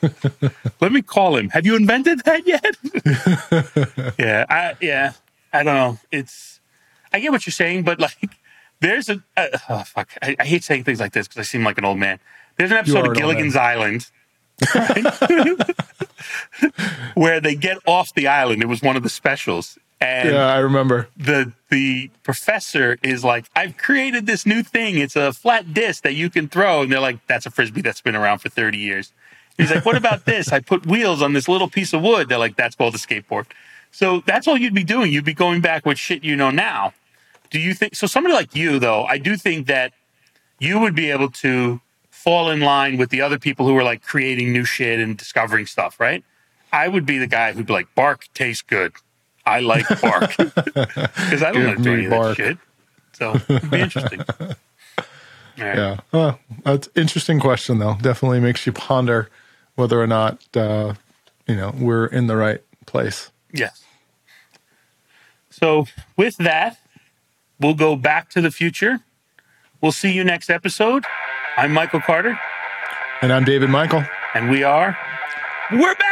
Let 0.81 0.93
me 0.93 1.03
call 1.03 1.37
him. 1.37 1.49
Have 1.51 1.67
you 1.67 1.75
invented 1.75 2.21
that 2.25 2.47
yet? 2.47 2.77
yeah, 4.19 4.47
I 4.49 4.77
yeah, 4.81 5.13
I 5.53 5.65
don't 5.65 5.75
know. 5.75 5.99
It's 6.13 6.61
I 7.13 7.19
get 7.19 7.33
what 7.33 7.45
you're 7.45 7.53
saying, 7.53 7.83
but 7.83 7.99
like, 7.99 8.37
there's 8.81 9.09
a 9.09 9.23
uh, 9.37 9.49
oh, 9.69 9.83
fuck. 9.85 10.11
I, 10.23 10.37
I, 10.39 10.45
hate 10.45 10.65
saying 10.65 10.85
things 10.85 11.01
like 11.01 11.13
this 11.13 11.27
because 11.27 11.41
I 11.41 11.45
seem 11.45 11.65
like 11.65 11.79
an 11.79 11.85
old 11.85 11.99
man. 11.99 12.21
There's 12.57 12.71
an 12.71 12.77
episode 12.77 13.07
of 13.07 13.17
Gilligan's 13.17 13.57
Island. 13.57 14.09
where 17.15 17.41
they 17.41 17.55
get 17.55 17.79
off 17.87 18.15
the 18.15 18.29
island. 18.29 18.63
It 18.63 18.67
was 18.67 18.83
one 18.83 18.97
of 18.97 19.03
the 19.03 19.09
specials. 19.09 19.79
And 20.01 20.31
yeah, 20.31 20.47
I 20.47 20.59
remember. 20.59 21.09
The 21.17 21.53
the 21.71 22.11
professor 22.25 22.99
is 23.03 23.25
like, 23.25 23.47
I've 23.55 23.77
created 23.77 24.27
this 24.27 24.45
new 24.45 24.63
thing. 24.63 24.99
It's 24.99 25.17
a 25.17 25.33
flat 25.33 25.73
disc 25.73 26.03
that 26.03 26.15
you 26.15 26.29
can 26.29 26.49
throw. 26.49 26.83
And 26.83 26.91
they're 26.91 27.01
like, 27.01 27.25
that's 27.29 27.47
a 27.47 27.51
frisbee 27.51 27.83
that's 27.83 28.01
been 28.01 28.17
around 28.17 28.41
for 28.41 28.49
30 28.49 28.79
years. 28.79 29.13
He's 29.57 29.71
like, 29.71 29.85
what 29.85 29.97
about 29.97 30.25
this? 30.25 30.53
I 30.53 30.61
put 30.61 30.87
wheels 30.87 31.23
on 31.23 31.35
this 31.35 31.49
little 31.49 31.69
piece 31.69 31.93
of 31.93 32.03
wood. 32.03 32.29
They're 32.29 32.39
like, 32.39 32.57
that's 32.57 32.75
called 32.75 32.95
a 32.95 32.99
skateboard. 32.99 33.47
So 33.93 34.23
that's 34.27 34.49
all 34.49 34.57
you'd 34.57 34.75
be 34.75 34.85
doing. 34.85 35.13
You'd 35.13 35.25
be 35.25 35.35
going 35.35 35.61
back 35.61 35.87
with 35.87 35.99
shit 35.99 36.25
you 36.25 36.35
know 36.35 36.51
now. 36.51 36.95
Do 37.51 37.61
you 37.61 37.75
think 37.75 37.95
so? 37.95 38.07
Somebody 38.07 38.35
like 38.35 38.57
you, 38.57 38.79
though, 38.79 39.05
I 39.05 39.19
do 39.19 39.37
think 39.37 39.67
that 39.67 39.93
you 40.59 40.81
would 40.81 40.95
be 40.95 41.11
able 41.11 41.31
to 41.31 41.81
fall 42.23 42.51
in 42.51 42.61
line 42.61 42.99
with 42.99 43.11
the 43.11 43.21
other 43.21 43.39
people 43.39 43.67
who 43.67 43.77
are 43.77 43.83
like 43.83 44.03
creating 44.03 44.53
new 44.53 44.65
shit 44.65 45.01
and 45.01 45.17
discovering 45.19 45.67
stuff, 45.67 45.99
right? 45.99 46.25
I 46.73 46.89
would 46.89 47.05
be 47.05 47.19
the 47.19 47.27
guy 47.27 47.53
who'd 47.53 47.67
be 47.67 47.73
like, 47.73 47.93
bark 47.95 48.29
tastes 48.33 48.63
good. 48.63 48.93
I 49.45 49.61
like 49.61 49.87
bark 50.01 50.37
because 50.37 51.43
I 51.43 51.53
don't 51.53 51.67
want 51.67 51.79
to 51.79 51.83
do 51.83 51.95
any 51.95 52.09
bark. 52.09 52.31
of 52.31 52.37
that 52.37 52.37
shit. 52.37 52.59
So 53.13 53.35
it'd 53.49 53.71
be 53.71 53.81
interesting. 53.81 54.21
Right. 55.59 55.77
Yeah, 55.77 55.97
well, 56.13 56.39
that's 56.65 56.89
interesting 56.97 57.39
question 57.39 57.79
though. 57.79 57.97
Definitely 58.01 58.41
makes 58.41 58.65
you 58.65 58.73
ponder 58.73 59.29
whether 59.75 60.01
or 60.01 60.07
not 60.07 60.41
uh, 60.57 60.95
you 61.47 61.55
know 61.55 61.75
we're 61.79 62.07
in 62.07 62.27
the 62.27 62.37
right 62.37 62.63
place. 62.87 63.31
Yes. 63.53 63.85
So 65.51 65.87
with 66.17 66.39
that, 66.39 66.79
we'll 67.61 67.75
go 67.75 67.97
back 67.97 68.31
to 68.31 68.41
the 68.41 68.51
future. 68.51 69.01
We'll 69.83 69.93
see 69.93 70.13
you 70.13 70.23
next 70.23 70.49
episode. 70.49 71.05
I'm 71.57 71.73
Michael 71.73 72.01
Carter. 72.01 72.39
And 73.21 73.33
I'm 73.33 73.45
David 73.45 73.69
Michael. 73.69 74.05
And 74.35 74.49
we 74.49 74.63
are. 74.63 74.97
We're 75.73 75.95
back! 75.97 76.12